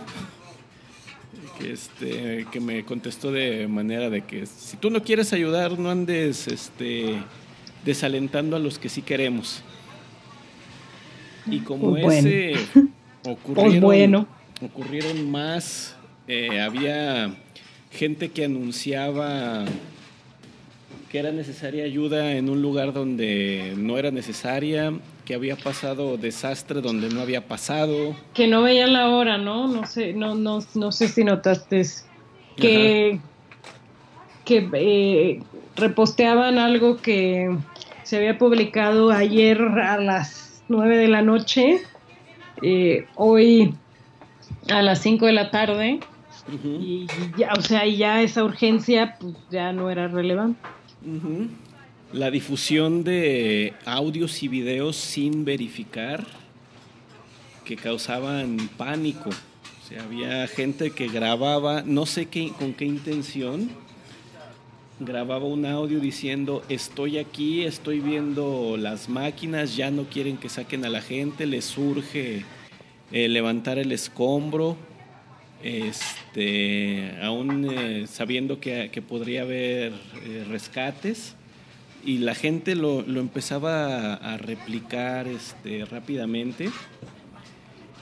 Que, 1.59 1.71
este, 1.71 2.45
que 2.51 2.59
me 2.59 2.85
contestó 2.85 3.31
de 3.31 3.67
manera 3.67 4.11
de 4.11 4.21
que 4.21 4.45
si 4.45 4.77
tú 4.77 4.91
no 4.91 5.01
quieres 5.01 5.33
ayudar, 5.33 5.79
no 5.79 5.89
andes 5.89 6.47
este, 6.47 7.17
desalentando 7.83 8.55
a 8.55 8.59
los 8.59 8.77
que 8.77 8.89
sí 8.89 9.01
queremos. 9.01 9.63
Y 11.47 11.61
como 11.61 11.95
pues 11.99 12.23
ese 12.23 12.53
ocurrieron, 13.25 14.27
pues 14.59 14.71
ocurrieron 14.71 15.31
más, 15.31 15.95
eh, 16.27 16.61
había 16.61 17.35
gente 17.91 18.29
que 18.29 18.45
anunciaba 18.45 19.65
que 21.09 21.19
era 21.19 21.31
necesaria 21.31 21.85
ayuda 21.85 22.33
en 22.33 22.49
un 22.49 22.61
lugar 22.61 22.91
donde 22.91 23.73
no 23.77 23.97
era 23.97 24.11
necesaria, 24.11 24.93
que 25.25 25.35
había 25.35 25.55
pasado 25.55 26.17
desastre 26.17 26.81
donde 26.81 27.09
no 27.09 27.21
había 27.21 27.47
pasado. 27.47 28.15
Que 28.33 28.47
no 28.47 28.61
veían 28.61 28.93
la 28.93 29.09
hora, 29.09 29.37
¿no? 29.37 29.67
No 29.67 29.85
sé, 29.85 30.13
no, 30.13 30.35
no, 30.35 30.59
no 30.75 30.91
sé 30.91 31.07
si 31.07 31.23
notaste 31.23 31.85
que, 32.57 33.19
que 34.43 34.69
eh, 34.73 35.43
reposteaban 35.75 36.57
algo 36.57 36.97
que 36.97 37.55
se 38.03 38.17
había 38.17 38.37
publicado 38.37 39.11
ayer 39.11 39.61
a 39.61 39.97
las 39.97 40.63
9 40.67 40.97
de 40.97 41.07
la 41.07 41.21
noche, 41.21 41.81
eh, 42.61 43.05
hoy 43.15 43.73
a 44.69 44.81
las 44.81 45.01
5 45.01 45.25
de 45.25 45.33
la 45.33 45.51
tarde, 45.51 45.99
y 46.49 47.07
ya, 47.37 47.53
o 47.57 47.61
sea, 47.61 47.85
ya 47.85 48.21
esa 48.21 48.43
urgencia 48.43 49.17
pues, 49.19 49.35
ya 49.51 49.73
no 49.73 49.89
era 49.89 50.07
relevante. 50.07 50.59
La 52.13 52.31
difusión 52.31 53.03
de 53.03 53.73
audios 53.85 54.41
y 54.43 54.47
videos 54.47 54.95
sin 54.95 55.43
verificar 55.43 56.25
que 57.65 57.75
causaban 57.75 58.69
pánico. 58.77 59.29
O 59.29 59.87
sea, 59.87 60.03
había 60.03 60.47
gente 60.47 60.91
que 60.91 61.07
grababa, 61.07 61.83
no 61.85 62.05
sé 62.05 62.27
qué, 62.27 62.51
con 62.57 62.73
qué 62.73 62.85
intención, 62.85 63.69
grababa 64.99 65.45
un 65.45 65.65
audio 65.65 65.99
diciendo, 65.99 66.63
estoy 66.69 67.17
aquí, 67.17 67.63
estoy 67.63 67.99
viendo 67.99 68.77
las 68.77 69.09
máquinas, 69.09 69.75
ya 69.75 69.91
no 69.91 70.03
quieren 70.05 70.37
que 70.37 70.49
saquen 70.49 70.85
a 70.85 70.89
la 70.89 71.01
gente, 71.01 71.45
les 71.45 71.65
surge 71.65 72.45
eh, 73.11 73.27
levantar 73.27 73.77
el 73.77 73.91
escombro, 73.91 74.77
este, 75.63 77.17
aún 77.21 77.67
eh, 77.69 78.05
sabiendo 78.07 78.59
que, 78.59 79.03
podría 79.07 79.41
haber 79.41 79.93
eh, 80.23 80.45
rescates 80.49 81.35
y 82.05 82.19
la 82.19 82.35
gente 82.35 82.75
lo, 82.75 83.01
empezaba 83.01 84.13
a, 84.13 84.37
replicar 84.37 85.27
este, 85.27 85.85
rápidamente 85.85 86.69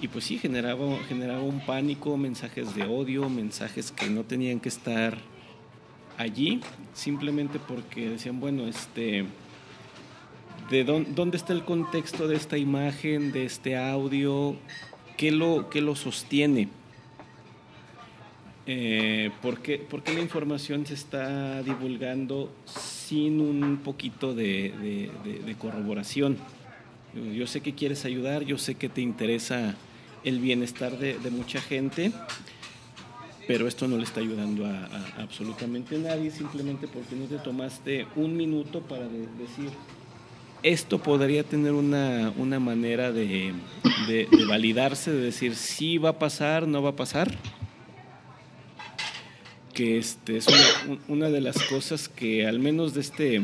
y 0.01 0.07
pues 0.09 0.25
sí, 0.25 0.37
generaba, 0.37 0.97
generaba 1.07 1.41
un 1.41 1.61
pánico, 1.61 2.17
mensajes 2.17 2.75
de 2.75 2.83
odio, 2.83 3.29
mensajes 3.29 3.91
que 3.91 4.09
no 4.09 4.23
tenían 4.23 4.59
que 4.59 4.69
estar 4.69 5.17
allí, 6.17 6.61
simplemente 6.93 7.59
porque 7.59 8.09
decían, 8.09 8.39
bueno, 8.39 8.67
este, 8.67 9.25
¿de 10.69 10.83
dónde, 10.83 11.37
está 11.37 11.53
el 11.53 11.63
contexto 11.63 12.27
de 12.27 12.35
esta 12.35 12.57
imagen, 12.57 13.31
de 13.31 13.45
este 13.45 13.77
audio? 13.77 14.55
¿Qué 15.17 15.31
lo, 15.31 15.69
qué 15.69 15.79
lo 15.81 15.95
sostiene? 15.95 16.67
Eh, 18.67 19.29
¿por, 19.43 19.59
qué, 19.59 19.85
la 20.07 20.21
información 20.21 20.87
se 20.87 20.95
está 20.95 21.61
divulgando 21.61 22.51
sin 22.65 23.39
un 23.39 23.77
poquito 23.77 24.33
de, 24.33 25.09
corroboración? 25.59 26.37
Yo 27.33 27.47
sé 27.47 27.61
que 27.61 27.73
quieres 27.73 28.05
ayudar, 28.05 28.43
yo 28.43 28.57
sé 28.57 28.75
que 28.75 28.89
te 28.89 29.01
interesa 29.01 29.75
el 30.23 30.39
bienestar 30.39 30.97
de, 30.97 31.29
mucha 31.29 31.61
gente, 31.61 32.11
pero 33.47 33.67
esto 33.67 33.87
no 33.87 33.97
le 33.97 34.03
está 34.03 34.21
ayudando 34.21 34.65
a, 34.65 34.85
absolutamente 35.19 35.99
nadie, 35.99 36.31
simplemente 36.31 36.87
porque 36.87 37.15
no 37.15 37.25
te 37.25 37.37
tomaste 37.37 38.07
un 38.15 38.35
minuto 38.35 38.81
para 38.81 39.07
decir, 39.07 39.69
esto 40.63 40.97
podría 40.97 41.43
tener 41.43 41.73
una, 41.73 42.59
manera 42.59 43.11
de, 43.11 43.53
de, 44.07 44.27
validarse, 44.47 45.11
de 45.11 45.21
decir 45.21 45.55
si 45.55 45.99
va 45.99 46.09
a 46.09 46.19
pasar, 46.19 46.67
no 46.67 46.81
va 46.81 46.89
a 46.89 46.95
pasar 46.95 47.29
que 49.75 49.99
este, 49.99 50.37
es 50.37 50.47
una, 51.07 51.29
de 51.29 51.41
las 51.41 51.61
cosas 51.63 52.09
que 52.09 52.47
al 52.47 52.59
menos 52.59 52.95
de 52.95 53.01
este... 53.01 53.43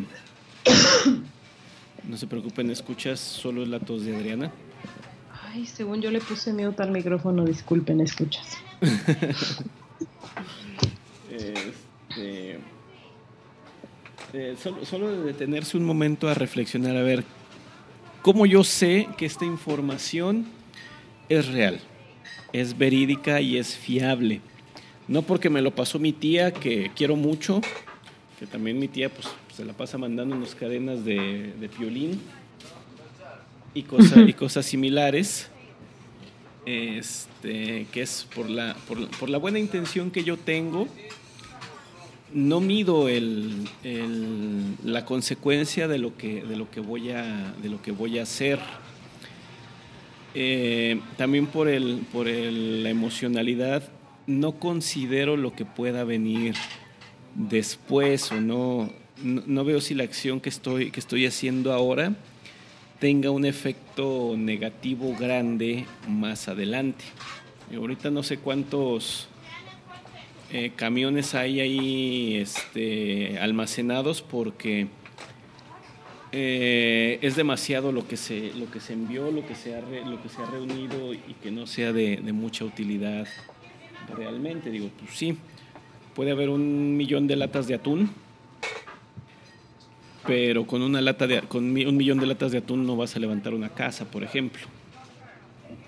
No 2.08 2.18
se 2.18 2.26
preocupen, 2.26 2.72
escuchas 2.72 3.20
solo 3.20 3.64
la 3.64 3.80
tos 3.80 4.04
de 4.06 4.16
Adriana. 4.16 4.52
Ay, 5.54 5.68
según 5.68 6.02
yo 6.02 6.10
le 6.10 6.20
puse 6.20 6.52
mute 6.52 6.82
al 6.82 6.90
micrófono, 6.90 7.46
disculpen, 7.46 8.02
escuchas. 8.02 8.58
este, 11.30 12.58
eh, 14.34 14.56
solo, 14.60 14.84
solo 14.84 15.12
de 15.12 15.24
detenerse 15.26 15.78
un 15.78 15.84
momento 15.84 16.28
a 16.28 16.34
reflexionar, 16.34 16.98
a 16.98 17.04
ver, 17.04 17.24
¿cómo 18.24 18.48
yo 18.48 18.64
sé 18.64 19.08
que 19.16 19.28
esta 19.28 19.46
información 19.46 20.48
es 21.30 21.50
real, 21.50 21.80
es 22.52 22.76
verídica 22.76 23.42
y 23.42 23.58
es 23.60 23.76
fiable? 23.76 24.42
No 25.08 25.22
porque 25.24 25.50
me 25.50 25.62
lo 25.62 25.72
pasó 25.72 26.00
mi 26.00 26.14
tía, 26.14 26.52
que 26.52 26.92
quiero 26.96 27.16
mucho, 27.16 27.62
que 28.40 28.46
también 28.46 28.80
mi 28.80 28.88
tía 28.88 29.10
pues, 29.10 29.28
se 29.56 29.66
la 29.66 29.74
pasa 29.74 29.98
mandando 29.98 30.36
unas 30.36 30.56
cadenas 30.56 31.04
de, 31.04 31.54
de 31.60 31.70
piolín 31.70 32.22
y, 33.74 33.86
y 34.28 34.34
cosas 34.34 34.66
similares. 34.66 35.50
Este, 36.66 37.88
que 37.92 38.04
es 38.04 38.28
por 38.36 38.48
la, 38.48 38.76
por, 38.88 39.30
la 39.30 39.40
buena 39.40 39.58
intención 39.58 40.12
que 40.12 40.24
yo 40.24 40.38
tengo, 40.38 40.88
no 42.34 42.60
mido 42.60 43.10
el, 43.10 43.68
la 44.84 45.04
consecuencia 45.06 45.88
de 45.88 45.98
lo 45.98 46.16
que, 46.18 46.44
de 46.44 46.56
lo 46.56 46.70
que, 46.70 46.80
voy, 46.80 47.12
a, 47.12 47.54
de 47.64 47.70
lo 47.70 47.82
que 47.82 47.92
voy 47.92 48.20
a 48.20 48.24
hacer. 48.24 48.60
Eh, 50.36 51.02
también 51.18 51.48
por, 51.48 51.68
el, 51.68 52.06
por 52.14 52.28
la 52.28 52.90
emocionalidad 52.90 53.84
no 54.40 54.54
considero 54.54 55.38
lo 55.38 55.54
que 55.54 55.66
pueda 55.66 56.04
venir 56.04 56.56
después 57.36 58.32
o 58.32 58.42
no, 58.42 58.92
no, 59.24 59.66
veo 59.66 59.82
si 59.82 59.94
la 59.94 60.04
acción 60.04 60.40
que 60.40 60.50
estoy, 60.50 60.92
que 60.92 61.00
estoy 61.00 61.26
haciendo 61.26 61.74
ahora 61.74 62.16
tenga 63.00 63.32
un 63.32 63.46
efecto 63.46 64.36
negativo 64.38 65.16
grande 65.20 65.86
más 66.08 66.48
adelante. 66.48 67.04
Y 67.72 67.76
ahorita 67.76 68.12
no 68.12 68.22
sé 68.22 68.38
cuántos 68.38 69.28
eh, 70.52 70.72
camiones 70.76 71.34
hay 71.34 71.62
ahí 71.62 72.38
este, 72.38 73.40
almacenados 73.40 74.22
porque 74.22 74.88
eh, 76.32 77.20
es 77.22 77.36
demasiado 77.36 77.92
lo 77.92 78.08
que 78.08 78.18
se 78.18 78.54
lo 78.54 78.70
que 78.70 78.80
se 78.80 78.94
envió, 78.94 79.32
lo 79.32 79.46
que 79.48 79.56
se 79.56 79.76
ha, 79.76 79.82
lo 79.82 80.22
que 80.22 80.30
se 80.30 80.42
ha 80.42 80.46
reunido 80.46 81.14
y 81.14 81.36
que 81.42 81.52
no 81.52 81.68
sea 81.68 81.94
de 81.94 82.20
mucha 82.34 82.66
utilidad 82.66 83.28
realmente. 84.12 84.70
Digo, 84.70 84.90
pues 85.00 85.18
sí, 85.18 85.38
puede 86.16 86.32
haber 86.32 86.50
un 86.50 86.98
millón 86.98 87.28
de 87.28 87.36
latas 87.36 87.68
de 87.68 87.76
atún, 87.76 88.10
pero 90.26 90.68
con 90.68 90.82
una 90.82 91.02
lata 91.02 91.28
de 91.28 91.42
con 91.42 91.66
un 91.66 91.98
millón 91.98 92.20
de 92.20 92.28
latas 92.28 92.52
de 92.52 92.60
atún 92.60 92.86
no 92.86 92.96
vas 92.96 93.16
a 93.16 93.20
levantar 93.20 93.54
una 93.54 93.70
casa, 93.70 94.06
por 94.06 94.24
ejemplo. 94.24 94.62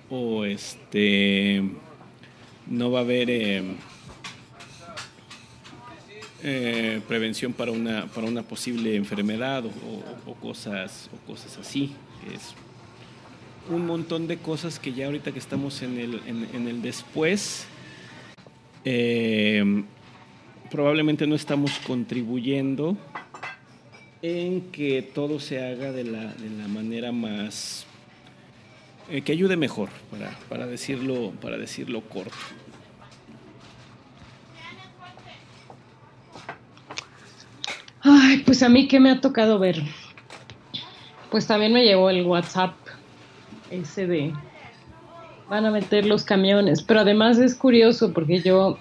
O 0.10 0.46
este 0.46 1.64
no 2.68 2.92
va 2.92 3.00
a 3.00 3.02
haber 3.02 3.30
eh, 3.30 3.64
eh, 6.44 7.02
prevención 7.08 7.54
para 7.54 7.72
una 7.72 8.08
para 8.08 8.28
una 8.28 8.44
posible 8.44 8.96
enfermedad 8.96 9.64
o, 9.66 10.34
cosas 10.36 11.10
o 11.14 11.32
cosas 11.32 11.58
así. 11.58 11.94
Es 12.34 12.54
un 13.74 13.86
montón 13.86 14.28
de 14.28 14.38
cosas 14.38 14.80
que 14.80 14.94
ya 14.94 15.06
ahorita 15.06 15.32
que 15.32 15.40
estamos 15.40 15.82
en 15.82 15.98
el, 15.98 16.22
en 16.26 16.68
el 16.68 16.82
después 16.82 17.68
eh, 18.86 19.84
probablemente 20.72 21.28
no 21.28 21.36
estamos 21.36 21.80
contribuyendo 21.86 22.98
en 24.22 24.72
que 24.72 25.02
todo 25.02 25.40
se 25.40 25.64
haga 25.64 25.92
de 25.92 26.06
la, 26.06 26.34
de 26.34 26.50
la 26.50 26.68
manera 26.68 27.12
más 27.12 27.86
eh, 29.10 29.22
que 29.22 29.34
ayude 29.34 29.58
mejor, 29.58 29.90
para, 30.10 30.32
para, 30.48 30.66
decirlo, 30.66 31.32
para 31.42 31.58
decirlo 31.58 32.02
corto. 32.02 32.36
Ay, 38.02 38.40
pues 38.46 38.64
a 38.64 38.70
mí 38.70 38.88
qué 38.88 39.00
me 39.00 39.12
ha 39.12 39.22
tocado 39.22 39.60
ver. 39.60 39.82
Pues 41.30 41.48
también 41.48 41.74
me 41.74 41.84
llegó 41.84 42.10
el 42.10 42.26
WhatsApp 42.26 42.76
ese 43.72 44.08
de 44.08 44.34
van 45.50 45.66
a 45.66 45.72
meter 45.72 46.06
los 46.06 46.24
camiones. 46.24 46.82
Pero 46.84 47.02
además 47.02 47.38
es 47.38 47.56
curioso 47.56 48.14
porque 48.14 48.42
yo, 48.42 48.78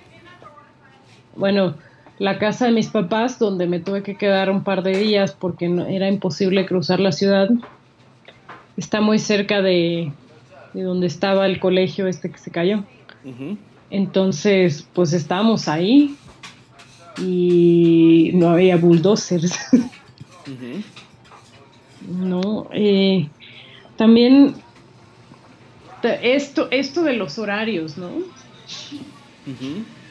bueno, 1.36 1.74
la 2.18 2.38
casa 2.38 2.66
de 2.66 2.72
mis 2.72 2.88
papás, 2.88 3.38
donde 3.38 3.66
me 3.66 3.80
tuve 3.80 4.02
que 4.02 4.16
quedar 4.16 4.50
un 4.50 4.64
par 4.64 4.82
de 4.82 4.96
días 4.96 5.32
porque 5.32 5.68
no, 5.68 5.86
era 5.86 6.08
imposible 6.08 6.66
cruzar 6.66 7.00
la 7.00 7.12
ciudad, 7.12 7.50
está 8.76 9.00
muy 9.00 9.18
cerca 9.18 9.62
de, 9.62 10.12
donde 10.72 11.06
estaba 11.06 11.46
el 11.46 11.60
colegio 11.60 12.06
este 12.06 12.30
que 12.30 12.38
se 12.38 12.50
cayó. 12.50 12.84
Entonces, 13.90 14.88
pues 14.92 15.12
estábamos 15.12 15.68
ahí 15.68 16.16
y 17.18 18.30
no 18.34 18.50
había 18.50 18.76
bulldozers. 18.76 19.58
No, 22.08 22.66
eh, 22.72 23.28
también 23.96 24.56
esto, 26.09 26.68
esto 26.70 27.03
de 27.03 27.14
los 27.14 27.38
horarios, 27.38 27.96
¿no? 27.96 28.11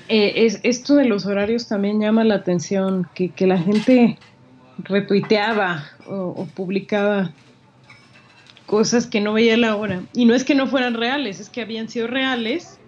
Eh, 0.09 0.45
es, 0.45 0.59
esto 0.63 0.95
de 0.95 1.05
los 1.05 1.25
horarios 1.25 1.67
también 1.67 2.01
llama 2.01 2.23
la 2.23 2.35
atención, 2.35 3.07
que, 3.13 3.31
la 3.39 3.57
gente 3.57 4.17
retuiteaba 4.79 5.85
o, 6.05 6.47
publicaba 6.53 7.31
cosas 8.65 9.07
que 9.07 9.21
no 9.21 9.33
veía 9.33 9.57
la 9.57 9.75
hora. 9.75 10.03
Y 10.13 10.25
no 10.25 10.33
es 10.33 10.43
que 10.43 10.55
no 10.55 10.67
fueran 10.67 10.95
reales, 10.95 11.39
es 11.39 11.49
que 11.49 11.61
habían 11.61 11.89
sido 11.89 12.07
reales, 12.07 12.79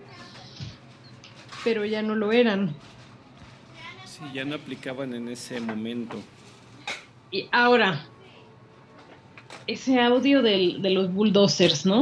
pero 1.64 1.86
ya 1.86 2.02
no 2.02 2.16
lo 2.16 2.32
eran. 2.32 2.76
Sí, 4.06 4.22
ya 4.34 4.46
no 4.46 4.56
aplicaban 4.56 5.14
en 5.14 5.28
ese 5.30 5.60
momento. 5.60 6.22
Y 7.32 7.48
ahora, 7.52 8.06
ese 9.66 10.00
audio 10.00 10.42
del, 10.42 10.82
de 10.82 10.90
los 10.90 11.12
bulldozers, 11.14 11.86
¿no? 11.86 12.02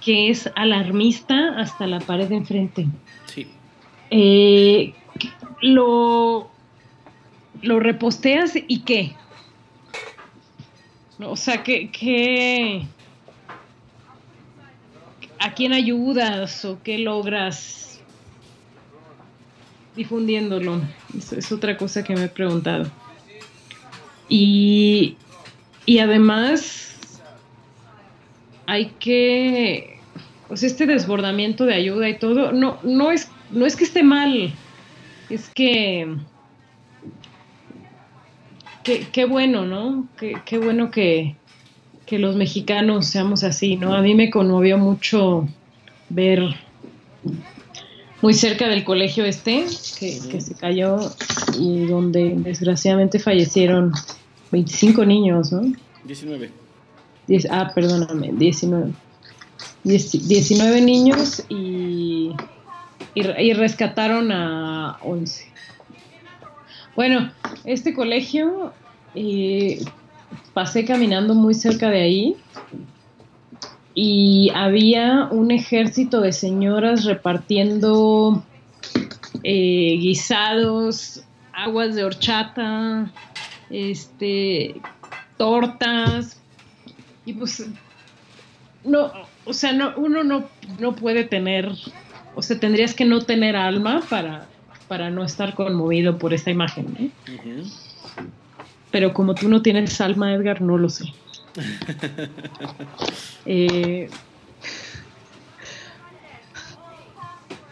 Que 0.00 0.30
es 0.30 0.50
alarmista 0.54 1.58
hasta 1.58 1.86
la 1.86 1.98
pared 2.00 2.28
de 2.28 2.36
enfrente. 2.36 2.86
Sí. 3.26 3.48
Eh, 4.10 4.94
lo, 5.60 6.50
lo 7.62 7.80
reposteas 7.80 8.52
y 8.54 8.80
qué? 8.80 9.14
O 11.18 11.36
sea, 11.36 11.62
¿qué, 11.62 11.90
qué, 11.90 12.86
a 15.38 15.54
quién 15.54 15.72
ayudas 15.72 16.64
o 16.64 16.82
qué 16.82 16.98
logras 16.98 18.00
difundiéndolo? 19.94 20.82
Eso 21.16 21.36
es 21.36 21.52
otra 21.52 21.76
cosa 21.76 22.02
que 22.02 22.14
me 22.14 22.24
he 22.24 22.28
preguntado. 22.28 22.90
Y, 24.28 25.16
y 25.86 25.98
además 25.98 26.91
hay 28.66 28.92
que, 28.98 29.98
pues 30.48 30.62
este 30.62 30.86
desbordamiento 30.86 31.64
de 31.64 31.74
ayuda 31.74 32.08
y 32.08 32.18
todo, 32.18 32.52
no, 32.52 32.78
no, 32.82 33.10
es, 33.10 33.30
no 33.50 33.66
es 33.66 33.76
que 33.76 33.84
esté 33.84 34.02
mal, 34.02 34.52
es 35.30 35.48
que, 35.48 36.16
qué 38.84 39.24
bueno, 39.24 39.64
¿no? 39.64 40.08
Qué, 40.16 40.58
bueno 40.58 40.90
que, 40.90 41.36
que 42.06 42.18
los 42.18 42.36
mexicanos 42.36 43.06
seamos 43.06 43.44
así, 43.44 43.76
¿no? 43.76 43.94
A 43.94 44.02
mí 44.02 44.14
me 44.14 44.30
conmovió 44.30 44.78
mucho 44.78 45.48
ver 46.08 46.42
muy 48.20 48.34
cerca 48.34 48.68
del 48.68 48.84
colegio 48.84 49.24
este, 49.24 49.64
que, 49.98 50.20
que, 50.30 50.40
se 50.40 50.54
cayó 50.54 50.98
y 51.58 51.86
donde 51.86 52.34
desgraciadamente 52.36 53.18
fallecieron 53.18 53.92
25 54.52 55.04
niños, 55.04 55.52
¿no? 55.52 55.72
19. 56.04 56.61
Ah, 57.50 57.72
perdóname, 57.74 58.32
19. 58.32 58.92
19 59.84 60.80
niños 60.80 61.44
y, 61.48 62.30
y, 63.14 63.52
rescataron 63.52 64.30
a 64.30 64.98
11. 65.02 65.50
Bueno, 66.94 67.32
este 67.64 67.94
colegio, 67.94 68.72
eh, 69.14 69.82
pasé 70.54 70.84
caminando 70.84 71.34
muy 71.34 71.54
cerca 71.54 71.90
de 71.90 72.02
ahí 72.02 72.36
y 73.94 74.50
había 74.54 75.28
un 75.30 75.50
ejército 75.50 76.20
de 76.20 76.32
señoras 76.32 77.04
repartiendo 77.04 78.42
eh, 79.42 79.96
guisados, 80.00 81.24
aguas 81.52 81.94
de 81.94 82.04
horchata, 82.04 83.10
este, 83.70 84.80
tortas, 85.36 86.41
y 87.24 87.32
pues, 87.34 87.66
no, 88.84 89.12
o 89.44 89.52
sea, 89.52 89.72
no, 89.72 89.94
uno 89.96 90.24
no, 90.24 90.48
no 90.78 90.94
puede 90.94 91.24
tener, 91.24 91.70
o 92.34 92.42
sea, 92.42 92.58
tendrías 92.58 92.94
que 92.94 93.04
no 93.04 93.20
tener 93.20 93.56
alma 93.56 94.02
para, 94.08 94.46
para 94.88 95.10
no 95.10 95.24
estar 95.24 95.54
conmovido 95.54 96.18
por 96.18 96.34
esta 96.34 96.50
imagen, 96.50 96.96
¿eh? 96.98 97.10
Pero 98.90 99.14
como 99.14 99.34
tú 99.34 99.48
no 99.48 99.62
tienes 99.62 100.00
alma, 100.00 100.34
Edgar, 100.34 100.60
no 100.60 100.78
lo 100.78 100.88
sé. 100.88 101.04
Eh, 103.44 104.08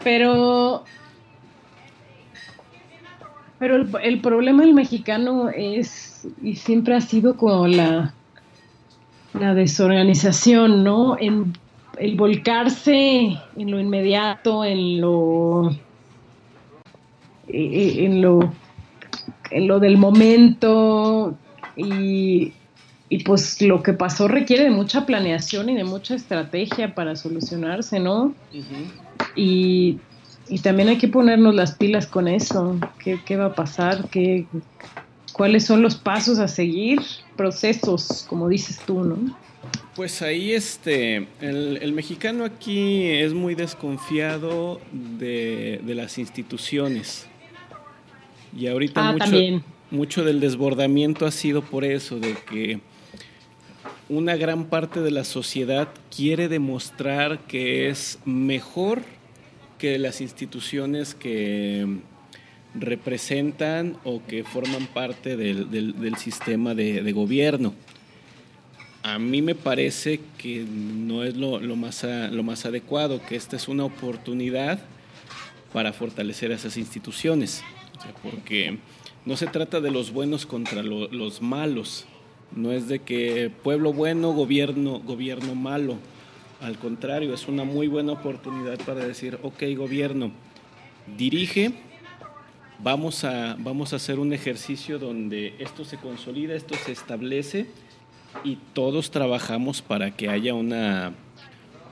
pero 0.03 0.83
pero 3.61 3.75
el, 3.99 4.21
problema 4.21 4.63
del 4.63 4.73
mexicano 4.73 5.49
es, 5.49 6.27
y 6.41 6.55
siempre 6.55 6.95
ha 6.95 6.99
sido 6.99 7.37
como 7.37 7.67
la, 7.67 8.15
la 9.33 9.53
desorganización, 9.53 10.83
¿no? 10.83 11.17
En 11.19 11.53
el 11.97 12.15
volcarse 12.15 13.37
en 13.57 13.71
lo 13.71 13.79
inmediato, 13.79 14.63
en 14.65 15.01
lo, 15.01 15.71
eh, 17.47 17.53
eh, 17.53 18.05
en 18.05 18.21
lo, 18.21 18.53
en 19.51 19.67
lo 19.67 19.79
del 19.79 19.97
momento 19.97 21.35
y, 21.75 22.53
pues 23.25 23.61
lo 23.61 23.83
que 23.83 23.93
pasó 23.93 24.27
requiere 24.27 24.63
de 24.63 24.71
mucha 24.71 25.05
planeación 25.05 25.69
y 25.69 25.75
de 25.75 25.83
mucha 25.83 26.15
estrategia 26.15 26.95
para 26.95 27.15
solucionarse, 27.15 27.99
¿no? 27.99 28.33
Y 29.35 29.99
y 30.51 30.59
también 30.59 30.89
hay 30.89 30.97
que 30.97 31.07
ponernos 31.07 31.55
las 31.55 31.75
pilas 31.75 32.07
con 32.07 32.27
eso. 32.27 32.77
¿Qué, 32.99 33.37
va 33.37 33.45
a 33.45 33.55
pasar? 33.55 34.09
¿Qué, 34.09 34.45
¿Cuáles 35.33 35.65
son 35.65 35.81
los 35.81 35.95
pasos 35.95 36.39
a 36.39 36.47
seguir? 36.47 36.99
Procesos, 37.35 38.25
como 38.27 38.49
dices 38.49 38.79
tú, 38.85 39.03
¿no? 39.03 39.17
Pues 39.95 40.21
ahí 40.21 40.53
este, 40.53 41.27
el, 41.41 41.93
mexicano 41.93 42.45
aquí 42.45 43.07
es 43.07 43.33
muy 43.33 43.55
desconfiado 43.55 44.79
de, 44.91 45.81
las 45.85 46.17
instituciones. 46.17 47.27
Y 48.57 48.67
ahorita 48.67 49.09
ah, 49.09 49.13
mucho, 49.13 49.63
mucho 49.91 50.23
del 50.23 50.39
desbordamiento 50.39 51.25
ha 51.25 51.31
sido 51.31 51.61
por 51.61 51.83
eso, 51.83 52.19
de 52.19 52.35
que 52.49 52.79
una 54.09 54.35
gran 54.35 54.65
parte 54.65 55.01
de 55.01 55.11
la 55.11 55.23
sociedad 55.23 55.87
quiere 56.13 56.47
demostrar 56.47 57.39
que 57.47 57.89
es 57.89 58.19
mejor 58.25 59.03
que 59.77 59.97
las 59.97 60.21
instituciones 60.21 61.15
que 61.15 61.99
representan 62.73 63.97
o 64.03 64.21
que 64.25 64.43
forman 64.43 64.87
parte 64.87 65.35
del, 65.35 66.15
sistema 66.17 66.73
de, 66.73 67.11
gobierno. 67.11 67.73
A 69.03 69.17
mí 69.17 69.41
me 69.41 69.55
parece 69.55 70.19
que 70.37 70.63
no 70.63 71.23
es 71.23 71.35
lo, 71.35 71.59
más, 71.75 72.03
lo 72.03 72.43
más 72.43 72.65
adecuado, 72.65 73.21
que 73.25 73.35
esta 73.35 73.55
es 73.55 73.67
una 73.67 73.83
oportunidad 73.85 74.79
para 75.73 75.93
fortalecer 75.93 76.51
esas 76.51 76.77
instituciones, 76.77 77.63
porque 78.21 78.77
no 79.25 79.37
se 79.37 79.47
trata 79.47 79.81
de 79.81 79.91
los 79.91 80.11
buenos 80.11 80.45
contra 80.45 80.83
los 80.83 81.41
malos, 81.41 82.05
no 82.55 82.71
es 82.71 82.87
de 82.87 82.99
que 82.99 83.49
pueblo 83.63 83.93
bueno, 83.93 84.33
gobierno, 84.33 84.99
gobierno 84.99 85.55
malo, 85.55 85.97
al 86.61 86.77
contrario, 86.77 87.33
es 87.33 87.47
una 87.47 87.63
muy 87.63 87.87
buena 87.87 88.11
oportunidad 88.11 88.77
para 88.85 89.05
decir, 89.05 89.39
ok, 89.41 89.63
gobierno, 89.75 90.31
dirige, 91.17 91.73
vamos 92.83 93.23
a, 93.23 93.55
vamos 93.59 93.93
a 93.93 93.97
hacer 93.97 94.19
un 94.19 94.33
ejercicio 94.33 94.99
donde 94.99 95.55
esto 95.59 95.85
se 95.85 95.97
consolida, 95.97 96.55
esto 96.55 96.75
se 96.85 96.91
establece 96.91 97.67
y 98.43 98.57
todos 98.73 99.11
trabajamos 99.11 99.81
para 99.81 100.11
que 100.11 100.29
haya 100.29 100.53
una, 100.53 101.13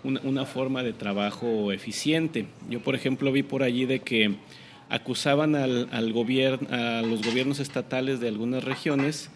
una, 0.04 0.46
forma 0.46 0.84
de 0.84 0.94
trabajo 0.94 1.72
eficiente. 1.72 2.48
Yo, 2.70 2.82
por 2.82 2.96
ejemplo, 2.96 3.32
vi 3.32 3.44
por 3.44 3.64
allí 3.64 3.86
de 3.86 4.00
que 4.00 4.36
acusaban 4.90 5.56
al, 5.56 5.90
al 5.92 6.10
a 6.72 7.02
los 7.02 7.22
gobiernos 7.24 7.60
estatales 7.60 8.20
de 8.20 8.28
algunas 8.30 8.64
regiones 8.64 9.30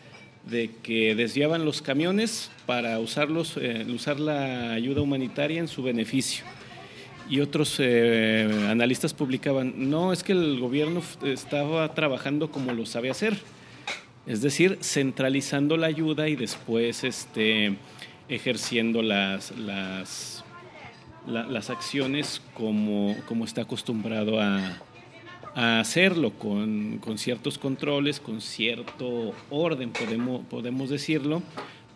de 0.46 0.72
que 0.82 1.16
desviaban 1.16 1.64
los 1.64 1.82
camiones 1.82 2.52
para 2.66 3.00
usarlos, 3.00 3.56
eh, 3.58 3.86
usar 3.94 4.20
la 4.20 4.72
ayuda 4.72 5.02
humanitaria 5.02 5.60
en 5.60 5.68
su 5.68 5.84
beneficio. 5.84 6.44
Y 7.30 7.40
otros 7.40 7.78
eh, 7.80 8.68
analistas 8.70 9.14
publicaban, 9.14 9.90
no, 9.90 10.12
es 10.12 10.24
que 10.24 10.34
el 10.34 10.60
gobierno 10.60 11.02
estaba 11.24 11.94
trabajando 11.94 12.52
como 12.52 12.74
lo 12.74 12.86
sabe 12.86 13.10
hacer, 13.10 13.38
es 14.26 14.42
decir, 14.42 14.78
centralizando 14.82 15.78
la 15.78 15.88
ayuda 15.88 16.28
y 16.28 16.36
después 16.36 17.04
este, 17.04 17.76
ejerciendo 18.30 19.02
las, 19.02 19.54
las, 19.58 20.44
acciones 21.70 22.42
como, 22.54 23.16
como 23.26 23.46
está 23.46 23.62
acostumbrado 23.62 24.40
a, 24.42 24.78
a 25.56 25.80
hacerlo 25.80 26.32
con, 26.32 27.00
ciertos 27.18 27.58
controles, 27.58 28.20
con 28.20 28.42
cierto 28.42 29.34
orden, 29.50 29.92
podemos, 29.92 30.46
podemos 30.48 30.90
decirlo, 30.90 31.44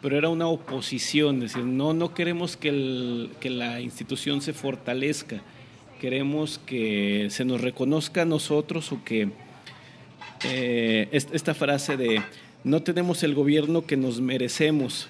pero 0.02 0.18
era 0.18 0.30
una 0.30 0.48
oposición, 0.48 1.38
es 1.38 1.54
decir, 1.54 1.64
no, 1.64 1.93
no 1.93 2.14
queremos 2.14 2.58
que, 2.58 3.30
que 3.39 3.50
la 3.50 3.82
institución 3.82 4.41
se 4.41 4.54
fortalezca, 4.54 5.41
queremos 6.00 6.60
que 6.60 7.28
se 7.30 7.45
nos 7.45 7.62
reconozca 7.62 8.22
a 8.22 8.26
nosotros 8.26 8.91
o 8.91 9.04
que 9.04 9.30
eh, 10.43 11.10
esta 11.12 11.54
frase 11.54 11.98
de 11.98 12.22
no 12.64 12.84
tenemos 12.84 13.24
el 13.24 13.34
gobierno 13.34 13.86
que 13.86 13.98
nos 13.98 14.22
merecemos, 14.22 15.08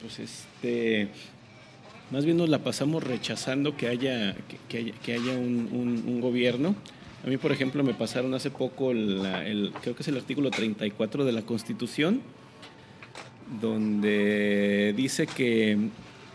pues 0.00 0.18
este, 0.18 1.08
más 2.10 2.24
bien 2.24 2.38
nos 2.38 2.48
la 2.48 2.60
pasamos 2.60 3.04
rechazando 3.04 3.76
que 3.76 3.88
haya, 3.88 4.34
que, 4.68 5.12
haya, 5.12 5.32
un 5.36 6.20
gobierno. 6.20 6.74
A 7.24 7.26
mí, 7.28 7.36
por 7.36 7.52
ejemplo, 7.52 7.82
me 7.82 7.94
pasaron 7.94 8.32
hace 8.34 8.50
poco, 8.50 8.92
el, 8.92 9.72
creo 9.82 9.94
que 9.96 10.02
es 10.02 10.08
el 10.08 10.16
artículo 10.16 10.50
34 10.50 11.24
de 11.24 11.32
la 11.32 11.42
Constitución, 11.42 12.20
donde 13.60 14.92
dice 14.96 15.26
que 15.26 15.78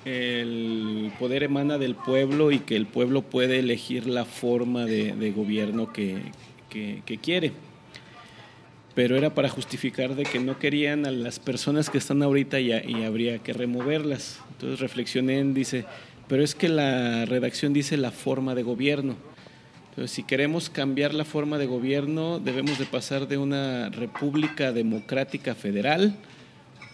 el 0.05 1.11
poder 1.19 1.43
emana 1.43 1.77
del 1.77 1.95
pueblo 1.95 2.51
y 2.51 2.59
que 2.59 2.75
el 2.75 2.85
pueblo 2.85 3.21
puede 3.21 3.59
elegir 3.59 4.07
la 4.07 4.25
forma 4.25 4.85
de, 4.85 5.31
gobierno 5.35 5.93
que, 5.93 6.21
quiere. 7.21 7.53
pero 8.95 9.15
era 9.15 9.33
para 9.33 9.49
justificar 9.49 10.15
de 10.15 10.23
que 10.23 10.39
no 10.39 10.59
querían 10.59 11.05
a 11.05 11.11
las 11.11 11.39
personas 11.39 11.89
que 11.89 11.97
están 11.97 12.21
ahorita 12.21 12.59
y, 12.59 12.71
y 12.71 13.03
habría 13.03 13.39
que 13.39 13.53
removerlas. 13.53 14.39
Entonces 14.51 14.79
reflexioné 14.79 15.39
en, 15.39 15.53
dice, 15.53 15.85
pero 16.27 16.43
es 16.43 16.55
que 16.55 16.69
la 16.69 17.25
redacción 17.25 17.73
dice 17.73 17.97
la 17.97 18.11
forma 18.11 18.55
de 18.55 18.63
gobierno. 18.63 19.15
Entonces, 19.89 20.11
si 20.11 20.23
queremos 20.23 20.71
cambiar 20.71 21.13
la 21.13 21.23
forma 21.23 21.59
de 21.59 21.67
gobierno, 21.67 22.39
debemos 22.39 22.79
de 22.79 22.85
pasar 22.85 23.27
de 23.27 23.37
una 23.37 23.89
república 23.89 24.71
democrática 24.71 25.53
federal 25.53 26.15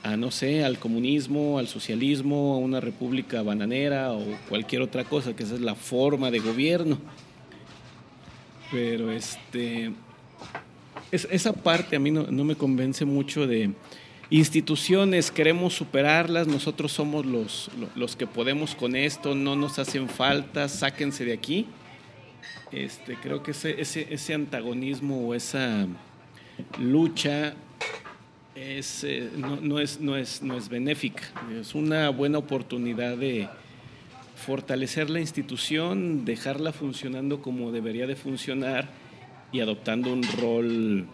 a, 0.04 0.16
no 0.16 0.32
sé, 0.32 0.64
al 0.64 0.80
comunismo, 0.80 1.60
al 1.60 1.68
socialismo, 1.68 2.54
a 2.54 2.58
una 2.58 2.80
república 2.80 3.42
bananera 3.42 4.14
o 4.14 4.24
cualquier 4.48 4.82
otra 4.82 5.04
cosa, 5.04 5.36
que 5.36 5.44
esa 5.44 5.56
es 5.56 5.62
la 5.62 5.76
forma 5.76 6.32
de 6.32 6.40
gobierno. 6.40 6.98
Pero 8.72 9.12
este, 9.12 9.92
esa 11.12 11.54
parte 11.54 11.96
a 11.96 12.00
mí 12.00 12.12
no, 12.12 12.26
me 12.44 12.56
convence 12.56 13.04
mucho 13.04 13.48
de 13.48 13.72
instituciones, 14.30 15.32
queremos 15.32 15.74
superarlas, 15.74 16.48
nosotros 16.48 16.92
somos 16.92 17.26
los, 17.26 17.72
los 17.96 18.16
que 18.16 18.28
podemos 18.28 18.76
con 18.76 18.96
esto, 18.96 19.34
no 19.34 19.56
nos 19.56 19.80
hacen 19.80 20.08
falta, 20.08 20.70
sáquense 20.70 21.26
de 21.26 21.34
aquí. 21.34 21.66
Este, 22.72 23.16
creo 23.16 23.42
que 23.42 23.52
ese, 23.52 23.82
ese, 23.82 24.08
ese 24.14 24.36
antagonismo 24.36 25.28
o 25.28 25.34
esa 25.34 25.88
lucha 26.78 27.56
es, 28.60 29.04
eh, 29.04 29.30
no, 29.38 29.80
es, 29.80 30.00
no, 30.00 30.16
es, 30.16 30.42
no 30.42 30.58
es 30.58 30.70
benéfica. 30.70 31.24
Es 31.60 31.76
una 31.76 32.10
buena 32.10 32.38
oportunidad 32.38 33.18
de 33.18 33.48
fortalecer 34.36 35.10
la 35.10 35.20
institución, 35.20 36.26
dejarla 36.26 36.72
funcionando 36.72 37.42
como 37.42 37.72
debería 37.72 38.08
de 38.08 38.16
funcionar 38.16 38.90
y 39.52 39.60
adoptando 39.60 40.12
un 40.12 40.24
rol 40.24 41.08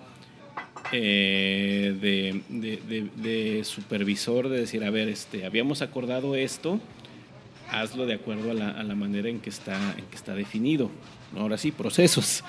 eh, 0.92 1.96
de, 2.02 3.64
supervisor, 3.64 4.50
de 4.50 4.60
decir, 4.60 4.84
a 4.84 4.90
ver, 4.90 5.10
este, 5.10 5.46
habíamos 5.46 5.82
acordado 5.82 6.36
esto, 6.36 6.80
hazlo 7.70 8.06
de 8.06 8.14
acuerdo 8.14 8.52
a 8.52 8.54
la, 8.54 8.96
manera 8.96 9.30
en 9.30 9.40
que, 9.40 9.50
está, 9.50 9.96
en 9.98 10.06
que 10.06 10.16
está 10.16 10.36
definido. 10.36 10.90
Ahora 11.36 11.58
sí, 11.58 11.72
procesos. 11.72 12.44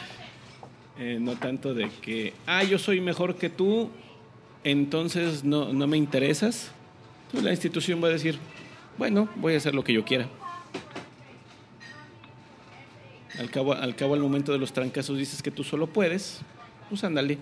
Eh, 0.98 1.18
no 1.20 1.36
tanto 1.36 1.74
de 1.74 1.90
que, 2.00 2.32
ah, 2.46 2.64
yo 2.64 2.78
soy 2.78 3.00
mejor 3.00 3.36
que 3.36 3.50
tú, 3.50 3.90
entonces 4.66 5.44
no, 5.44 5.72
no 5.72 5.86
me 5.86 5.96
interesas. 5.96 6.72
Pues 7.30 7.44
la 7.44 7.52
institución 7.52 8.02
va 8.02 8.08
a 8.08 8.10
decir, 8.10 8.36
bueno, 8.98 9.28
voy 9.36 9.54
a 9.54 9.58
hacer 9.58 9.76
lo 9.76 9.84
que 9.84 9.92
yo 9.92 10.04
quiera. 10.04 10.26
Al 13.38 13.48
cabo, 13.48 13.74
al 13.74 13.94
cabo, 13.94 14.14
al 14.14 14.20
momento 14.20 14.50
de 14.50 14.58
los 14.58 14.72
trancazos 14.72 15.18
dices 15.18 15.40
que 15.40 15.52
tú 15.52 15.62
solo 15.62 15.86
puedes, 15.86 16.40
pues 16.88 17.04
ándale. 17.04 17.38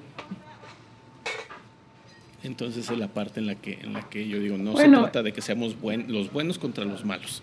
Entonces 2.43 2.91
es 2.91 2.99
la 2.99 3.09
parte 3.09 3.41
en 3.41 3.47
la 3.47 3.55
que, 3.55 3.79
en 3.81 3.95
la 3.95 4.03
que 4.03 4.29
yo 4.29 4.39
digo, 4.39 4.59
no 4.59 4.77
se 4.77 4.87
trata 4.87 5.23
de 5.23 5.33
que 5.33 5.41
seamos 5.41 5.77
los 6.09 6.31
buenos 6.31 6.59
contra 6.59 6.85
los 6.85 7.07
malos. 7.07 7.43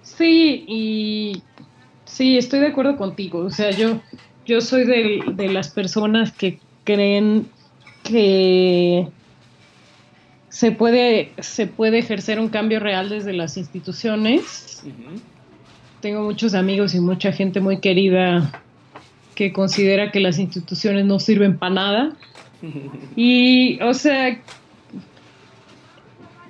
Sí, 0.00 0.64
y 0.66 1.42
sí, 2.06 2.38
estoy 2.38 2.60
de 2.60 2.68
acuerdo 2.68 2.96
contigo. 2.96 3.40
O 3.40 3.50
sea, 3.50 3.70
yo, 3.70 4.00
yo 4.46 4.62
soy 4.62 4.86
de, 4.86 5.22
de 5.34 5.52
las 5.52 5.68
personas 5.68 6.32
que 6.32 6.58
creen 6.88 7.46
que 8.02 9.06
se 10.48 10.72
puede, 10.72 11.32
se 11.38 11.66
puede 11.66 11.98
ejercer 11.98 12.40
un 12.40 12.48
cambio 12.48 12.80
real 12.80 13.10
desde 13.10 13.34
las 13.34 13.58
instituciones 13.58 14.82
tengo 16.00 16.22
muchos 16.22 16.54
amigos 16.54 16.94
y 16.94 17.00
mucha 17.00 17.32
gente 17.32 17.60
muy 17.60 17.80
querida 17.80 18.62
que 19.34 19.52
considera 19.52 20.10
que 20.10 20.20
las 20.20 20.38
instituciones 20.38 21.04
no 21.04 21.18
sirven 21.18 21.58
para 21.58 21.74
nada. 21.74 22.16
Y, 23.16 23.80
o 23.82 23.94
sea, 23.94 24.40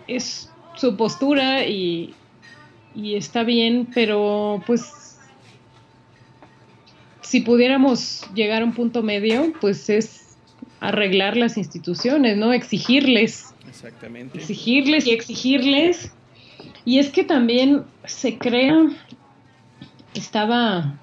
es 0.07 0.51
su 0.75 0.97
postura 0.97 1.67
y, 1.67 2.15
y 2.95 3.15
está 3.15 3.43
bien, 3.43 3.87
pero 3.95 4.63
pues 4.67 5.19
si 7.21 7.41
pudiéramos 7.41 8.27
llegar 8.35 8.63
a 8.63 8.65
un 8.65 8.73
punto 8.73 9.03
medio, 9.03 9.53
pues 9.61 9.91
es 9.91 10.28
arreglar 10.81 11.37
las 11.37 11.57
instituciones, 11.57 12.37
¿no? 12.37 12.53
Exigirles. 12.53 13.55
Exactamente. 13.69 14.39
Exigirles 14.39 15.07
y 15.07 15.11
exigirles. 15.11 16.13
Y 16.85 16.99
es 16.99 17.11
que 17.11 17.25
también 17.25 17.85
se 18.05 18.39
crea 18.39 18.89
estaba 20.15 20.99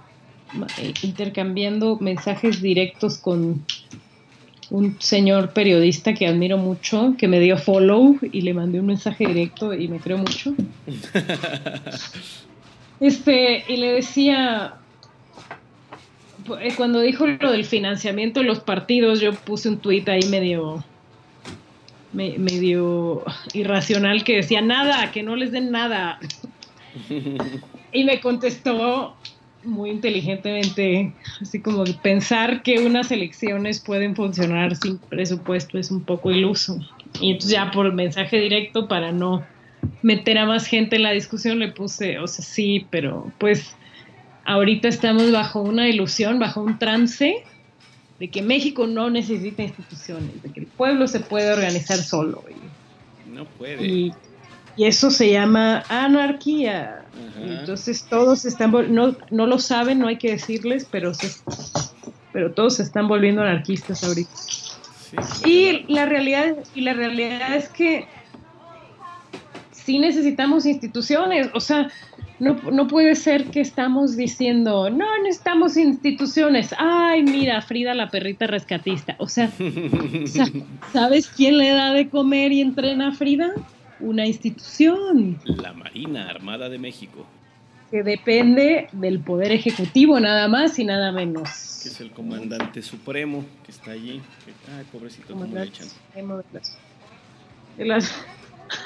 eh, 0.78 0.94
intercambiando 1.04 1.98
mensajes 2.00 2.62
directos 2.62 3.18
con 3.18 3.66
un 4.72 5.00
señor 5.00 5.54
periodista 5.54 6.14
que 6.14 6.28
admiro 6.28 6.58
mucho, 6.58 7.16
que 7.18 7.28
me 7.28 7.40
dio 7.40 7.58
follow 7.58 8.18
y 8.32 8.42
le 8.42 8.54
mandé 8.54 8.80
un 8.80 8.88
mensaje 8.88 9.28
directo 9.28 9.74
y 9.74 9.88
me 9.88 10.00
creo 10.00 10.18
mucho. 10.18 10.54
Este, 12.98 13.66
y 13.68 13.76
le 13.76 13.92
decía, 13.92 14.76
cuando 16.78 17.02
dijo 17.02 17.28
lo 17.28 17.52
del 17.52 17.66
financiamiento 17.66 18.40
de 18.40 18.46
los 18.46 18.60
partidos, 18.60 19.20
yo 19.20 19.34
puse 19.34 19.70
un 19.70 19.78
tuit 19.78 20.08
ahí 20.10 20.24
medio, 20.30 20.84
medio 22.14 23.24
irracional 23.54 24.24
que 24.24 24.38
decía 24.38 24.62
nada, 24.62 25.12
que 25.12 25.24
no 25.24 25.36
les 25.36 25.52
den 25.52 25.72
nada. 25.72 26.20
Y 27.92 28.04
me 28.04 28.20
contestó 28.20 29.16
muy 29.64 29.90
inteligentemente, 29.90 31.14
así 31.42 31.60
como 31.60 31.84
pensar 32.02 32.62
que 32.62 32.80
unas 32.80 33.12
elecciones 33.12 33.80
pueden 33.80 34.16
funcionar 34.16 34.76
sin 34.76 34.98
presupuesto 34.98 35.78
es 35.78 35.92
un 35.92 36.02
poco 36.02 36.32
iluso. 36.32 36.80
Y 37.20 37.32
entonces 37.32 37.52
ya 37.52 37.72
por 37.72 37.92
mensaje 37.94 38.40
directo 38.40 38.88
para 38.88 39.12
no 39.12 39.44
meter 40.02 40.38
a 40.38 40.46
más 40.46 40.68
gente 40.68 40.98
en 40.98 41.04
la 41.04 41.12
discusión 41.12 41.60
le 41.60 41.70
puse, 41.70 42.20
o 42.20 42.28
sea, 42.28 42.46
sí, 42.46 42.86
pero 42.90 43.32
pues 43.38 43.76
ahorita 44.46 44.88
estamos 44.88 45.32
bajo 45.32 45.62
una 45.62 45.90
ilusión, 45.90 46.40
bajo 46.40 46.62
un 46.62 46.80
trance 46.80 47.44
de 48.20 48.30
que 48.30 48.42
México 48.42 48.88
no 48.88 49.10
necesita 49.10 49.64
instituciones, 49.64 50.42
de 50.42 50.52
que 50.52 50.62
el 50.62 50.68
pueblo 50.68 51.08
se 51.08 51.20
puede 51.20 51.52
organizar 51.52 51.98
solo. 51.98 52.44
no 53.28 53.46
puede. 53.46 54.14
Y 54.78 54.84
eso 54.84 55.10
se 55.10 55.32
llama 55.32 55.84
anarquía. 55.90 57.06
Entonces 57.42 58.06
todos 58.10 58.46
están, 58.46 58.72
no, 58.94 59.16
no 59.32 59.48
lo 59.48 59.60
saben, 59.60 60.00
no 60.00 60.08
hay 60.08 60.18
que 60.18 60.32
decirles, 60.32 60.88
pero, 60.90 61.12
pero 62.34 62.52
todos 62.52 62.76
se 62.76 62.84
están 62.84 63.08
volviendo 63.08 63.42
anarquistas 63.42 64.04
ahorita. 64.04 64.32
y, 65.46 65.86
la 65.92 66.06
realidad, 66.06 66.56
y 66.74 66.82
la 66.82 66.94
realidad 66.94 67.56
es 67.56 67.70
que 67.70 68.08
sí 69.72 70.00
necesitamos 70.00 70.66
instituciones, 70.66 71.50
o 71.54 71.60
sea, 71.60 71.90
no, 72.40 72.54
no, 72.72 72.88
puede 72.88 73.16
ser 73.16 73.46
que 73.46 73.62
estamos 73.62 74.16
diciendo, 74.18 74.90
no 74.90 75.06
necesitamos 75.24 75.78
instituciones. 75.78 76.74
Ay, 76.78 77.24
mira, 77.24 77.62
Frida 77.62 77.94
la 77.94 78.10
perrita 78.10 78.48
rescatista. 78.48 79.16
O 79.20 79.28
sea, 79.28 79.52
¿sabes 80.94 81.28
quién 81.28 81.58
le 81.58 81.70
da 81.70 81.94
de 81.94 82.10
comer 82.10 82.52
y 82.52 82.62
entrena 82.62 83.10
a 83.10 83.12
Frida? 83.12 83.54
una 84.00 84.26
institución. 84.26 85.40
La 85.46 85.74
Marina 85.74 86.30
Armada 86.30 86.70
de 86.70 86.78
México. 86.78 87.26
Que 87.92 88.04
depende 88.04 88.88
del 88.92 89.20
Poder 89.20 89.52
Ejecutivo, 89.52 90.20
nada 90.20 90.48
más 90.48 90.80
y 90.80 90.86
nada 90.86 91.12
menos. 91.12 91.82
Que 91.84 91.90
es 91.90 92.02
el 92.02 92.12
comandante 92.12 92.82
supremo 92.82 93.46
que 93.64 93.72
está 93.72 93.92
allí. 93.92 94.22
ay, 94.76 94.86
pobrecito, 94.92 95.34
¿cómo 95.34 95.46
le 95.46 95.64
echan? 95.64 95.88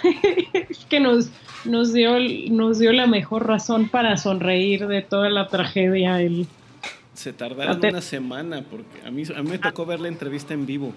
es 0.70 0.86
que 0.90 1.00
nos, 1.00 1.30
nos, 1.66 1.94
dio, 1.94 2.18
nos 2.50 2.80
dio 2.80 2.92
la 2.92 3.08
mejor 3.08 3.48
razón 3.48 3.90
para 3.90 4.18
sonreír 4.18 4.88
de 4.88 5.02
toda 5.02 5.30
la 5.30 5.48
tragedia. 5.48 6.22
El... 6.22 6.48
Se 7.14 7.34
tardaron 7.34 7.84
una 7.86 8.02
semana, 8.02 8.64
porque 8.70 9.08
a 9.08 9.12
mí, 9.12 9.24
a 9.36 9.42
mí 9.42 9.50
me 9.50 9.58
tocó 9.58 9.86
ver 9.86 10.00
la 10.00 10.08
entrevista 10.08 10.54
en 10.54 10.66
vivo. 10.66 10.94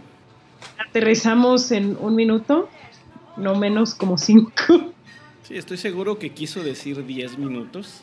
Aterrizamos 0.79 1.71
en 1.73 1.97
un 2.01 2.15
minuto 2.15 2.69
no 3.37 3.55
menos 3.55 3.95
como 3.95 4.19
cinco. 4.19 4.93
Sí, 5.43 5.57
estoy 5.57 5.77
seguro 5.77 6.19
que 6.19 6.31
quiso 6.31 6.63
decir 6.63 7.05
diez 7.05 7.39
minutos 7.39 8.03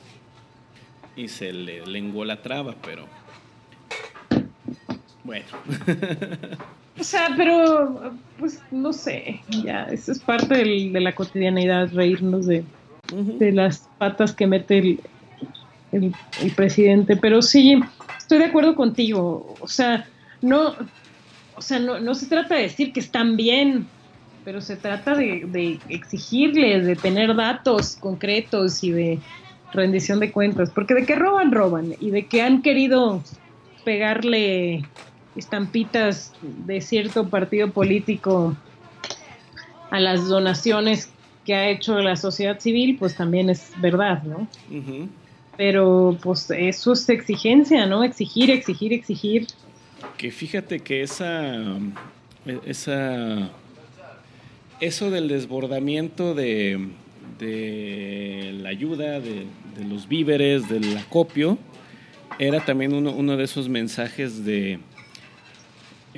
y 1.16 1.28
se 1.28 1.54
le 1.54 1.86
lenguó 1.86 2.26
la 2.26 2.42
traba, 2.42 2.76
pero 2.84 3.06
bueno. 5.24 5.46
o 7.00 7.04
sea, 7.04 7.30
pero 7.38 8.14
pues 8.38 8.62
no 8.72 8.94
sé, 8.94 9.42
ya, 9.64 9.84
eso 9.86 10.12
es 10.12 10.20
parte 10.20 10.56
de 10.56 11.00
la 11.00 11.14
cotidianidad, 11.14 11.90
reírnos 11.94 12.46
de, 12.46 12.64
de 13.12 13.52
las 13.52 13.90
patas 13.98 14.34
que 14.34 14.48
mete 14.48 14.78
el, 14.80 15.00
el, 15.92 16.16
el 16.42 16.52
presidente, 16.52 17.16
pero 17.16 17.42
sí, 17.42 17.80
estoy 18.18 18.40
de 18.40 18.46
acuerdo 18.46 18.76
contigo, 18.76 19.56
o 19.60 19.68
sea, 19.68 20.08
no, 20.42 20.76
o 21.56 21.62
sea, 21.62 21.80
no, 21.80 22.00
no 22.00 22.16
se 22.16 22.28
trata 22.28 22.56
de 22.56 22.64
decir 22.64 22.94
que 22.94 23.00
están 23.00 23.36
bien 23.36 23.88
pero 24.50 24.62
se 24.62 24.76
trata 24.78 25.16
de, 25.16 25.80
exigirles, 25.90 26.86
de 26.86 26.96
tener 26.96 27.36
datos 27.36 27.98
concretos 28.00 28.84
y 28.84 28.92
de 28.92 29.20
rendición 29.72 30.20
de 30.20 30.32
cuentas, 30.32 30.72
porque 30.72 30.96
de 30.96 31.06
que 31.06 31.16
roban, 31.16 31.52
roban, 31.52 31.94
y 32.00 32.10
de 32.10 32.26
que 32.26 32.42
han 32.42 32.64
querido 32.64 33.22
pegarle 33.86 34.84
estampitas 35.40 36.34
de 36.42 36.82
cierto 36.82 37.28
partido 37.28 37.72
político 37.72 38.56
a 39.90 40.00
las 40.00 40.28
donaciones 40.28 41.12
que 41.46 41.56
ha 41.56 41.70
hecho 41.70 41.98
la 42.00 42.16
sociedad 42.16 42.60
civil, 42.60 42.98
pues 43.00 43.16
también 43.16 43.50
es 43.50 43.72
verdad, 43.82 44.22
¿no? 44.24 44.48
Pero 45.58 46.18
pues 46.22 46.50
eso 46.52 46.94
es 46.94 47.10
exigencia, 47.10 47.86
¿no? 47.86 48.04
Exigir, 48.04 48.52
exigir, 48.52 48.94
exigir. 48.94 49.48
Que 50.18 50.32
fíjate 50.32 50.80
que 50.80 51.02
esa, 51.02 51.80
esa, 52.66 53.50
eso 54.80 55.10
del 55.10 55.28
desbordamiento 55.28 56.36
de, 56.36 56.90
de 57.40 58.54
la 58.62 58.70
ayuda, 58.70 59.20
de, 59.20 59.48
los 59.88 60.08
víveres, 60.08 60.68
del 60.68 60.98
acopio, 60.98 61.58
era 62.38 62.64
también 62.64 62.94
uno, 62.94 63.12
uno 63.12 63.38
de 63.38 63.46
esos 63.46 63.70
mensajes 63.70 64.44
de 64.44 64.80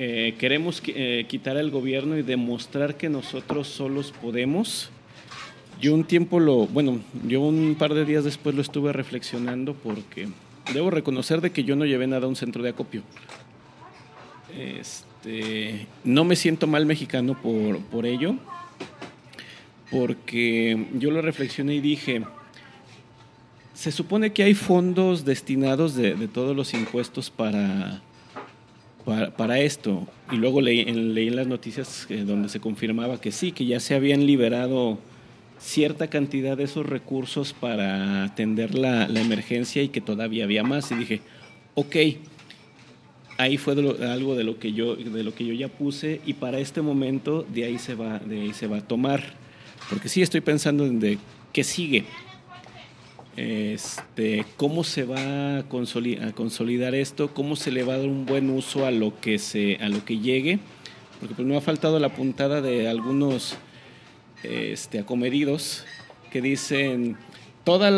eh, 0.04 0.34
queremos 0.36 0.82
eh, 0.88 1.26
quitar 1.28 1.56
al 1.56 1.70
gobierno 1.70 2.18
y 2.18 2.22
demostrar 2.22 2.96
que 2.96 3.08
nosotros 3.08 3.68
solos 3.68 4.10
podemos. 4.10 4.90
Yo 5.80 5.94
un 5.94 6.02
tiempo 6.02 6.40
lo, 6.40 6.66
bueno, 6.66 6.98
yo 7.24 7.40
un 7.40 7.76
par 7.78 7.94
de 7.94 8.04
días 8.04 8.24
después 8.24 8.56
lo 8.56 8.62
estuve 8.62 8.92
reflexionando 8.92 9.74
porque 9.74 10.26
debo 10.74 10.90
reconocer 10.90 11.40
de 11.40 11.52
que 11.52 11.62
yo 11.62 11.76
no 11.76 11.84
llevé 11.84 12.08
nada 12.08 12.26
a 12.26 12.28
un 12.28 12.34
centro 12.34 12.64
de 12.64 12.70
acopio. 12.70 13.04
Este, 14.58 15.86
no 16.02 16.24
me 16.24 16.34
siento 16.34 16.66
mal 16.66 16.84
mexicano 16.84 17.40
por, 17.40 17.78
por 17.82 18.04
ello, 18.04 18.34
porque 19.88 20.84
yo 20.94 21.12
lo 21.12 21.22
reflexioné 21.22 21.76
y 21.76 21.80
dije, 21.80 22.24
se 23.72 23.92
supone 23.92 24.32
que 24.32 24.42
hay 24.42 24.54
fondos 24.54 25.24
destinados 25.24 25.94
de, 25.94 26.16
de 26.16 26.26
todos 26.26 26.56
los 26.56 26.74
impuestos 26.74 27.30
para 27.30 28.02
para, 29.04 29.60
esto. 29.60 30.06
Y 30.30 30.36
luego 30.36 30.60
leí, 30.60 30.80
en 30.80 31.36
las 31.36 31.46
noticias 31.46 32.06
eh, 32.08 32.24
donde 32.24 32.48
se 32.48 32.60
confirmaba 32.60 33.20
que 33.20 33.32
sí, 33.32 33.52
que 33.52 33.66
ya 33.66 33.80
se 33.80 33.94
habían 33.94 34.26
liberado 34.26 34.98
cierta 35.58 36.08
cantidad 36.08 36.56
de 36.56 36.64
esos 36.64 36.86
recursos 36.86 37.52
para 37.52 38.24
atender 38.24 38.74
la, 38.74 39.04
emergencia 39.06 39.82
y 39.82 39.88
que 39.88 40.00
todavía 40.00 40.44
había 40.44 40.64
más. 40.64 40.90
Y 40.90 40.96
dije, 40.96 41.20
ok, 41.74 41.96
ahí 43.38 43.56
fue 43.56 43.74
algo 43.74 44.34
de 44.34 44.44
lo 44.44 44.58
que 44.58 44.72
yo 44.72 44.94
de 44.96 45.22
lo 45.24 45.34
que 45.34 45.44
yo 45.44 45.54
ya 45.54 45.68
puse 45.68 46.20
y 46.26 46.34
para 46.34 46.58
este 46.58 46.82
momento 46.82 47.46
de 47.52 47.64
ahí 47.64 47.78
se 47.78 47.94
va 47.94 48.18
de 48.18 48.42
ahí 48.42 48.52
se 48.52 48.66
va 48.66 48.76
a 48.76 48.86
tomar 48.86 49.22
porque 49.88 50.10
sí 50.10 50.20
estoy 50.20 50.42
pensando 50.42 50.84
en 50.84 51.00
de 51.00 51.18
qué 51.52 51.64
sigue 51.64 52.04
este, 53.36 54.44
cómo 54.56 54.84
se 54.84 55.04
va 55.04 55.58
a 55.58 55.62
consolidar, 55.64 56.94
esto, 56.94 57.32
cómo 57.32 57.56
se 57.56 57.70
le 57.70 57.82
va 57.82 57.94
a 57.94 57.98
dar 57.98 58.08
un 58.08 58.26
buen 58.26 58.50
uso 58.50 58.84
a 58.84 58.90
lo 58.90 59.18
que, 59.20 59.38
se, 59.38 59.76
a 59.76 59.88
lo 59.88 60.04
que 60.04 60.18
llegue, 60.18 60.58
porque 61.18 61.34
pues 61.34 61.46
me 61.48 61.56
ha 61.56 61.60
faltado 61.60 61.98
la 61.98 62.10
puntada 62.10 62.60
de 62.60 62.88
algunos 62.88 63.56
este, 64.42 64.98
acomedidos 64.98 65.84
que 66.30 66.42
dicen 66.42 67.16
todas 67.64 67.92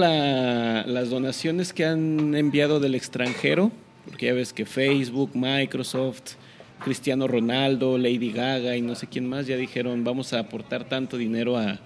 las 0.86 1.10
donaciones 1.10 1.72
que 1.72 1.84
han 1.84 2.34
enviado 2.34 2.80
del 2.80 2.94
extranjero, 2.94 3.72
porque 4.04 4.26
ya 4.26 4.34
ves 4.34 4.52
que 4.52 4.66
Facebook, 4.66 5.30
Microsoft, 5.34 6.34
Cristiano 6.84 7.26
Ronaldo, 7.26 7.96
Lady 7.96 8.30
Gaga 8.30 8.76
y 8.76 8.82
no 8.82 8.94
sé 8.94 9.06
quién 9.06 9.28
más 9.28 9.46
ya 9.46 9.56
dijeron 9.56 10.04
vamos 10.04 10.32
a 10.32 10.40
aportar 10.40 10.84
tanto 10.84 11.16
dinero 11.16 11.56
a, 11.56 11.78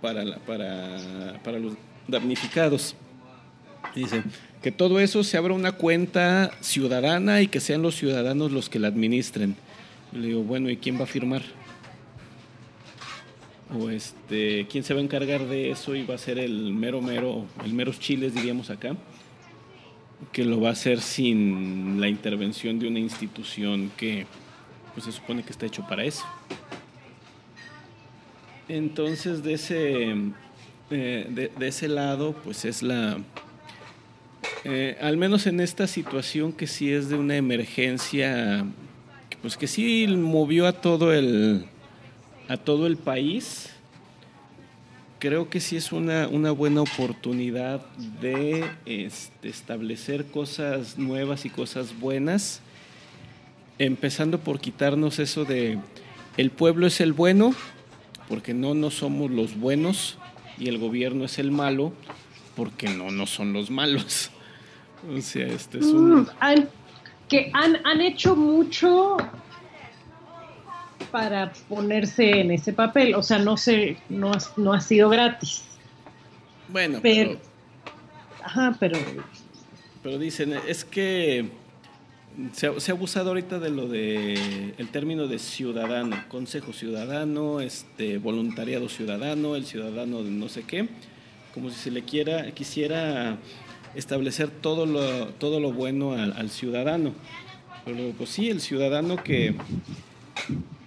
para, 0.00 0.38
para, 0.38 1.38
para 1.44 1.58
los 1.58 1.74
damnificados. 2.08 2.94
Dice 3.94 4.22
que 4.62 4.72
todo 4.72 5.00
eso 5.00 5.24
se 5.24 5.36
abra 5.36 5.54
una 5.54 5.72
cuenta 5.72 6.52
ciudadana 6.60 7.42
y 7.42 7.48
que 7.48 7.60
sean 7.60 7.82
los 7.82 7.96
ciudadanos 7.96 8.52
los 8.52 8.68
que 8.68 8.78
la 8.78 8.88
administren. 8.88 9.56
le 10.12 10.28
digo, 10.28 10.42
bueno, 10.42 10.70
¿y 10.70 10.76
quién 10.76 10.98
va 10.98 11.04
a 11.04 11.06
firmar? 11.06 11.42
O 13.78 13.90
este, 13.90 14.66
¿quién 14.70 14.84
se 14.84 14.94
va 14.94 15.00
a 15.00 15.02
encargar 15.02 15.46
de 15.46 15.70
eso 15.70 15.94
y 15.94 16.04
va 16.04 16.14
a 16.14 16.18
ser 16.18 16.38
el 16.38 16.72
mero 16.74 17.00
mero, 17.00 17.46
el 17.64 17.72
meros 17.72 17.98
chiles 17.98 18.34
diríamos 18.34 18.70
acá? 18.70 18.96
Que 20.30 20.44
lo 20.44 20.60
va 20.60 20.68
a 20.68 20.72
hacer 20.72 21.00
sin 21.00 22.00
la 22.00 22.08
intervención 22.08 22.78
de 22.78 22.86
una 22.86 22.98
institución 22.98 23.90
que 23.96 24.26
pues 24.94 25.06
se 25.06 25.12
supone 25.12 25.42
que 25.42 25.50
está 25.50 25.66
hecho 25.66 25.86
para 25.88 26.04
eso. 26.04 26.24
Entonces, 28.68 29.42
de 29.42 29.54
ese 29.54 30.14
de, 30.92 31.50
ese 31.60 31.88
lado, 31.88 32.34
pues 32.44 32.64
es 32.64 32.82
la, 32.82 33.18
eh, 34.64 34.96
al 35.00 35.16
menos 35.16 35.46
en 35.46 35.60
esta 35.60 35.86
situación 35.86 36.52
que 36.52 36.66
sí 36.66 36.92
es 36.92 37.08
de 37.08 37.16
una 37.16 37.36
emergencia, 37.36 38.64
pues 39.40 39.56
que 39.56 39.66
sí 39.66 40.06
movió 40.06 40.66
a 40.66 40.72
todo 40.72 41.12
el, 41.12 41.66
a 42.48 42.56
todo 42.56 42.86
el 42.86 42.96
país, 42.96 43.70
creo 45.18 45.48
que 45.48 45.60
sí 45.60 45.76
es 45.76 45.92
una, 45.92 46.28
una 46.28 46.50
buena 46.50 46.82
oportunidad 46.82 47.84
de 48.20 48.64
este, 48.86 49.48
establecer 49.48 50.26
cosas 50.26 50.98
nuevas 50.98 51.44
y 51.44 51.50
cosas 51.50 51.98
buenas, 51.98 52.60
empezando 53.78 54.38
por 54.38 54.60
quitarnos 54.60 55.18
eso 55.18 55.44
de 55.44 55.78
el 56.36 56.50
pueblo 56.50 56.86
es 56.86 57.00
el 57.00 57.12
bueno, 57.12 57.54
porque 58.28 58.54
no, 58.54 58.74
no 58.74 58.90
somos 58.90 59.30
los 59.30 59.58
buenos, 59.58 60.18
y 60.58 60.68
el 60.68 60.78
gobierno 60.78 61.24
es 61.24 61.38
el 61.38 61.50
malo 61.50 61.92
porque 62.56 62.88
no, 62.88 63.10
no 63.10 63.26
son 63.26 63.52
los 63.52 63.70
malos. 63.70 64.30
O 65.04 65.20
sea, 65.20 65.48
este 65.48 65.80
es 65.80 65.86
un... 65.86 66.20
Mm, 66.20 66.26
que 67.28 67.50
han, 67.54 67.84
han 67.84 68.00
hecho 68.00 68.36
mucho 68.36 69.16
para 71.10 71.52
ponerse 71.68 72.40
en 72.40 72.52
ese 72.52 72.72
papel. 72.72 73.16
O 73.16 73.22
sea, 73.22 73.38
no 73.38 73.56
sé, 73.56 73.96
no, 74.08 74.30
no 74.56 74.72
ha 74.72 74.80
sido 74.80 75.08
gratis. 75.08 75.64
Bueno, 76.68 77.00
pero, 77.02 77.36
Ajá, 78.42 78.76
pero. 78.78 78.98
Pero 80.02 80.18
dicen, 80.18 80.54
es 80.66 80.84
que 80.84 81.48
se 82.52 82.66
ha, 82.66 82.92
abusado 82.92 83.28
ahorita 83.28 83.58
de 83.58 83.70
lo 83.70 83.88
de 83.88 84.74
el 84.78 84.88
término 84.88 85.26
de 85.26 85.38
ciudadano, 85.38 86.16
consejo 86.28 86.72
ciudadano, 86.72 87.60
este 87.60 88.18
voluntariado 88.18 88.88
ciudadano, 88.88 89.56
el 89.56 89.66
ciudadano 89.66 90.22
de 90.22 90.30
no 90.30 90.48
sé 90.48 90.62
qué, 90.62 90.88
como 91.52 91.70
si 91.70 91.76
se 91.76 91.90
le 91.90 92.02
quiera, 92.02 92.50
quisiera 92.52 93.38
establecer 93.94 94.48
todo 94.48 94.86
lo, 94.86 95.28
todo 95.28 95.60
lo 95.60 95.72
bueno 95.72 96.12
al, 96.12 96.50
ciudadano. 96.50 97.12
Pero 97.84 98.12
pues 98.16 98.30
sí, 98.30 98.48
el 98.48 98.60
ciudadano 98.60 99.22
que 99.22 99.54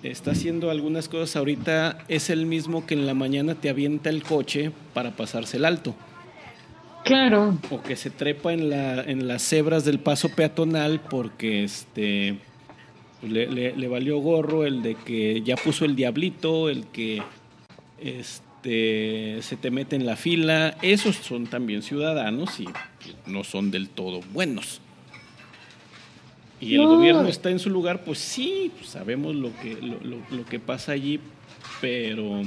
está 0.02 0.32
haciendo 0.32 0.72
algunas 0.72 1.10
cosas 1.10 1.36
ahorita 1.36 2.06
es 2.08 2.30
el 2.30 2.46
mismo 2.46 2.86
que 2.86 2.96
en 2.96 3.06
la 3.06 3.14
mañana 3.14 3.56
te 3.56 3.70
avienta 3.70 4.10
el 4.10 4.24
coche 4.24 4.72
para 4.94 5.16
pasarse 5.16 5.58
el 5.58 5.66
alto. 5.66 5.96
Claro. 7.06 7.60
O 7.70 7.84
que 7.84 7.96
se 7.96 8.10
trepa 8.10 8.52
en, 8.52 8.72
la, 8.72 9.04
en 9.04 9.28
las 9.28 9.44
cebras 9.44 9.86
del 9.86 10.00
paso 10.00 10.30
peatonal 10.30 11.00
porque 11.00 11.64
este 11.64 12.40
pues, 13.22 13.32
le, 13.32 13.88
valió 13.88 14.18
gorro 14.18 14.66
el 14.66 14.82
de 14.82 14.96
que 14.96 15.44
ya 15.44 15.56
puso 15.56 15.86
el 15.86 15.96
diablito, 15.96 16.68
el 16.68 16.88
que 16.88 17.22
este 18.00 19.38
se 19.42 19.56
te 19.56 19.70
mete 19.70 19.96
en 19.96 20.08
la 20.08 20.16
fila. 20.16 20.78
Esos 20.82 21.18
son 21.18 21.46
también 21.46 21.84
ciudadanos 21.84 22.60
y 22.60 22.68
no 23.28 23.44
son 23.44 23.70
del 23.70 23.88
todo 23.90 24.22
buenos. 24.34 24.82
Y 26.60 26.74
el 26.74 26.88
gobierno 26.88 27.28
está 27.28 27.52
en 27.52 27.60
su 27.60 27.70
lugar, 27.70 28.04
pues 28.04 28.18
sí, 28.18 28.72
sabemos 28.84 29.36
lo 29.36 29.56
que, 29.60 29.76
lo 29.76 30.46
que 30.46 30.60
pasa 30.60 30.94
allí, 30.94 31.20
pero 31.82 32.42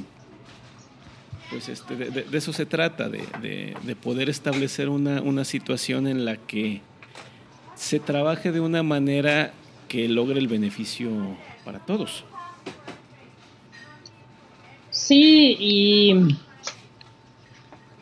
pues 1.51 1.69
este, 1.69 1.97
de, 1.97 2.27
eso 2.37 2.53
se 2.53 2.67
trata, 2.67 3.09
de, 3.09 3.97
poder 4.03 4.29
establecer 4.29 4.89
una, 4.89 5.45
situación 5.45 6.07
en 6.07 6.25
la 6.25 6.37
que 6.37 6.81
se 7.75 8.01
trabaje 8.01 8.53
de 8.53 8.61
una 8.61 8.83
manera 8.83 9.53
que 9.89 10.09
logre 10.09 10.39
el 10.39 10.49
beneficio 10.49 11.11
para 11.65 11.79
todos. 11.79 12.25
Sí, 14.91 15.57
y 15.59 16.37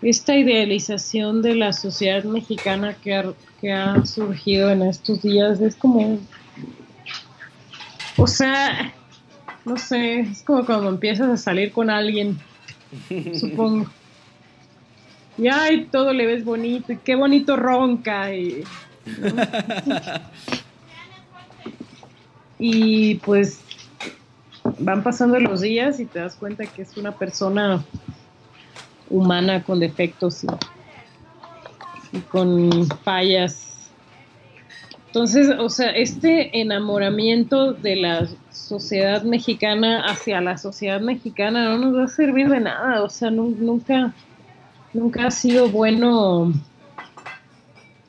esta 0.03 0.37
idealización 0.37 1.43
de 1.43 1.55
la 1.55 1.73
sociedad 1.73 2.25
mexicana 2.25 2.95
que 2.95 3.35
que 3.61 3.73
ha 3.73 4.05
surgido 4.05 4.71
en 4.71 4.83
estos 4.83 5.23
días 5.23 5.61
es 5.61 5.75
como, 5.77 6.19
o 8.17 8.27
sea, 8.27 8.93
no 9.65 9.77
sé, 9.77 10.21
es 10.21 10.43
como 10.43 10.65
cuando 10.65 10.89
empiezas 10.89 11.29
a 11.29 11.37
salir 11.37 11.73
con 11.73 11.91
alguien 11.91 12.39
supongo. 13.39 13.87
Y 15.39 15.49
ay, 15.49 15.89
todo 15.91 16.13
le 16.13 16.27
ves 16.27 16.45
bonito, 16.45 16.93
y 16.93 16.97
qué 16.97 17.15
bonito 17.15 17.57
ronca. 17.57 18.35
Y, 18.35 18.65
y 22.59 23.17
pues 23.17 23.61
van 24.79 25.03
pasando 25.03 25.39
los 25.39 25.61
días 25.61 26.01
y 26.01 26.07
te 26.07 26.21
das 26.21 26.37
cuenta 26.37 26.67
que 26.67 26.83
es 26.83 26.97
una 26.97 27.13
persona 27.13 27.85
humana 29.09 29.63
con 29.63 29.81
defectos 29.81 30.45
y, 30.45 30.47
con 32.31 32.87
fallas 33.05 33.66
Entonces, 35.17 35.49
o 35.59 35.71
sea, 35.71 35.93
este 35.93 36.61
enamoramiento 36.61 37.73
de 37.73 37.97
la 37.97 38.29
sociedad 38.51 39.23
mexicana 39.23 40.05
hacia 40.05 40.43
la 40.43 40.59
sociedad 40.59 41.01
mexicana 41.01 41.71
no 41.71 41.79
nos 41.79 41.97
va 41.97 42.05
a 42.05 42.09
servir 42.09 42.51
de 42.51 42.61
nada, 42.61 43.03
o 43.03 43.09
sea, 43.09 43.31
nunca, 43.31 44.13
nunca 44.93 45.29
ha 45.29 45.31
sido 45.31 45.71
bueno, 45.71 46.53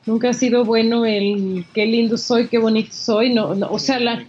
nunca 0.04 0.28
ha 0.28 0.32
sido 0.34 0.66
bueno 0.66 1.06
el 1.06 1.64
qué 1.72 1.86
lindo 1.86 2.18
soy, 2.18 2.46
qué 2.46 2.58
bonito 2.58 2.92
soy, 2.92 3.32
no, 3.32 3.52
o 3.52 3.78
sea, 3.78 3.98
la, 4.00 4.26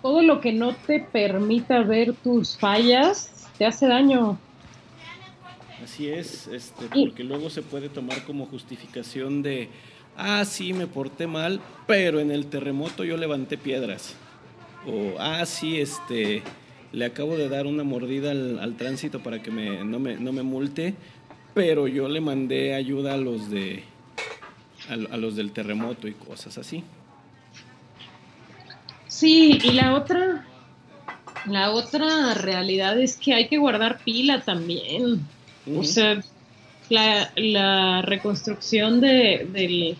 todo, 0.00 0.22
lo 0.22 0.40
que 0.40 0.54
no 0.54 0.74
te 0.74 1.00
permita 1.00 1.82
ver 1.82 2.14
tus 2.14 2.56
fallas 2.56 3.50
te 3.58 3.66
hace 3.66 3.86
daño. 3.86 4.38
Así 5.84 6.08
es, 6.08 6.46
este, 6.46 6.86
porque 6.86 7.22
luego 7.22 7.50
se 7.50 7.60
puede 7.60 7.90
tomar 7.90 8.24
como 8.24 8.46
justificación 8.46 9.42
de, 9.42 9.68
ah, 10.16 10.44
sí, 10.44 10.72
me 10.72 10.86
porté 10.86 11.26
mal, 11.26 11.60
pero 11.86 12.20
en 12.20 12.30
el 12.30 12.46
terremoto 12.46 13.04
yo 13.04 13.16
levanté 13.16 13.58
piedras. 13.58 14.14
O, 14.86 15.14
ah, 15.18 15.44
sí, 15.46 15.80
este, 15.80 16.42
le 16.92 17.04
acabo 17.04 17.36
de 17.36 17.48
dar 17.48 17.66
una 17.66 17.84
mordida 17.84 18.30
al, 18.30 18.74
tránsito 18.76 19.20
para 19.20 19.42
que 19.42 19.50
me, 19.50 19.84
no, 19.84 19.98
me, 19.98 20.16
no 20.16 20.32
me 20.32 20.42
multe, 20.42 20.94
pero 21.54 21.88
yo 21.88 22.08
le 22.08 22.20
mandé 22.20 22.74
ayuda 22.74 23.14
a 23.14 23.16
los 23.16 23.50
de 23.50 23.82
a, 24.88 25.16
los 25.16 25.36
del 25.36 25.52
terremoto 25.52 26.08
y 26.08 26.12
cosas 26.12 26.58
así. 26.58 26.84
Sí, 29.08 29.58
y 29.62 29.72
la 29.72 29.94
otra, 29.94 30.46
la 31.46 31.70
otra 31.70 32.34
realidad 32.34 33.00
es 33.00 33.16
que 33.16 33.34
hay 33.34 33.48
que 33.48 33.58
guardar 33.58 33.98
pila 34.04 34.42
también. 34.42 35.26
O 35.74 35.82
sea, 35.82 36.22
la, 36.88 37.30
la 37.36 38.02
reconstrucción 38.02 39.00
de, 39.00 39.96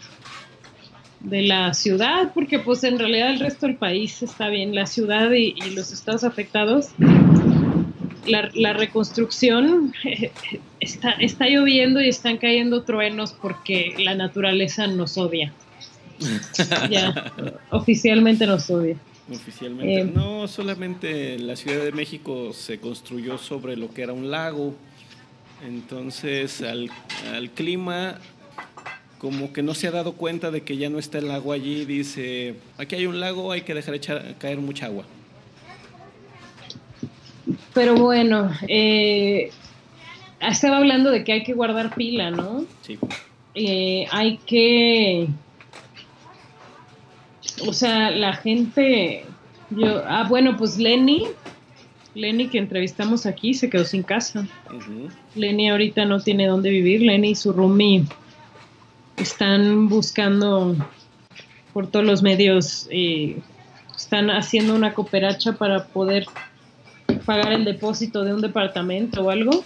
de 1.20 1.43
la 1.43 1.74
ciudad, 1.74 2.32
porque 2.34 2.59
pues 2.59 2.84
en 2.84 2.99
realidad 2.99 3.30
el 3.30 3.41
resto 3.41 3.66
del 3.66 3.76
país 3.76 4.22
está 4.22 4.49
bien, 4.49 4.74
la 4.74 4.87
ciudad 4.87 5.30
y, 5.32 5.55
los 5.70 5.93
estados 5.93 6.24
afectados, 6.24 6.91
la, 8.26 8.72
reconstrucción 8.72 9.93
está, 10.80 11.11
está 11.12 11.49
lloviendo 11.49 12.01
y 12.01 12.09
están 12.09 12.39
cayendo 12.39 12.82
truenos 12.82 13.32
porque 13.32 13.95
la 13.99 14.14
naturaleza 14.14 14.87
nos 14.87 15.18
odia. 15.18 15.53
ya, 16.91 17.32
oficialmente 17.70 18.47
nos 18.47 18.70
odia. 18.70 18.97
Oficialmente. 19.28 20.01
Eh, 20.01 20.05
no, 20.05 20.47
solamente 20.47 21.37
la 21.39 21.57
Ciudad 21.57 21.82
de 21.82 21.91
México 21.91 22.53
se 22.53 22.78
construyó 22.78 23.37
sobre 23.39 23.76
lo 23.76 23.93
que 23.93 24.03
era 24.03 24.12
un 24.12 24.30
lago. 24.30 24.74
Entonces, 25.65 26.63
al, 26.63 26.91
al 27.33 27.51
clima 27.51 28.19
como 29.19 29.53
que 29.53 29.63
no 29.63 29.75
se 29.75 29.89
ha 29.89 29.91
dado 29.91 30.13
cuenta 30.13 30.51
de 30.51 30.63
que 30.63 30.77
ya 30.77 30.91
no 30.91 30.99
está 30.99 31.19
el 31.19 31.31
agua 31.31 31.55
allí, 31.55 31.85
dice, 31.85 32.57
aquí 32.79 32.97
hay 32.97 33.07
un 33.07 33.19
lago, 33.19 33.51
hay 33.51 33.63
que 33.63 33.75
dejar 33.75 33.95
echar, 33.95 34.35
caer 34.39 34.59
mucha 34.59 34.87
agua. 34.87 35.05
Pero 37.73 37.95
bueno, 37.95 38.51
eh, 38.69 39.51
estaba 40.41 40.79
hablando 40.79 41.11
de 41.11 41.25
que 41.25 41.33
hay 41.33 41.43
que 41.45 41.55
guardar 41.55 41.95
pila, 41.95 42.31
¿no? 42.31 42.65
Sí. 42.83 42.99
Eh, 43.55 44.07
hay 44.11 44.39
que, 44.39 45.29
o 47.67 47.73
sea, 47.73 48.11
la 48.11 48.35
gente, 48.35 49.25
yo, 49.71 50.03
ah, 50.07 50.27
bueno, 50.29 50.57
pues 50.57 50.79
Lenny, 50.79 51.27
Lenny 52.17 52.49
que 52.49 52.57
entrevistamos 52.57 53.27
aquí 53.27 53.53
se 53.53 53.69
quedó 53.69 53.85
sin 53.85 54.03
casa. 54.03 54.49
Lenny 55.35 55.69
ahorita 55.69 56.07
no 56.07 56.19
tiene 56.21 56.47
dónde 56.47 56.71
vivir, 56.71 57.03
Lenny 57.03 57.31
y 57.31 57.35
su 57.35 57.53
roomie 57.53 58.05
están 59.19 59.89
buscando 59.91 60.75
por 61.75 61.89
todos 61.89 62.07
los 62.07 62.23
medios, 62.23 62.89
eh, 62.91 63.39
están 63.95 64.31
haciendo 64.31 64.75
una 64.75 64.95
cooperacha 64.95 65.53
para 65.53 65.89
poder 65.89 66.25
pagar 67.27 67.53
el 67.53 67.67
depósito 67.67 68.25
de 68.25 68.33
un 68.33 68.41
departamento 68.41 69.23
o 69.23 69.31
algo. 69.31 69.62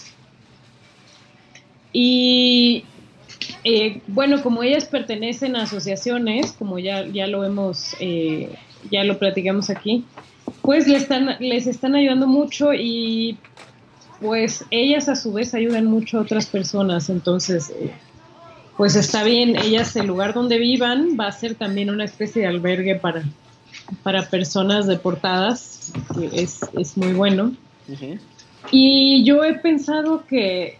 Y 1.93 2.85
eh, 3.63 4.01
bueno, 4.09 4.43
como 4.43 4.65
ellas 4.65 4.87
pertenecen 4.87 5.55
a 5.55 5.63
asociaciones, 5.63 6.51
como 6.53 6.81
ya, 6.81 7.07
ya 7.07 7.29
lo 7.29 7.45
hemos, 7.45 7.95
eh, 8.01 8.57
ya 8.91 9.05
lo 9.05 9.21
platicamos 9.21 9.71
aquí, 9.71 10.05
pues 10.71 10.87
les 10.87 11.03
están, 11.03 11.35
les 11.41 11.67
están 11.67 11.97
ayudando 11.97 12.29
mucho 12.29 12.73
y 12.73 13.37
pues 14.21 14.65
ellas 14.71 15.09
a 15.09 15.17
su 15.17 15.33
vez 15.33 15.53
ayudan 15.53 15.87
mucho 15.87 16.19
a 16.19 16.21
otras 16.21 16.47
personas. 16.47 17.11
Entonces, 17.11 17.73
pues 18.77 18.95
está 18.95 19.25
bien, 19.25 19.57
ellas 19.57 19.97
el 19.97 20.07
lugar 20.07 20.33
donde 20.33 20.59
vivan 20.59 21.17
va 21.19 21.27
a 21.27 21.33
ser 21.33 21.57
también 21.57 21.91
una 21.91 22.05
especie 22.05 22.43
de 22.43 22.47
albergue 22.47 22.95
para, 22.95 23.25
para 24.05 24.31
personas 24.31 24.87
deportadas, 24.87 25.93
que 26.15 26.41
es, 26.41 26.97
muy 26.97 27.15
bueno. 27.15 27.53
Y 28.71 29.25
yo 29.25 29.43
he 29.43 29.55
pensado 29.55 30.25
que 30.25 30.79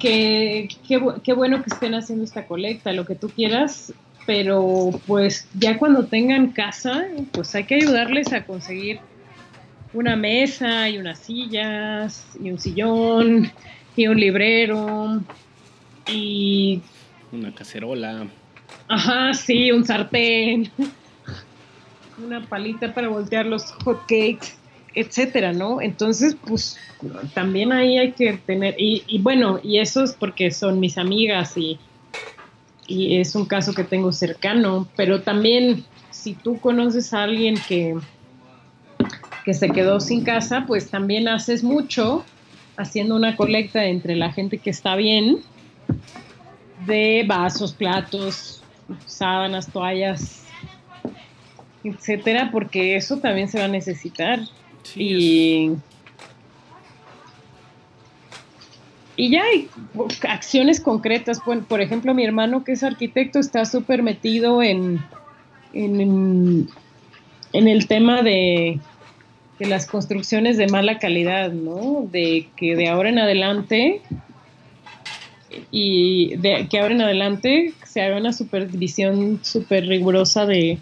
que 0.00 0.68
qué 0.88 1.34
bueno 1.34 1.62
que 1.62 1.68
estén 1.68 1.94
haciendo 1.94 2.24
esta 2.24 2.46
colecta, 2.46 2.94
lo 2.94 3.04
que 3.04 3.14
tú 3.14 3.28
quieras, 3.28 3.92
pero 4.26 4.90
pues 5.06 5.48
ya 5.54 5.78
cuando 5.78 6.06
tengan 6.06 6.52
casa, 6.52 7.06
pues 7.32 7.54
hay 7.54 7.64
que 7.64 7.76
ayudarles 7.76 8.32
a 8.32 8.44
conseguir 8.44 9.00
una 9.92 10.16
mesa 10.16 10.88
y 10.88 10.98
unas 10.98 11.18
sillas 11.18 12.26
y 12.42 12.50
un 12.50 12.58
sillón 12.58 13.52
y 13.96 14.06
un 14.06 14.18
librero 14.18 15.20
y... 16.08 16.80
Una 17.30 17.54
cacerola. 17.54 18.26
Ajá, 18.88 19.34
sí, 19.34 19.70
un 19.70 19.84
sartén. 19.84 20.70
Una 22.24 22.42
palita 22.46 22.92
para 22.92 23.08
voltear 23.08 23.46
los 23.46 23.72
hot 23.84 24.00
cakes, 24.02 24.54
etcétera, 24.94 25.52
¿no? 25.52 25.80
Entonces, 25.80 26.36
pues 26.46 26.78
también 27.34 27.72
ahí 27.72 27.98
hay 27.98 28.12
que 28.12 28.34
tener, 28.34 28.74
y, 28.78 29.18
bueno, 29.20 29.58
y 29.62 29.78
eso 29.78 30.04
es 30.04 30.12
porque 30.12 30.50
son 30.50 30.78
mis 30.78 30.98
amigas 30.98 31.56
y, 31.56 31.78
y 32.86 33.18
es 33.18 33.34
un 33.34 33.46
caso 33.46 33.74
que 33.74 33.84
tengo 33.84 34.12
cercano, 34.12 34.88
pero 34.96 35.22
también 35.22 35.84
si 36.10 36.34
tú 36.34 36.58
conoces 36.60 37.12
a 37.14 37.22
alguien 37.24 37.56
que, 37.66 37.96
que 39.44 39.54
se 39.54 39.70
quedó 39.70 40.00
sin 40.00 40.24
casa, 40.24 40.64
pues 40.66 40.90
también 40.90 41.28
haces 41.28 41.62
mucho 41.62 42.24
haciendo 42.76 43.16
una 43.16 43.36
colecta 43.36 43.84
entre 43.84 44.16
la 44.16 44.32
gente 44.32 44.58
que 44.58 44.70
está 44.70 44.96
bien 44.96 45.38
de 46.86 47.24
vasos, 47.26 47.72
platos, 47.72 48.62
sábanas, 49.06 49.70
toallas, 49.70 50.44
etcétera, 51.84 52.50
porque 52.52 52.96
eso 52.96 53.18
también 53.18 53.48
se 53.48 53.58
va 53.58 53.66
a 53.66 53.68
necesitar. 53.68 54.40
y, 54.96 55.70
y 59.16 59.30
ya 59.30 59.42
hay 59.42 59.68
acciones 60.28 60.80
concretas. 60.80 61.40
por 61.68 61.80
ejemplo, 61.80 62.14
mi 62.14 62.24
hermano 62.24 62.64
que 62.64 62.72
es 62.72 62.82
arquitecto 62.82 63.38
está 63.38 63.64
súper 63.64 64.02
metido 64.02 64.62
en, 64.62 65.00
en, 65.72 66.68
en, 67.52 67.68
el 67.68 67.86
tema 67.86 68.22
de, 68.22 68.80
de 69.58 69.66
las 69.66 69.86
construcciones 69.86 70.56
de 70.56 70.68
mala 70.68 70.98
calidad, 70.98 71.52
¿no? 71.52 72.08
De 72.10 72.48
que 72.56 72.74
de 72.74 72.88
ahora 72.88 73.10
en 73.10 73.18
adelante 73.18 74.00
y 75.70 76.36
de 76.36 76.66
que 76.68 76.78
ahora 76.78 76.94
en 76.94 77.02
adelante 77.02 77.74
se 77.84 78.00
haga 78.00 78.16
una 78.16 78.32
supervisión 78.32 79.40
súper 79.42 79.86
rigurosa 79.86 80.46
de, 80.46 80.78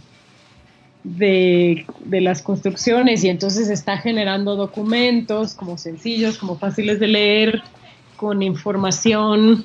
de, 1.03 1.85
las 2.21 2.43
construcciones 2.43 3.25
y 3.25 3.29
entonces 3.29 3.69
está 3.69 3.99
generando 3.99 4.57
documentos 4.57 5.55
como 5.55 5.79
sencillos, 5.79 6.39
como 6.39 6.59
fáciles 6.59 7.01
de 7.01 7.09
leer, 7.09 7.63
con 8.21 8.43
información 8.43 9.65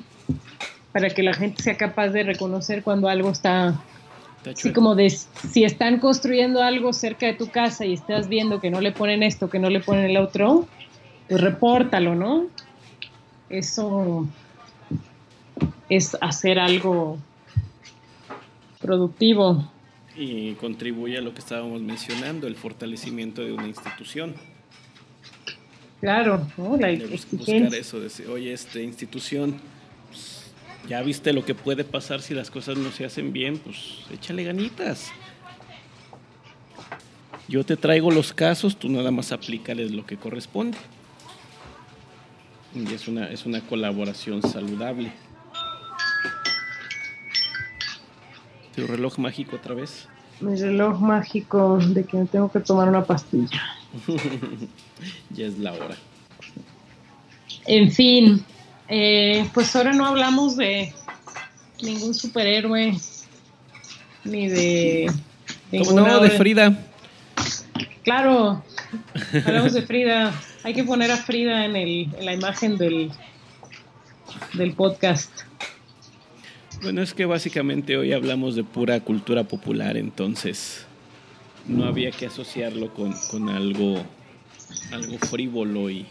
para 0.90 1.10
que 1.10 1.22
la 1.22 1.34
gente 1.34 1.62
sea 1.62 1.76
capaz 1.76 2.08
de 2.08 2.22
reconocer 2.22 2.82
cuando 2.82 3.06
algo 3.06 3.30
está 3.30 3.78
así 4.50 4.72
como 4.72 4.94
de 4.94 5.10
si 5.10 5.64
están 5.64 5.98
construyendo 5.98 6.62
algo 6.62 6.94
cerca 6.94 7.26
de 7.26 7.34
tu 7.34 7.50
casa 7.50 7.84
y 7.84 7.92
estás 7.92 8.28
viendo 8.28 8.58
que 8.58 8.70
no 8.70 8.80
le 8.80 8.92
ponen 8.92 9.22
esto, 9.22 9.50
que 9.50 9.58
no 9.58 9.68
le 9.68 9.80
ponen 9.80 10.06
el 10.06 10.16
otro, 10.16 10.66
pues 11.28 11.38
repórtalo, 11.38 12.14
¿no? 12.14 12.46
Eso 13.50 14.26
es 15.90 16.16
hacer 16.22 16.58
algo 16.58 17.18
productivo. 18.80 19.70
Y 20.16 20.54
contribuye 20.54 21.18
a 21.18 21.20
lo 21.20 21.34
que 21.34 21.40
estábamos 21.40 21.82
mencionando, 21.82 22.46
el 22.46 22.56
fortalecimiento 22.56 23.42
de 23.42 23.52
una 23.52 23.68
institución. 23.68 24.34
Claro, 26.06 26.46
¿no? 26.56 26.76
la 26.76 26.88
buscar 27.10 27.74
eso, 27.74 27.98
decir, 27.98 28.28
oye, 28.28 28.52
esta 28.52 28.78
institución, 28.78 29.56
pues, 30.08 30.52
ya 30.88 31.02
viste 31.02 31.32
lo 31.32 31.44
que 31.44 31.56
puede 31.56 31.82
pasar 31.82 32.22
si 32.22 32.32
las 32.32 32.48
cosas 32.48 32.78
no 32.78 32.92
se 32.92 33.04
hacen 33.04 33.32
bien, 33.32 33.58
pues 33.58 34.04
échale 34.12 34.44
ganitas. 34.44 35.10
Yo 37.48 37.66
te 37.66 37.76
traigo 37.76 38.12
los 38.12 38.32
casos, 38.32 38.76
tú 38.76 38.88
nada 38.88 39.10
más 39.10 39.32
aplícales 39.32 39.90
lo 39.90 40.06
que 40.06 40.16
corresponde. 40.16 40.78
Y 42.72 42.94
es 42.94 43.08
una, 43.08 43.28
es 43.28 43.44
una 43.44 43.60
colaboración 43.62 44.42
saludable. 44.42 45.10
tu 48.76 48.86
reloj 48.86 49.18
mágico 49.18 49.56
otra 49.56 49.74
vez. 49.74 50.06
Mi 50.40 50.54
reloj 50.54 51.00
mágico 51.00 51.78
de 51.78 52.04
que 52.04 52.24
tengo 52.26 52.48
que 52.52 52.60
tomar 52.60 52.88
una 52.88 53.02
pastilla. 53.02 53.60
ya 55.30 55.46
es 55.46 55.58
la 55.58 55.72
hora. 55.72 55.96
En 57.66 57.90
fin, 57.90 58.44
eh, 58.88 59.48
pues 59.52 59.74
ahora 59.74 59.92
no 59.92 60.06
hablamos 60.06 60.56
de 60.56 60.92
ningún 61.82 62.14
superhéroe 62.14 62.96
ni 64.24 64.48
de. 64.48 65.12
¿Cómo 65.84 66.00
no? 66.00 66.20
De 66.20 66.30
Frida. 66.30 66.78
Claro, 68.04 68.62
hablamos 69.44 69.72
de 69.72 69.82
Frida. 69.82 70.32
Hay 70.62 70.74
que 70.74 70.84
poner 70.84 71.10
a 71.10 71.16
Frida 71.16 71.64
en, 71.64 71.76
el, 71.76 72.08
en 72.16 72.24
la 72.24 72.34
imagen 72.34 72.78
del, 72.78 73.10
del 74.54 74.72
podcast. 74.74 75.30
Bueno, 76.82 77.02
es 77.02 77.14
que 77.14 77.24
básicamente 77.24 77.96
hoy 77.96 78.12
hablamos 78.12 78.54
de 78.54 78.62
pura 78.62 79.00
cultura 79.00 79.44
popular, 79.44 79.96
entonces 79.96 80.85
no 81.68 81.84
había 81.84 82.10
que 82.10 82.26
asociarlo 82.26 82.92
con, 82.94 83.12
con 83.30 83.48
algo, 83.48 84.02
algo 84.92 85.18
frívolo 85.18 85.90
y 85.90 86.06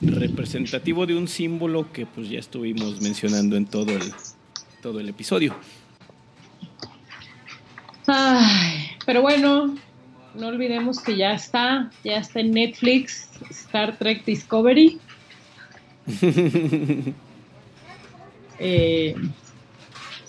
representativo 0.00 1.06
de 1.06 1.16
un 1.16 1.28
símbolo 1.28 1.90
que 1.92 2.06
pues 2.06 2.28
ya 2.28 2.38
estuvimos 2.38 3.00
mencionando 3.00 3.56
en 3.56 3.66
todo 3.66 3.92
el, 3.92 4.12
todo 4.82 5.00
el 5.00 5.08
episodio. 5.08 5.54
Ay, 8.06 8.90
pero 9.04 9.22
bueno, 9.22 9.74
no 10.34 10.46
olvidemos 10.46 11.00
que 11.00 11.16
ya 11.16 11.32
está, 11.32 11.90
ya 12.04 12.18
está 12.18 12.40
en 12.40 12.52
Netflix 12.52 13.28
Star 13.50 13.96
Trek 13.98 14.24
Discovery. 14.24 14.98
Eh, 18.58 19.14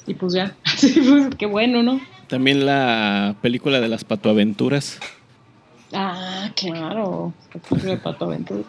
y 0.06 0.14
pues 0.16 0.34
ya, 0.34 0.54
pues, 0.82 1.36
qué 1.38 1.46
bueno, 1.46 1.82
¿no? 1.82 2.02
También 2.28 2.66
la 2.66 3.36
película 3.42 3.80
de 3.80 3.88
las 3.88 4.04
patoaventuras. 4.04 5.00
Ah, 5.94 6.52
claro, 6.56 7.34
de 7.70 7.98
patoaventuras. 7.98 8.66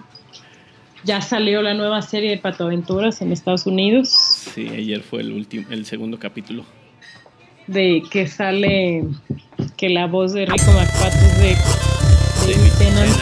Ya 1.04 1.20
salió 1.20 1.62
la 1.62 1.74
nueva 1.74 2.02
serie 2.02 2.30
de 2.30 2.38
patoaventuras 2.38 3.20
en 3.22 3.32
Estados 3.32 3.66
Unidos. 3.66 4.08
Sí, 4.08 4.68
ayer 4.68 5.02
fue 5.02 5.22
el 5.22 5.32
último, 5.32 5.66
el 5.70 5.86
segundo 5.86 6.18
capítulo. 6.18 6.64
De 7.66 8.02
que 8.10 8.26
sale 8.26 9.04
que 9.76 9.88
la 9.88 10.06
voz 10.06 10.32
de 10.32 10.46
Rico 10.46 10.72
McPato 10.72 11.16
es 11.16 11.38
de, 11.38 11.56
David 12.54 12.72
Tennant. 12.78 13.16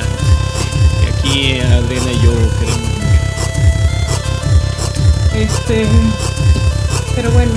Y 1.02 1.08
aquí 1.10 1.60
Adriana 1.60 2.12
y 2.12 2.24
yo 2.24 2.32
queremos 2.60 2.96
este. 5.36 5.86
Pero 7.14 7.30
bueno. 7.32 7.52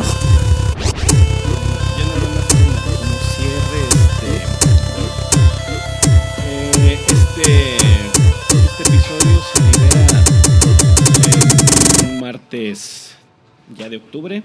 Este. 7.40 7.78
Este 7.78 8.84
episodio 8.84 9.42
se 9.42 9.62
libera 9.64 10.24
un 12.04 12.20
martes 12.20 13.16
ya 13.78 13.90
de 13.90 13.98
octubre. 13.98 14.44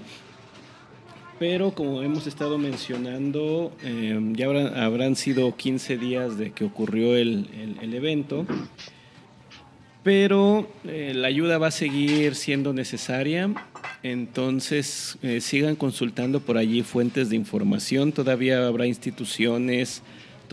Pero 1.39 1.73
como 1.73 2.03
hemos 2.03 2.27
estado 2.27 2.59
mencionando, 2.59 3.73
eh, 3.83 4.19
ya 4.35 4.47
habrán, 4.47 4.79
habrán, 4.79 5.17
sido 5.17 5.57
15 5.57 5.99
días 5.99 6.39
de 6.39 6.53
que 6.53 6.65
ocurrió 6.65 7.17
el, 7.17 7.49
el, 7.53 7.77
el 7.83 7.95
evento 7.95 8.47
pero 10.05 10.69
eh, 10.85 11.13
la 11.15 11.29
ayuda 11.29 11.57
va 11.57 11.69
a 11.69 11.73
seguir 11.73 12.37
siendo 12.37 12.75
necesaria. 12.75 13.51
Entonces, 14.03 15.17
eh, 15.23 15.41
sigan 15.41 15.77
consultando 15.77 16.41
por 16.41 16.59
allí 16.59 16.83
fuentes 16.83 17.31
de 17.31 17.37
información. 17.37 18.13
Todavía 18.13 18.67
habrá 18.67 18.87
instituciones, 18.87 20.03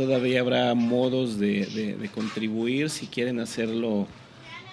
todavía 0.05 0.41
habrá 0.41 0.73
modos 0.73 1.37
de, 1.37 2.09
contribuir 2.13 2.89
si 2.89 3.05
quieren 3.05 3.39
hacerlo 3.39 4.07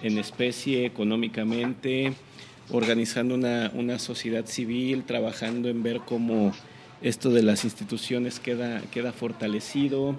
en 0.03 0.17
especie, 0.17 0.87
económicamente, 0.87 2.15
organizando 2.71 3.35
una, 3.35 3.99
sociedad 3.99 4.47
civil, 4.47 5.05
trabajando 5.05 5.69
en 5.69 5.83
ver 5.83 6.01
cómo 6.07 6.53
esto 7.03 7.31
de 7.31 7.43
las 7.43 7.65
instituciones 7.65 8.41
queda, 8.41 9.13
fortalecido. 9.13 10.17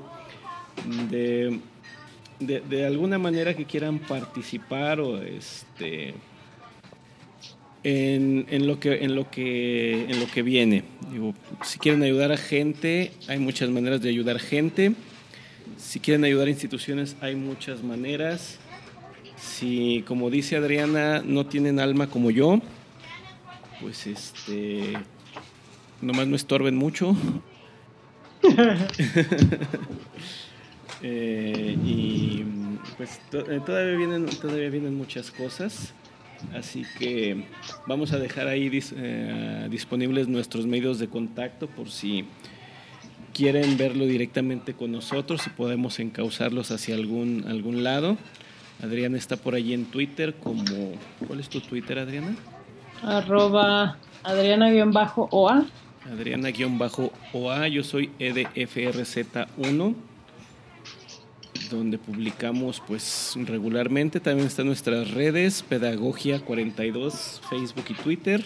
De, 1.09 1.59
de, 2.39 2.61
de, 2.61 2.85
alguna 2.85 3.17
manera 3.17 3.55
que 3.55 3.65
quieran 3.65 3.99
participar 3.99 5.01
o 5.01 5.21
este 5.21 6.13
en, 7.83 8.45
en, 8.49 8.67
lo 8.67 8.79
que 8.79 9.03
en 9.03 9.15
lo 9.15 9.29
que 9.29 10.05
en 10.09 10.19
lo 10.19 10.27
que 10.27 10.41
viene. 10.41 10.83
Digo 11.11 11.33
si 11.63 11.79
quieren 11.79 12.03
ayudar 12.03 12.31
a 12.31 12.37
gente 12.37 13.11
hay 13.27 13.39
muchas 13.39 13.69
maneras 13.69 14.01
de 14.01 14.09
ayudar 14.09 14.39
gente. 14.39 14.93
Si 15.77 15.99
quieren 15.99 16.23
ayudar 16.23 16.47
a 16.47 16.51
instituciones 16.51 17.15
hay 17.21 17.35
muchas 17.35 17.83
maneras. 17.83 18.59
Si 19.37 20.03
como 20.07 20.29
dice 20.29 20.57
Adriana 20.57 21.21
no 21.25 21.45
tienen 21.45 21.79
alma 21.79 22.07
como 22.07 22.31
yo 22.31 22.61
pues 23.81 24.07
este 24.07 24.93
nomás 26.01 26.27
no 26.27 26.35
estorben 26.35 26.75
mucho. 26.75 27.15
Eh, 31.01 31.77
y 31.83 32.43
pues 32.97 33.21
eh, 33.31 33.61
todavía, 33.65 33.95
vienen, 33.95 34.25
todavía 34.25 34.69
vienen 34.69 34.95
muchas 34.95 35.31
cosas. 35.31 35.93
Así 36.55 36.85
que 36.97 37.45
vamos 37.85 38.13
a 38.13 38.19
dejar 38.19 38.47
ahí 38.47 38.69
eh, 38.95 39.67
disponibles 39.69 40.27
nuestros 40.27 40.65
medios 40.65 40.99
de 40.99 41.07
contacto 41.07 41.67
por 41.67 41.89
si 41.89 42.25
quieren 43.33 43.77
verlo 43.77 44.05
directamente 44.05 44.73
con 44.73 44.91
nosotros 44.91 45.45
y 45.47 45.49
podemos 45.49 45.99
encauzarlos 45.99 46.71
hacia 46.71 46.95
algún, 46.95 47.45
algún 47.47 47.83
lado. 47.83 48.17
Adriana 48.81 49.17
está 49.17 49.35
por 49.37 49.55
allí 49.55 49.73
en 49.73 49.85
Twitter 49.85 50.35
como... 50.35 50.63
¿Cuál 51.27 51.39
es 51.39 51.49
tu 51.49 51.59
Twitter, 51.59 51.99
Adriana? 51.99 52.35
Arroba 53.03 53.97
Adriana-OA. 54.23 55.65
Adriana-OA, 56.05 57.67
yo 57.67 57.83
soy 57.83 58.11
EDFRZ1 58.19 59.95
donde 61.69 61.97
publicamos 61.97 62.81
pues 62.85 63.33
regularmente. 63.45 64.19
También 64.19 64.47
están 64.47 64.67
nuestras 64.67 65.11
redes, 65.11 65.63
Pedagogia 65.63 66.39
42, 66.39 67.41
Facebook 67.49 67.85
y 67.89 67.93
Twitter. 67.93 68.45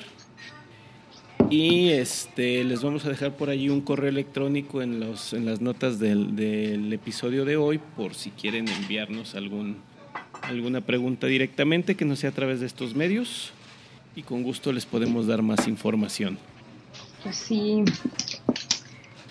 Y 1.50 1.90
este 1.90 2.64
les 2.64 2.82
vamos 2.82 3.06
a 3.06 3.10
dejar 3.10 3.36
por 3.36 3.50
allí 3.50 3.70
un 3.70 3.82
correo 3.82 4.10
electrónico 4.10 4.82
en 4.82 5.00
los 5.00 5.34
en 5.34 5.46
las 5.46 5.62
notas 5.62 6.00
del, 6.00 6.36
del 6.36 6.92
episodio 6.94 7.46
de 7.46 7.58
hoy 7.58 7.80
por 7.96 8.16
si 8.16 8.32
quieren 8.32 8.68
enviarnos 8.68 9.36
algún 9.36 9.78
alguna 10.42 10.82
pregunta 10.82 11.28
directamente 11.28 11.96
que 11.96 12.06
no 12.06 12.16
sea 12.16 12.32
a 12.32 12.34
través 12.34 12.60
de 12.60 12.66
estos 12.66 12.96
medios 12.96 13.52
y 14.16 14.24
con 14.24 14.44
gusto 14.44 14.72
les 14.72 14.86
podemos 14.86 15.28
dar 15.28 15.42
más 15.42 15.68
información. 15.68 16.38
Pues 17.24 17.36
sí. 17.36 17.84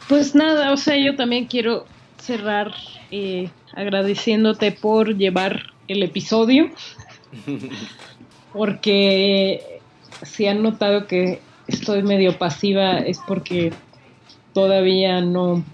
Pues 0.09 0.35
nada, 0.35 0.73
o 0.73 0.77
sea, 0.77 0.97
yo 0.97 1.17
también 1.17 1.47
quiero 1.47 1.87
cerrar 2.23 2.73
eh, 3.11 3.51
agradeciéndote 3.75 4.73
por 4.73 5.17
llevar 5.17 5.73
el 5.89 6.03
episodio, 6.03 6.71
porque 8.53 9.81
si 10.23 10.47
han 10.47 10.63
notado 10.63 11.07
que 11.07 11.41
estoy 11.67 12.03
medio 12.03 12.39
pasiva 12.39 12.99
es 12.99 13.19
porque 13.27 13.73
todavía 14.53 15.21
no 15.21 15.65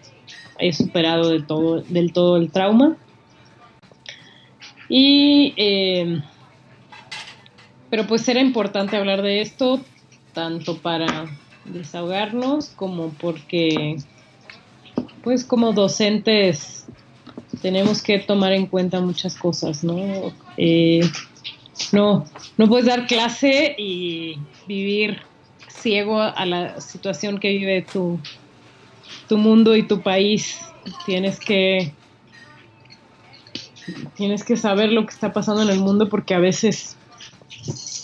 he 0.58 0.72
superado 0.72 1.30
del 1.30 1.46
todo, 1.46 1.82
del 1.82 2.12
todo 2.12 2.36
el 2.36 2.50
trauma. 2.50 2.96
Y, 4.88 5.52
eh, 5.56 6.22
pero 7.90 8.06
pues 8.06 8.26
era 8.28 8.40
importante 8.40 8.96
hablar 8.96 9.20
de 9.20 9.42
esto, 9.42 9.80
tanto 10.32 10.78
para 10.78 11.26
desahogarnos 11.66 12.70
como 12.70 13.10
porque, 13.10 13.96
pues 15.22 15.44
como 15.44 15.72
docentes, 15.72 16.86
tenemos 17.60 18.02
que 18.02 18.18
tomar 18.18 18.52
en 18.52 18.66
cuenta 18.66 19.00
muchas 19.00 19.36
cosas, 19.36 19.84
¿no? 19.84 20.32
Eh, 20.56 21.00
no, 21.92 22.24
no 22.56 22.68
puedes 22.68 22.86
dar 22.86 23.06
clase 23.06 23.74
y 23.78 24.38
vivir 24.66 25.22
ciego 25.68 26.20
a 26.20 26.44
la 26.44 26.80
situación 26.80 27.38
que 27.38 27.50
vive 27.50 27.82
tu, 27.82 28.20
tu 29.28 29.38
mundo 29.38 29.76
y 29.76 29.82
tu 29.82 30.02
país. 30.02 30.60
Tienes 31.06 31.38
que 31.38 31.92
tienes 34.14 34.44
que 34.44 34.56
saber 34.56 34.92
lo 34.92 35.06
que 35.06 35.14
está 35.14 35.32
pasando 35.32 35.62
en 35.62 35.70
el 35.70 35.78
mundo 35.78 36.08
porque 36.08 36.34
a 36.34 36.38
veces 36.38 36.96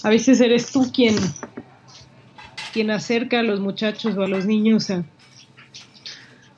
a 0.03 0.09
veces 0.09 0.41
eres 0.41 0.73
tú 0.73 0.91
quien 0.93 1.17
quien 2.73 2.91
acerca 2.91 3.41
a 3.41 3.43
los 3.43 3.61
muchachos 3.61 4.17
o 4.17 4.23
a 4.23 4.29
los 4.29 4.47
niños 4.47 4.91
a, 4.91 5.05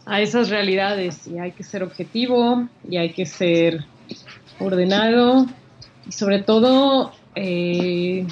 a 0.07 0.21
esas 0.21 0.49
realidades 0.49 1.27
y 1.27 1.39
hay 1.39 1.53
que 1.53 1.65
ser 1.65 1.83
objetivo 1.83 2.69
y 2.89 2.97
hay 2.97 3.13
que 3.13 3.27
ser 3.27 3.85
ordenado 4.59 5.47
y 6.07 6.13
sobre 6.13 6.43
todo 6.43 7.13
eh, 7.35 8.27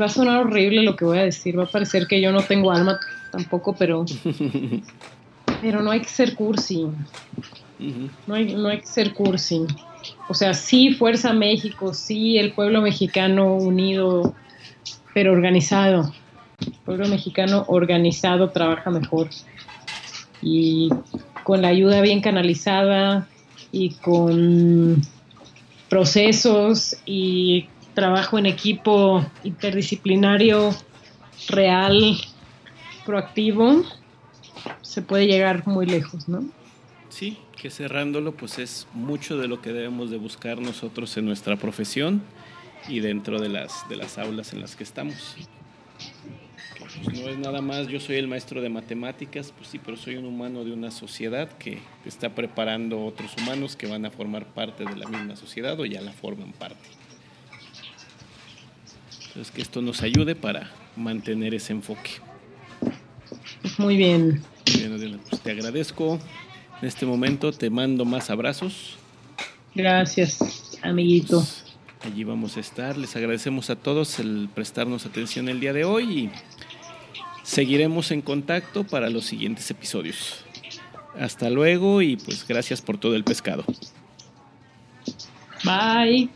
va 0.00 0.06
a 0.06 0.08
sonar 0.08 0.40
horrible 0.40 0.82
lo 0.82 0.96
que 0.96 1.04
voy 1.04 1.18
a 1.18 1.24
decir, 1.24 1.58
va 1.58 1.64
a 1.64 1.70
parecer 1.70 2.06
que 2.06 2.20
yo 2.20 2.30
no 2.30 2.42
tengo 2.42 2.70
alma 2.70 3.00
tampoco, 3.30 3.74
pero, 3.74 4.04
pero 5.62 5.82
no 5.82 5.90
hay 5.90 6.00
que 6.00 6.08
ser 6.08 6.34
cursi. 6.34 6.86
no, 8.26 8.34
hay, 8.34 8.54
no 8.54 8.68
hay 8.68 8.80
que 8.80 8.86
ser 8.86 9.12
cursi. 9.14 9.66
O 10.28 10.34
sea, 10.34 10.52
sí, 10.52 10.92
Fuerza 10.92 11.32
México, 11.32 11.94
sí, 11.94 12.38
el 12.38 12.52
pueblo 12.52 12.82
mexicano 12.82 13.54
unido, 13.54 14.34
pero 15.14 15.32
organizado. 15.32 16.12
El 16.60 16.72
pueblo 16.84 17.08
mexicano 17.08 17.64
organizado 17.68 18.50
trabaja 18.50 18.90
mejor. 18.90 19.28
Y 20.44 20.90
con 21.42 21.62
la 21.62 21.68
ayuda 21.68 22.02
bien 22.02 22.20
canalizada 22.20 23.26
y 23.72 23.94
con 23.94 25.02
procesos 25.88 26.96
y 27.06 27.66
trabajo 27.94 28.38
en 28.38 28.46
equipo 28.46 29.24
interdisciplinario 29.42 30.74
real, 31.48 32.16
proactivo, 33.06 33.84
se 34.82 35.02
puede 35.02 35.26
llegar 35.26 35.66
muy 35.66 35.86
lejos, 35.86 36.28
¿no? 36.28 36.44
Sí, 37.08 37.38
que 37.56 37.70
cerrándolo, 37.70 38.32
pues 38.32 38.58
es 38.58 38.86
mucho 38.92 39.38
de 39.38 39.48
lo 39.48 39.62
que 39.62 39.72
debemos 39.72 40.10
de 40.10 40.16
buscar 40.16 40.60
nosotros 40.60 41.16
en 41.16 41.26
nuestra 41.26 41.56
profesión 41.56 42.22
y 42.88 43.00
dentro 43.00 43.40
de 43.40 43.48
las, 43.48 43.88
de 43.88 43.96
las 43.96 44.18
aulas 44.18 44.52
en 44.52 44.60
las 44.60 44.76
que 44.76 44.84
estamos. 44.84 45.36
Pues 47.02 47.20
no 47.20 47.28
es 47.28 47.38
nada 47.38 47.60
más, 47.60 47.88
yo 47.88 47.98
soy 47.98 48.16
el 48.16 48.28
maestro 48.28 48.60
de 48.60 48.68
matemáticas, 48.68 49.52
pues 49.56 49.68
sí, 49.68 49.80
pero 49.84 49.96
soy 49.96 50.16
un 50.16 50.26
humano 50.26 50.64
de 50.64 50.72
una 50.72 50.90
sociedad 50.90 51.48
que 51.58 51.78
está 52.04 52.34
preparando 52.34 53.04
otros 53.04 53.34
humanos 53.36 53.74
que 53.74 53.86
van 53.86 54.04
a 54.06 54.10
formar 54.10 54.46
parte 54.46 54.84
de 54.84 54.96
la 54.96 55.08
misma 55.08 55.34
sociedad 55.36 55.78
o 55.80 55.84
ya 55.84 56.00
la 56.00 56.12
forman 56.12 56.52
parte. 56.52 56.86
Entonces, 59.26 59.52
que 59.52 59.62
esto 59.62 59.82
nos 59.82 60.02
ayude 60.02 60.36
para 60.36 60.70
mantener 60.94 61.54
ese 61.54 61.72
enfoque. 61.72 62.10
Muy 63.78 63.96
bien. 63.96 64.40
bien 64.66 65.20
pues 65.28 65.42
te 65.42 65.50
agradezco. 65.50 66.20
En 66.80 66.88
este 66.88 67.06
momento 67.06 67.50
te 67.50 67.70
mando 67.70 68.04
más 68.04 68.30
abrazos. 68.30 68.96
Gracias, 69.74 70.78
amiguito. 70.82 71.38
Pues, 71.38 71.64
allí 72.02 72.22
vamos 72.22 72.56
a 72.56 72.60
estar. 72.60 72.96
Les 72.96 73.16
agradecemos 73.16 73.70
a 73.70 73.76
todos 73.76 74.20
el 74.20 74.48
prestarnos 74.54 75.04
atención 75.06 75.48
el 75.48 75.58
día 75.58 75.72
de 75.72 75.84
hoy 75.84 76.18
y 76.18 76.30
seguiremos 77.44 78.10
en 78.10 78.22
contacto 78.22 78.84
para 78.84 79.10
los 79.10 79.24
siguientes 79.24 79.70
episodios. 79.70 80.44
Hasta 81.18 81.48
luego 81.50 82.02
y 82.02 82.16
pues 82.16 82.46
gracias 82.46 82.82
por 82.82 82.98
todo 82.98 83.14
el 83.14 83.22
pescado. 83.22 83.64
Bye. 85.62 86.28